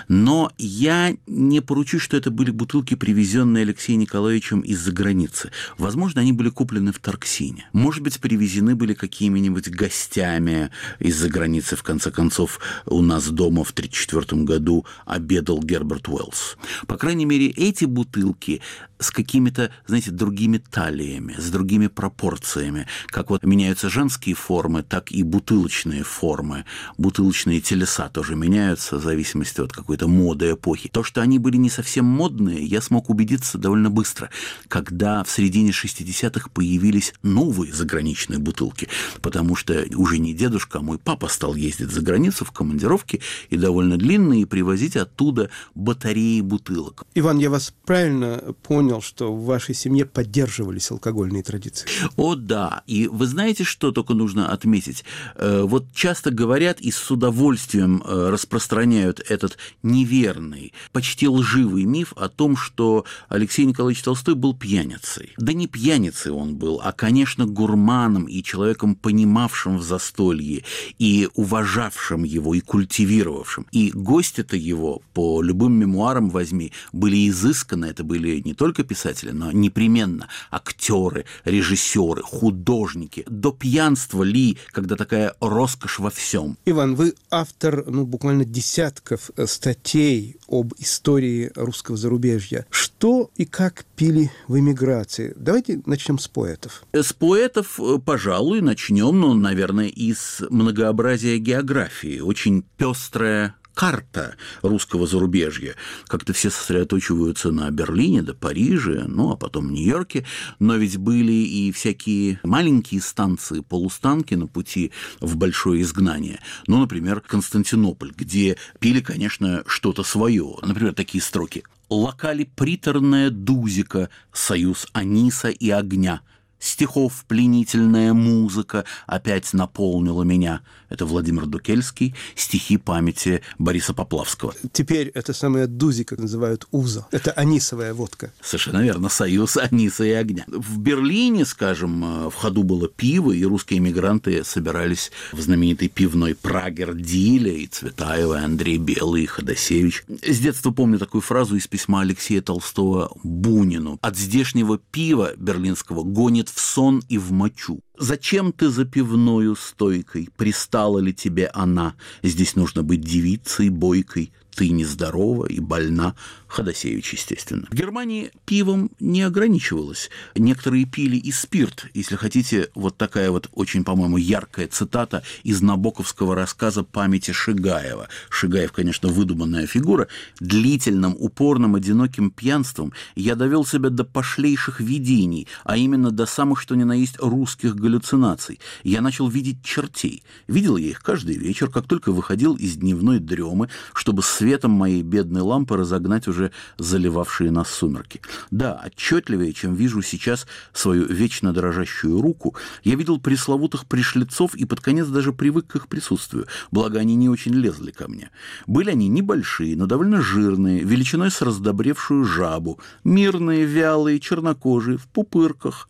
Но 0.09 0.51
я 0.59 1.15
не 1.27 1.61
поручусь, 1.61 2.03
что 2.03 2.17
это 2.17 2.31
были 2.31 2.51
бутылки, 2.51 2.95
привезенные 2.95 3.63
Алексеем 3.63 4.01
Николаевичем 4.01 4.61
из-за 4.61 4.93
границы. 4.93 5.51
Возможно, 5.79 6.21
они 6.21 6.33
были 6.33 6.49
куплены 6.51 6.93
в 6.93 6.99
Тарксине. 6.99 7.69
Может 7.73 8.03
быть, 8.03 8.21
привезены 8.21 8.75
были 8.75 8.95
какими-нибудь 8.95 9.69
гостями 9.71 10.71
из-за 10.99 11.29
границы. 11.29 11.77
В 11.77 11.83
конце 11.83 12.11
концов, 12.11 12.61
у 12.87 13.03
нас 13.03 13.29
дома 13.29 13.65
в 13.65 13.71
1934 13.71 14.43
году 14.43 14.87
обедал 15.07 15.61
Герберт 15.63 16.09
Уэллс. 16.09 16.57
По 16.87 16.97
крайней 16.97 17.25
мере, 17.25 17.49
эти 17.49 17.85
бутылки 17.85 18.61
с 19.03 19.11
какими-то, 19.11 19.71
знаете, 19.87 20.11
другими 20.11 20.59
талиями, 20.59 21.35
с 21.37 21.51
другими 21.51 21.89
пропорциями. 21.89 22.87
Как 23.09 23.31
вот 23.31 23.45
меняются 23.45 23.91
женские 23.91 24.35
формы, 24.35 24.83
так 24.83 25.11
и 25.11 25.23
бутылочные 25.23 26.05
формы. 26.05 26.65
Бутылочные 26.99 27.61
телеса 27.61 28.09
тоже 28.09 28.37
меняются 28.37 28.97
в 28.97 29.03
зависимости 29.03 29.61
от 29.65 29.73
какой-то 29.73 30.09
моды 30.09 30.53
эпохи. 30.53 30.89
То, 30.89 31.03
что 31.03 31.21
они 31.21 31.39
были 31.39 31.57
не 31.57 31.71
совсем 31.71 32.05
модные, 32.05 32.65
я 32.65 32.81
смог 32.81 33.11
убедиться 33.11 33.59
довольно 33.59 33.91
быстро, 33.91 34.31
когда 34.69 35.25
в 35.25 35.31
середине 35.31 35.71
60-х 35.71 36.51
появились 36.53 37.15
новые 37.23 37.73
заграничные 37.73 38.39
бутылки, 38.39 38.89
потому 39.21 39.57
что 39.57 39.85
уже 39.95 40.19
не 40.19 40.35
дедушка, 40.35 40.79
а 40.79 40.83
мой 40.83 40.99
папа 40.99 41.29
стал 41.29 41.55
ездить 41.55 41.91
за 41.91 42.01
границу 42.01 42.45
в 42.45 42.53
командировки 42.53 43.21
и 43.51 43.57
довольно 43.57 43.97
длинные, 43.97 44.43
и 44.43 44.45
привозить 44.45 44.97
оттуда 44.97 45.51
батареи 45.75 46.41
бутылок. 46.41 47.05
Иван, 47.15 47.39
я 47.39 47.51
вас 47.51 47.73
правильно 47.85 48.55
понял, 48.63 49.01
что 49.01 49.35
в 49.35 49.45
вашей 49.45 49.75
семье 49.75 50.07
поддерживались 50.07 50.91
алкогольные 50.91 51.43
традиции? 51.43 51.89
О, 52.17 52.35
да. 52.35 52.83
И 52.87 53.09
вы 53.09 53.27
знаете, 53.27 53.65
что 53.65 53.93
только 53.93 54.15
нужно 54.15 54.51
отметить? 54.51 55.05
Э, 55.37 55.63
вот 55.63 55.87
часто 55.95 56.31
говорят 56.31 56.81
и 56.81 56.91
с 56.91 57.11
удовольствием 57.11 58.03
э, 58.05 58.31
распространяют 58.31 59.21
этот 59.29 59.52
этот 59.53 59.59
неверный, 59.83 60.73
почти 60.93 61.29
лживый 61.29 61.85
миф 61.85 62.13
о 62.17 62.29
том, 62.29 62.57
что 62.57 63.05
Алексей 63.29 63.65
Николаевич 63.65 64.03
Толстой 64.03 64.35
был 64.35 64.55
пьяницей. 64.55 65.33
Да 65.37 65.53
не 65.53 65.67
пьяницей 65.67 66.33
он 66.33 66.57
был, 66.57 66.81
а, 66.83 66.93
конечно, 66.93 67.47
гурманом 67.47 68.27
и 68.27 68.43
человеком, 68.43 68.95
понимавшим 68.95 69.79
в 69.79 69.83
застолье, 69.83 70.65
и 70.99 71.29
уважавшим 71.35 72.25
его, 72.25 72.55
и 72.55 72.61
культивировавшим. 72.61 73.67
И 73.73 73.91
гости-то 73.95 74.57
его, 74.57 75.03
по 75.15 75.43
любым 75.43 75.75
мемуарам 75.75 76.31
возьми, 76.31 76.73
были 76.93 77.29
изысканы, 77.29 77.87
это 77.87 78.05
были 78.05 78.41
не 78.45 78.55
только 78.55 78.85
писатели, 78.85 79.31
но 79.31 79.53
непременно 79.53 80.29
актеры, 80.51 81.25
режиссеры, 81.45 82.23
художники. 82.23 83.25
До 83.29 83.53
пьянства 83.53 84.23
ли, 84.23 84.59
когда 84.71 84.97
такая 84.97 85.35
роскошь 85.41 85.99
во 85.99 86.11
всем? 86.11 86.57
Иван, 86.65 86.95
вы 86.95 87.15
автор, 87.31 87.85
ну, 87.87 88.05
буквально 88.05 88.45
десятков 88.45 89.31
статей 89.47 90.37
об 90.49 90.73
истории 90.79 91.51
русского 91.55 91.97
зарубежья. 91.97 92.67
Что 92.71 93.31
и 93.37 93.45
как 93.45 93.85
пили 93.97 94.31
в 94.49 94.59
эмиграции? 94.59 95.33
Давайте 95.37 95.83
начнем 95.87 96.19
с 96.19 96.29
поэтов. 96.29 96.85
С 96.93 97.13
поэтов, 97.13 97.79
э, 97.81 97.99
пожалуй, 98.05 98.61
начнем, 98.61 99.19
ну, 99.19 99.35
наверное, 99.35 99.89
из 99.89 100.43
многообразия 100.51 101.39
географии. 101.39 102.21
Очень 102.21 102.65
пестрая 102.77 103.55
карта 103.75 104.37
русского 104.63 105.07
зарубежья. 105.07 105.75
Как-то 106.07 106.33
все 106.33 106.51
сосредоточиваются 106.51 107.51
на 107.51 107.71
Берлине, 107.71 108.23
да 108.23 108.35
Париже, 108.35 109.05
ну, 109.09 109.31
а 109.31 109.37
потом 109.37 109.73
Нью-Йорке, 109.73 110.27
но 110.59 110.77
ведь 110.77 110.97
были 110.97 111.33
и 111.33 111.73
всякие 111.73 112.41
маленькие 112.43 113.01
станции, 113.01 113.61
полустанки 113.61 114.35
на 114.35 114.47
пути 114.47 114.93
в 115.21 115.37
большое 115.37 115.83
изгнание. 115.83 116.41
Ну, 116.67 116.79
например, 116.79 117.21
Константинополь, 117.21 118.13
где 118.17 118.57
пили, 118.79 119.01
конечно, 119.01 119.63
что-то 119.67 120.03
свое. 120.03 120.57
Например, 120.63 120.95
такие 120.95 121.23
строки. 121.23 121.65
«Локали 121.89 122.45
приторная 122.45 123.29
дузика, 123.29 124.09
союз 124.33 124.87
аниса 124.95 125.49
и 125.49 125.69
огня, 125.69 126.23
стихов 126.63 127.25
пленительная 127.27 128.15
музыка 128.15 128.85
опять 129.07 129.53
наполнила 129.53 130.23
меня. 130.23 130.63
Это 130.89 131.07
Владимир 131.07 131.47
Дукельский, 131.47 132.15
стихи 132.37 132.77
памяти 132.77 133.43
Бориса 133.59 133.95
Поплавского. 133.95 134.55
Теперь 134.73 135.09
это 135.09 135.33
самое 135.33 135.67
дузи, 135.67 136.05
как 136.05 136.19
называют 136.19 136.67
узо. 136.71 137.07
Это 137.11 137.33
анисовая 137.33 137.95
водка. 137.95 138.33
Совершенно 138.43 138.83
верно, 138.83 139.09
союз 139.09 139.57
аниса 139.57 140.05
и 140.05 140.11
огня. 140.11 140.45
В 140.47 140.79
Берлине, 140.79 141.45
скажем, 141.45 142.29
в 142.29 142.35
ходу 142.35 142.63
было 142.63 142.89
пиво, 142.89 143.33
и 143.33 143.45
русские 143.45 143.79
эмигранты 143.79 144.45
собирались 144.45 145.11
в 145.33 145.41
знаменитой 145.41 145.89
пивной 145.89 146.35
Прагер 146.35 146.95
Диля, 146.95 147.53
и 147.53 147.67
Цветаева, 147.67 148.41
и 148.41 148.45
Андрей 148.45 148.79
Белый, 148.79 149.23
и 149.23 149.27
Ходосевич. 149.27 150.05
С 150.09 150.39
детства 150.39 150.71
помню 150.71 150.99
такую 150.99 151.23
фразу 151.23 151.57
из 151.57 151.67
письма 151.67 152.03
Алексея 152.03 152.43
Толстого 152.43 153.11
Бунину. 153.23 153.99
«От 154.03 154.17
здешнего 154.19 154.79
пива 154.79 155.33
берлинского 155.37 156.03
гонит 156.03 156.52
в 156.53 156.61
сон 156.61 157.03
и 157.09 157.19
в 157.19 157.33
мочу. 157.33 157.81
Зачем 157.99 158.53
ты 158.53 158.69
за 158.69 158.85
пивною 158.85 159.57
стойкой? 159.57 160.29
Пристала 160.37 160.99
ли 160.99 161.15
тебе 161.15 161.49
она? 161.55 161.95
Здесь 162.23 162.57
нужно 162.57 162.83
быть 162.83 163.01
девицей, 163.01 163.69
бойкой, 163.69 164.33
ты 164.55 164.71
нездорова 164.71 165.47
и 165.47 165.61
больна. 165.61 166.15
Ходосевич, 166.47 167.15
естественно. 167.15 167.67
В 167.71 167.75
Германии 167.75 168.31
пивом 168.45 168.91
не 169.01 169.23
ограничивалось. 169.23 170.11
Некоторые 170.35 170.85
пили 170.85 171.17
и 171.17 171.33
спирт. 171.33 171.87
Если 171.95 172.17
хотите, 172.17 172.69
вот 172.75 172.99
такая 172.99 173.31
вот 173.31 173.49
очень, 173.53 173.85
по-моему, 173.85 174.19
яркая 174.19 174.69
цитата 174.69 175.23
из 175.45 175.63
набоковского 175.63 176.35
рассказа 176.35 176.83
памяти 176.83 177.31
Шигаева. 177.31 178.09
Шигаев, 178.29 178.73
конечно, 178.73 179.09
выдуманная 179.09 179.67
фигура. 179.67 180.09
Длительным, 180.41 181.17
упорным, 181.19 181.75
одиноким 181.75 182.31
пьянством 182.31 182.93
я 183.17 183.35
довел 183.35 183.65
себя 183.65 183.89
до 183.89 184.05
пошлейших 184.05 184.81
видений, 184.81 185.49
а 185.65 185.79
именно 185.79 186.11
до 186.11 186.27
самых, 186.27 186.61
что 186.61 186.75
ни 186.75 186.85
на 186.85 186.93
есть, 186.93 187.17
русских 187.19 187.77
галлюцинаций. 187.77 188.61
Я 188.85 189.01
начал 189.01 189.27
видеть 189.29 189.65
чертей. 189.65 190.23
Видел 190.49 190.77
я 190.77 190.91
их 190.91 191.03
каждый 191.03 191.37
вечер, 191.37 191.71
как 191.71 191.87
только 191.87 192.13
выходил 192.13 192.57
из 192.57 192.77
дневной 192.77 193.21
дремы, 193.21 193.71
чтобы 193.95 194.23
с 194.23 194.42
светом 194.43 194.73
моей 194.73 195.03
бедной 195.03 195.41
лампы 195.41 195.77
разогнать 195.77 196.27
уже 196.27 196.51
заливавшие 196.77 197.53
нас 197.53 197.71
сумерки. 197.71 198.21
Да, 198.51 198.75
отчетливее, 198.85 199.53
чем 199.53 199.77
вижу 199.77 200.03
сейчас 200.03 200.49
свою 200.73 201.07
вечно 201.07 201.53
дрожащую 201.53 202.21
руку, 202.21 202.57
я 202.83 202.97
видел 202.97 203.21
пресловутых 203.21 203.87
пришлицов 203.87 204.57
и 204.57 204.65
под 204.65 204.81
конец 204.81 205.07
даже 205.07 205.33
привык 205.33 205.69
к 205.69 205.77
их 205.77 205.87
присутствию, 205.87 206.49
благо 206.73 206.99
они 206.99 207.15
не 207.15 207.29
очень 207.29 207.55
лезли 207.55 207.93
ко 207.93 208.09
мне. 208.09 208.31
Были 208.67 208.91
они 208.91 209.07
небольшие, 209.07 209.77
но 209.77 209.87
довольно 209.87 210.21
жирные, 210.21 210.83
величиной 210.83 211.31
с 211.31 211.41
раздобревшую 211.41 212.25
жабу, 212.25 212.81
мирные, 213.05 213.65
вялые, 213.65 214.19
чернокожие, 214.19 214.99
в 214.99 215.07
пупырках. 215.07 215.89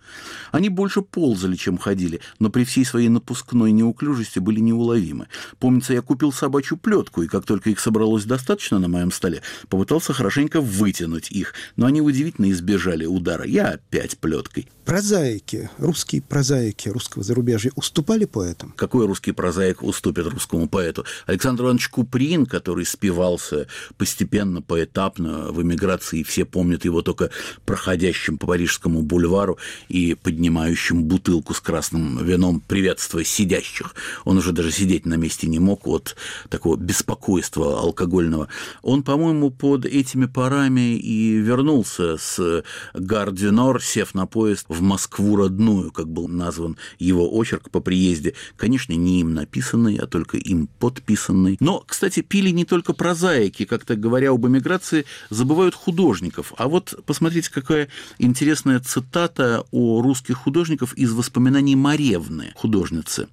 Они 0.50 0.68
больше 0.68 1.00
ползали, 1.00 1.56
чем 1.56 1.78
ходили, 1.78 2.20
но 2.38 2.50
при 2.50 2.64
всей 2.64 2.84
своей 2.84 3.08
напускной 3.08 3.72
неуклюжести 3.72 4.40
были 4.40 4.60
неуловимы. 4.60 5.28
Помнится, 5.58 5.94
я 5.94 6.02
купил 6.02 6.32
собачью 6.32 6.76
плетку, 6.76 7.22
и 7.22 7.28
как 7.28 7.46
только 7.46 7.70
их 7.70 7.80
собралось 7.80 8.24
достаточно, 8.24 8.41
достаточно 8.42 8.80
на 8.80 8.88
моем 8.88 9.12
столе, 9.12 9.40
попытался 9.68 10.12
хорошенько 10.12 10.60
вытянуть 10.60 11.30
их, 11.30 11.54
но 11.76 11.86
они 11.86 12.00
удивительно 12.00 12.50
избежали 12.50 13.06
удара. 13.06 13.44
Я 13.46 13.68
опять 13.68 14.18
плеткой. 14.18 14.68
Прозаики, 14.84 15.70
русские 15.78 16.22
прозаики 16.22 16.88
русского 16.88 17.24
зарубежья 17.24 17.72
уступали 17.76 18.24
поэтам? 18.24 18.72
Какой 18.76 19.06
русский 19.06 19.32
прозаик 19.32 19.82
уступит 19.82 20.26
русскому 20.26 20.68
поэту? 20.68 21.04
Александр 21.26 21.64
Иванович 21.64 21.88
Куприн, 21.88 22.46
который 22.46 22.84
спивался 22.84 23.66
постепенно, 23.96 24.62
поэтапно 24.62 25.52
в 25.52 25.62
эмиграции, 25.62 26.22
все 26.22 26.44
помнят 26.44 26.84
его 26.84 27.02
только 27.02 27.30
проходящим 27.64 28.38
по 28.38 28.46
Парижскому 28.46 29.02
бульвару 29.02 29.58
и 29.88 30.14
поднимающим 30.14 31.04
бутылку 31.04 31.54
с 31.54 31.60
красным 31.60 32.24
вином, 32.24 32.60
приветствуя 32.60 33.24
сидящих. 33.24 33.94
Он 34.24 34.38
уже 34.38 34.52
даже 34.52 34.72
сидеть 34.72 35.06
на 35.06 35.14
месте 35.14 35.46
не 35.46 35.58
мог 35.58 35.86
от 35.86 36.16
такого 36.48 36.76
беспокойства 36.76 37.80
алкогольного. 37.80 38.48
Он, 38.82 39.02
по-моему, 39.02 39.50
под 39.50 39.86
этими 39.86 40.26
парами 40.26 40.96
и 40.96 41.36
вернулся 41.36 42.16
с 42.18 42.64
Гардинор, 42.94 43.82
сев 43.82 44.14
на 44.14 44.26
поезд 44.26 44.66
в 44.72 44.82
Москву 44.82 45.36
родную, 45.36 45.92
как 45.92 46.08
был 46.08 46.28
назван 46.28 46.76
его 46.98 47.32
очерк 47.32 47.70
по 47.70 47.80
приезде. 47.80 48.34
Конечно, 48.56 48.92
не 48.92 49.20
им 49.20 49.34
написанный, 49.34 49.96
а 49.96 50.06
только 50.06 50.36
им 50.38 50.68
подписанный. 50.78 51.56
Но, 51.60 51.84
кстати, 51.86 52.20
пили 52.20 52.50
не 52.50 52.64
только 52.64 52.92
прозаики, 52.92 53.64
как-то 53.64 53.96
говоря 53.96 54.30
об 54.30 54.46
эмиграции, 54.46 55.04
забывают 55.30 55.74
художников. 55.74 56.52
А 56.56 56.68
вот 56.68 56.94
посмотрите, 57.06 57.50
какая 57.52 57.88
интересная 58.18 58.80
цитата 58.80 59.64
о 59.70 60.02
русских 60.02 60.36
художников 60.36 60.94
из 60.94 61.12
воспоминаний 61.12 61.76
Маревны, 61.76 62.52
художницы. 62.56 63.28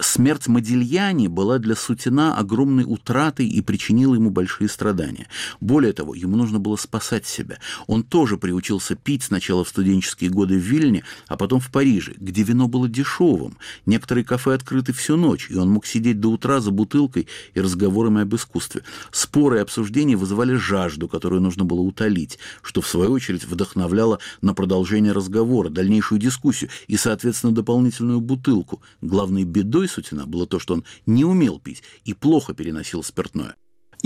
Смерть 0.00 0.48
Модильяни 0.48 1.28
была 1.28 1.58
для 1.58 1.76
Сутина 1.76 2.36
огромной 2.36 2.84
утратой 2.84 3.46
и 3.46 3.60
причинила 3.60 4.14
ему 4.16 4.30
большие 4.30 4.68
страдания. 4.68 5.28
Более 5.60 5.92
того, 5.92 6.16
ему 6.16 6.36
нужно 6.36 6.58
было 6.58 6.74
спасать 6.74 7.26
себя. 7.26 7.58
Он 7.86 8.02
тоже 8.02 8.36
приучился 8.36 8.96
пить 8.96 9.22
сначала 9.22 9.64
в 9.64 9.68
студенческие 9.68 10.30
годы 10.30 10.54
в 10.54 10.62
Вильне, 10.62 11.04
а 11.28 11.36
потом 11.36 11.60
в 11.60 11.70
Париже, 11.70 12.14
где 12.16 12.42
вино 12.42 12.66
было 12.66 12.88
дешевым. 12.88 13.56
Некоторые 13.86 14.24
кафе 14.24 14.54
открыты 14.54 14.92
всю 14.92 15.16
ночь, 15.16 15.48
и 15.48 15.54
он 15.54 15.70
мог 15.70 15.86
сидеть 15.86 16.18
до 16.18 16.28
утра 16.28 16.60
за 16.60 16.72
бутылкой 16.72 17.28
и 17.54 17.60
разговорами 17.60 18.22
об 18.22 18.34
искусстве. 18.34 18.82
Споры 19.12 19.58
и 19.58 19.60
обсуждения 19.60 20.16
вызывали 20.16 20.54
жажду, 20.54 21.08
которую 21.08 21.40
нужно 21.40 21.64
было 21.64 21.80
утолить, 21.80 22.40
что 22.62 22.80
в 22.80 22.88
свою 22.88 23.12
очередь 23.12 23.44
вдохновляло 23.44 24.18
на 24.42 24.54
продолжение 24.54 25.12
разговора, 25.12 25.68
дальнейшую 25.68 26.20
дискуссию 26.20 26.70
и, 26.88 26.96
соответственно, 26.96 27.54
дополнительную 27.54 28.20
бутылку. 28.20 28.82
Главной 29.00 29.44
бедой 29.44 29.83
Сутина 29.88 30.26
было 30.26 30.46
то, 30.46 30.58
что 30.58 30.74
он 30.74 30.84
не 31.06 31.24
умел 31.24 31.58
пить 31.58 31.82
и 32.04 32.14
плохо 32.14 32.54
переносил 32.54 33.02
спиртное. 33.02 33.56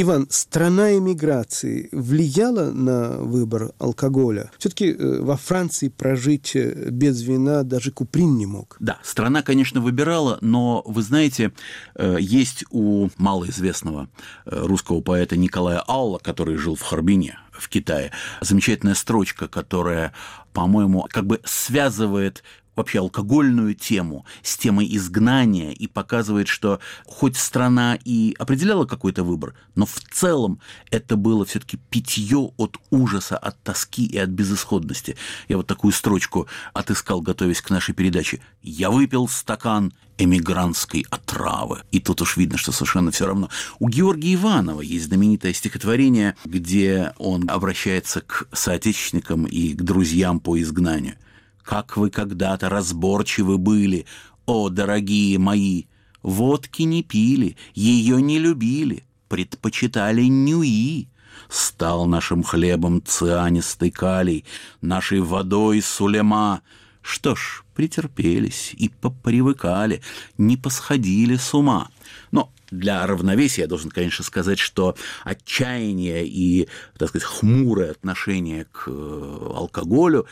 Иван, 0.00 0.28
страна 0.30 0.96
эмиграции 0.96 1.88
влияла 1.90 2.70
на 2.70 3.18
выбор 3.18 3.72
алкоголя? 3.80 4.52
Все-таки 4.56 4.92
э, 4.92 5.20
во 5.20 5.36
Франции 5.36 5.88
прожить 5.88 6.54
э, 6.54 6.90
без 6.90 7.20
вина 7.22 7.64
даже 7.64 7.90
Куприн 7.90 8.36
не 8.36 8.46
мог. 8.46 8.76
Да, 8.78 9.00
страна, 9.02 9.42
конечно, 9.42 9.80
выбирала, 9.80 10.38
но, 10.40 10.84
вы 10.86 11.02
знаете, 11.02 11.52
э, 11.96 12.16
есть 12.20 12.64
у 12.70 13.08
малоизвестного 13.16 14.08
русского 14.44 15.00
поэта 15.00 15.36
Николая 15.36 15.82
Алла, 15.88 16.18
который 16.18 16.54
жил 16.58 16.76
в 16.76 16.82
Харбине, 16.82 17.40
в 17.50 17.68
Китае, 17.68 18.12
замечательная 18.40 18.94
строчка, 18.94 19.48
которая, 19.48 20.12
по-моему, 20.52 21.08
как 21.10 21.26
бы 21.26 21.40
связывает 21.44 22.44
вообще 22.78 23.00
алкогольную 23.00 23.74
тему 23.74 24.24
с 24.42 24.56
темой 24.56 24.88
изгнания 24.96 25.72
и 25.72 25.86
показывает, 25.86 26.48
что 26.48 26.80
хоть 27.04 27.36
страна 27.36 27.98
и 28.04 28.34
определяла 28.38 28.86
какой-то 28.86 29.24
выбор, 29.24 29.54
но 29.74 29.84
в 29.84 30.00
целом 30.10 30.60
это 30.90 31.16
было 31.16 31.44
все-таки 31.44 31.76
питье 31.90 32.52
от 32.56 32.78
ужаса, 32.90 33.36
от 33.36 33.60
тоски 33.62 34.06
и 34.06 34.16
от 34.16 34.30
безысходности. 34.30 35.16
Я 35.48 35.56
вот 35.58 35.66
такую 35.66 35.92
строчку 35.92 36.46
отыскал, 36.72 37.20
готовясь 37.20 37.60
к 37.60 37.70
нашей 37.70 37.94
передаче. 37.94 38.40
«Я 38.62 38.90
выпил 38.90 39.28
стакан 39.28 39.92
эмигрантской 40.18 41.06
отравы. 41.10 41.82
И 41.92 42.00
тут 42.00 42.20
уж 42.22 42.36
видно, 42.36 42.58
что 42.58 42.72
совершенно 42.72 43.12
все 43.12 43.26
равно. 43.26 43.50
У 43.78 43.88
Георгия 43.88 44.34
Иванова 44.34 44.80
есть 44.80 45.06
знаменитое 45.06 45.52
стихотворение, 45.52 46.34
где 46.44 47.12
он 47.18 47.48
обращается 47.48 48.20
к 48.20 48.48
соотечественникам 48.52 49.46
и 49.46 49.74
к 49.74 49.82
друзьям 49.82 50.40
по 50.40 50.60
изгнанию– 50.60 51.14
как 51.68 51.98
вы 51.98 52.08
когда-то 52.08 52.70
разборчивы 52.70 53.58
были, 53.58 54.06
о, 54.46 54.70
дорогие 54.70 55.38
мои! 55.38 55.84
Водки 56.22 56.80
не 56.80 57.02
пили, 57.02 57.58
ее 57.74 58.22
не 58.22 58.38
любили, 58.38 59.04
предпочитали 59.28 60.22
нюи. 60.22 61.08
Стал 61.50 62.06
нашим 62.06 62.42
хлебом 62.42 63.02
цианистый 63.04 63.90
калий, 63.90 64.46
нашей 64.80 65.20
водой 65.20 65.82
сулема. 65.82 66.62
Что 67.02 67.34
ж, 67.34 67.62
претерпелись 67.74 68.72
и 68.72 68.88
попривыкали, 68.88 70.00
не 70.38 70.56
посходили 70.56 71.36
с 71.36 71.52
ума. 71.52 71.90
Но 72.30 72.50
для 72.70 73.06
равновесия 73.06 73.62
я 73.62 73.68
должен, 73.68 73.90
конечно, 73.90 74.24
сказать, 74.24 74.58
что 74.58 74.96
отчаяние 75.22 76.26
и, 76.26 76.66
так 76.96 77.10
сказать, 77.10 77.28
хмурое 77.28 77.90
отношение 77.90 78.64
к 78.72 78.84
э, 78.86 79.50
алкоголю 79.54 80.26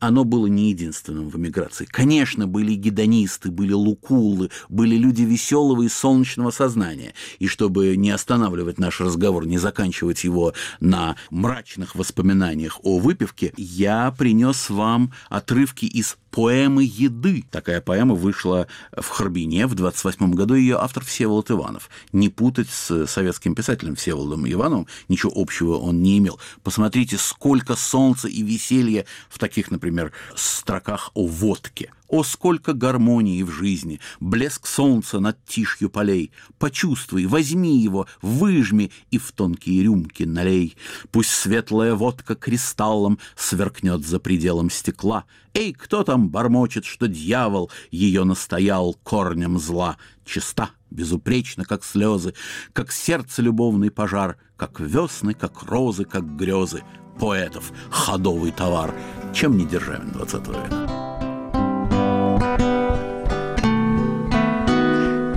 оно 0.00 0.24
было 0.24 0.46
не 0.46 0.70
единственным 0.70 1.28
в 1.28 1.36
эмиграции. 1.36 1.84
Конечно, 1.84 2.46
были 2.46 2.74
гедонисты, 2.74 3.50
были 3.50 3.72
лукулы, 3.72 4.50
были 4.68 4.96
люди 4.96 5.22
веселого 5.22 5.82
и 5.82 5.88
солнечного 5.88 6.50
сознания. 6.50 7.14
И 7.38 7.46
чтобы 7.48 7.96
не 7.96 8.10
останавливать 8.10 8.78
наш 8.78 9.00
разговор, 9.00 9.46
не 9.46 9.58
заканчивать 9.58 10.24
его 10.24 10.54
на 10.80 11.16
мрачных 11.30 11.94
воспоминаниях 11.94 12.78
о 12.82 12.98
выпивке, 12.98 13.52
я 13.56 14.14
принес 14.16 14.70
вам 14.70 15.12
отрывки 15.28 15.84
из 15.84 16.16
поэмы 16.30 16.84
«Еды». 16.84 17.44
Такая 17.50 17.80
поэма 17.80 18.14
вышла 18.14 18.68
в 18.96 19.08
Харбине 19.08 19.66
в 19.66 19.74
28 19.74 20.32
году. 20.32 20.54
Ее 20.54 20.76
автор 20.76 21.04
Всеволод 21.04 21.50
Иванов. 21.50 21.90
Не 22.12 22.28
путать 22.28 22.68
с 22.68 23.06
советским 23.06 23.54
писателем 23.54 23.96
Всеволодом 23.96 24.48
Ивановым. 24.48 24.86
Ничего 25.08 25.32
общего 25.34 25.76
он 25.76 26.02
не 26.02 26.18
имел. 26.18 26.38
Посмотрите, 26.62 27.16
сколько 27.16 27.74
солнца 27.74 28.28
и 28.28 28.42
веселья 28.42 29.06
в 29.28 29.38
таких, 29.38 29.70
например, 29.70 29.87
строках 30.34 31.10
о 31.14 31.26
водке. 31.26 31.92
О, 32.08 32.22
сколько 32.22 32.72
гармонии 32.72 33.42
в 33.42 33.50
жизни, 33.50 34.00
блеск 34.18 34.66
солнца 34.66 35.20
над 35.20 35.44
тишью 35.44 35.90
полей. 35.90 36.32
Почувствуй, 36.58 37.26
возьми 37.26 37.78
его, 37.78 38.06
выжми 38.22 38.90
и 39.10 39.18
в 39.18 39.30
тонкие 39.32 39.82
рюмки 39.82 40.22
налей. 40.22 40.76
Пусть 41.10 41.30
светлая 41.30 41.94
водка 41.94 42.34
кристаллом 42.34 43.18
сверкнет 43.36 44.06
за 44.06 44.20
пределом 44.20 44.70
стекла. 44.70 45.24
Эй, 45.52 45.74
кто 45.74 46.02
там 46.02 46.30
бормочет, 46.30 46.86
что 46.86 47.08
дьявол 47.08 47.70
ее 47.90 48.24
настоял 48.24 48.94
корнем 49.02 49.58
зла? 49.58 49.98
Чиста, 50.24 50.70
безупречна, 50.90 51.64
как 51.66 51.84
слезы, 51.84 52.32
как 52.72 52.90
сердце 52.90 53.42
любовный 53.42 53.90
пожар, 53.90 54.38
как 54.56 54.80
весны, 54.80 55.34
как 55.34 55.62
розы, 55.64 56.04
как 56.04 56.36
грезы 56.36 56.82
поэтов 57.18 57.72
ходовый 57.90 58.52
товар. 58.52 58.94
Чем 59.34 59.56
не 59.56 59.66
державин 59.66 60.10
20 60.12 60.48
века? 60.48 61.08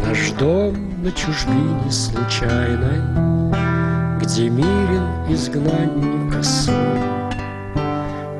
Наш 0.06 0.32
дом 0.40 1.04
на 1.04 1.12
чужбине 1.12 1.92
случайной, 1.92 3.02
Где 4.22 4.50
мирен 4.50 5.08
изгнанника 5.30 6.44
сон, 6.44 6.76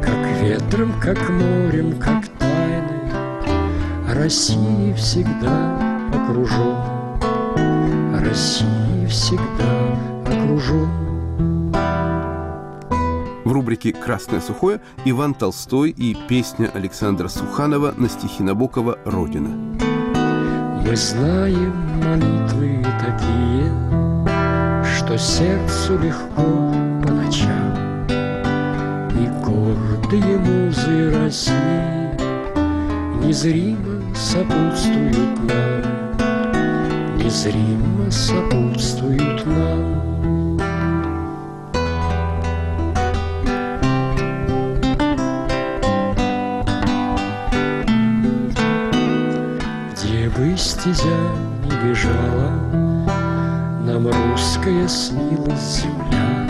Как 0.02 0.42
ветром, 0.42 0.94
как 1.00 1.18
морем, 1.30 2.00
как 2.00 2.28
тайной, 2.39 3.12
России 4.14 4.94
всегда 4.94 5.78
окружен, 6.14 6.76
России 8.24 9.06
всегда 9.08 9.98
окружен. 10.26 10.89
В 13.52 13.54
рубрике 13.54 13.91
«Красное 13.91 14.39
сухое» 14.39 14.80
Иван 15.04 15.34
Толстой 15.34 15.89
и 15.89 16.16
песня 16.30 16.72
Александра 16.74 17.28
Суханова 17.28 17.93
на 17.97 18.08
стихи 18.08 18.43
Набокова 18.43 18.97
«Родина». 19.04 19.49
Мы 20.86 20.95
знаем 20.95 21.74
молитвы 21.99 22.82
такие, 22.97 23.70
Что 24.95 25.18
сердцу 25.18 25.99
легко 25.99 26.43
по 27.04 27.12
ночам, 27.12 28.08
И 29.20 29.28
гордые 29.43 30.38
музы 30.38 31.12
России 31.20 32.08
Незримо 33.22 34.16
сопутствуют 34.16 35.39
нам, 35.49 37.18
Незримо 37.18 38.10
сопутствуют 38.10 39.45
нам. 39.45 40.11
Стезя 50.82 51.15
не 51.63 51.89
бежала, 51.89 52.49
Нам 53.86 54.07
русская 54.07 54.88
снилась 54.88 55.82
земля. 55.82 56.47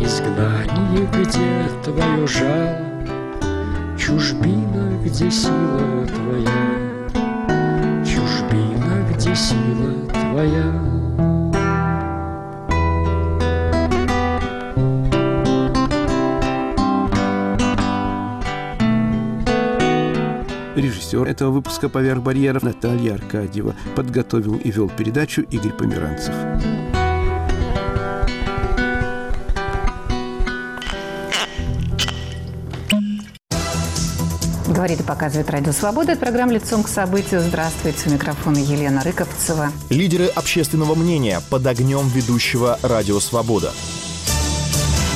Изгнание, 0.00 1.06
где 1.12 1.68
твое 1.84 2.26
жало, 2.26 2.76
Чужбина, 3.96 4.98
где 5.04 5.30
сила 5.30 6.06
твоя, 6.08 6.64
чужбина, 8.04 9.06
где 9.12 9.32
сила 9.32 9.92
твоя. 10.12 10.97
Этого 21.28 21.50
выпуска 21.50 21.88
«Поверх 21.88 22.22
барьеров» 22.22 22.62
Наталья 22.62 23.14
Аркадьева. 23.14 23.74
Подготовил 23.94 24.56
и 24.56 24.70
вел 24.70 24.88
передачу 24.88 25.42
Игорь 25.42 25.72
Померанцев. 25.72 26.34
Говорит 34.66 35.00
и 35.00 35.02
показывает 35.02 35.50
Радио 35.50 35.72
Свобода. 35.72 36.12
Это 36.12 36.20
программа 36.20 36.52
«Лицом 36.52 36.82
к 36.82 36.88
событию». 36.88 37.40
Здравствуйте. 37.40 38.08
У 38.08 38.12
микрофона 38.12 38.58
Елена 38.58 39.02
Рыковцева. 39.02 39.72
Лидеры 39.90 40.26
общественного 40.26 40.94
мнения 40.94 41.40
под 41.50 41.66
огнем 41.66 42.06
ведущего 42.08 42.78
«Радио 42.82 43.18
Свобода». 43.18 43.72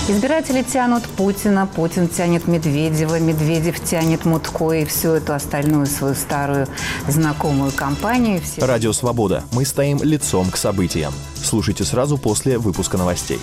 Избиратели 0.09 0.63
тянут 0.63 1.05
Путина, 1.05 1.69
Путин 1.73 2.09
тянет 2.09 2.49
Медведева, 2.49 3.21
Медведев 3.21 3.79
тянет 3.79 4.25
Мутко 4.25 4.73
и 4.73 4.85
всю 4.85 5.11
эту 5.11 5.33
остальную 5.33 5.87
свою 5.87 6.17
старую 6.17 6.67
знакомую 7.07 7.71
компанию. 7.71 8.41
Все... 8.43 8.67
Радио 8.67 8.93
«Свобода». 8.93 9.45
Мы 9.53 9.65
стоим 9.65 10.03
лицом 10.03 10.51
к 10.51 10.57
событиям. 10.57 11.13
Слушайте 11.37 11.85
сразу 11.85 12.19
после 12.19 12.59
выпуска 12.59 12.99
новостей. 12.99 13.39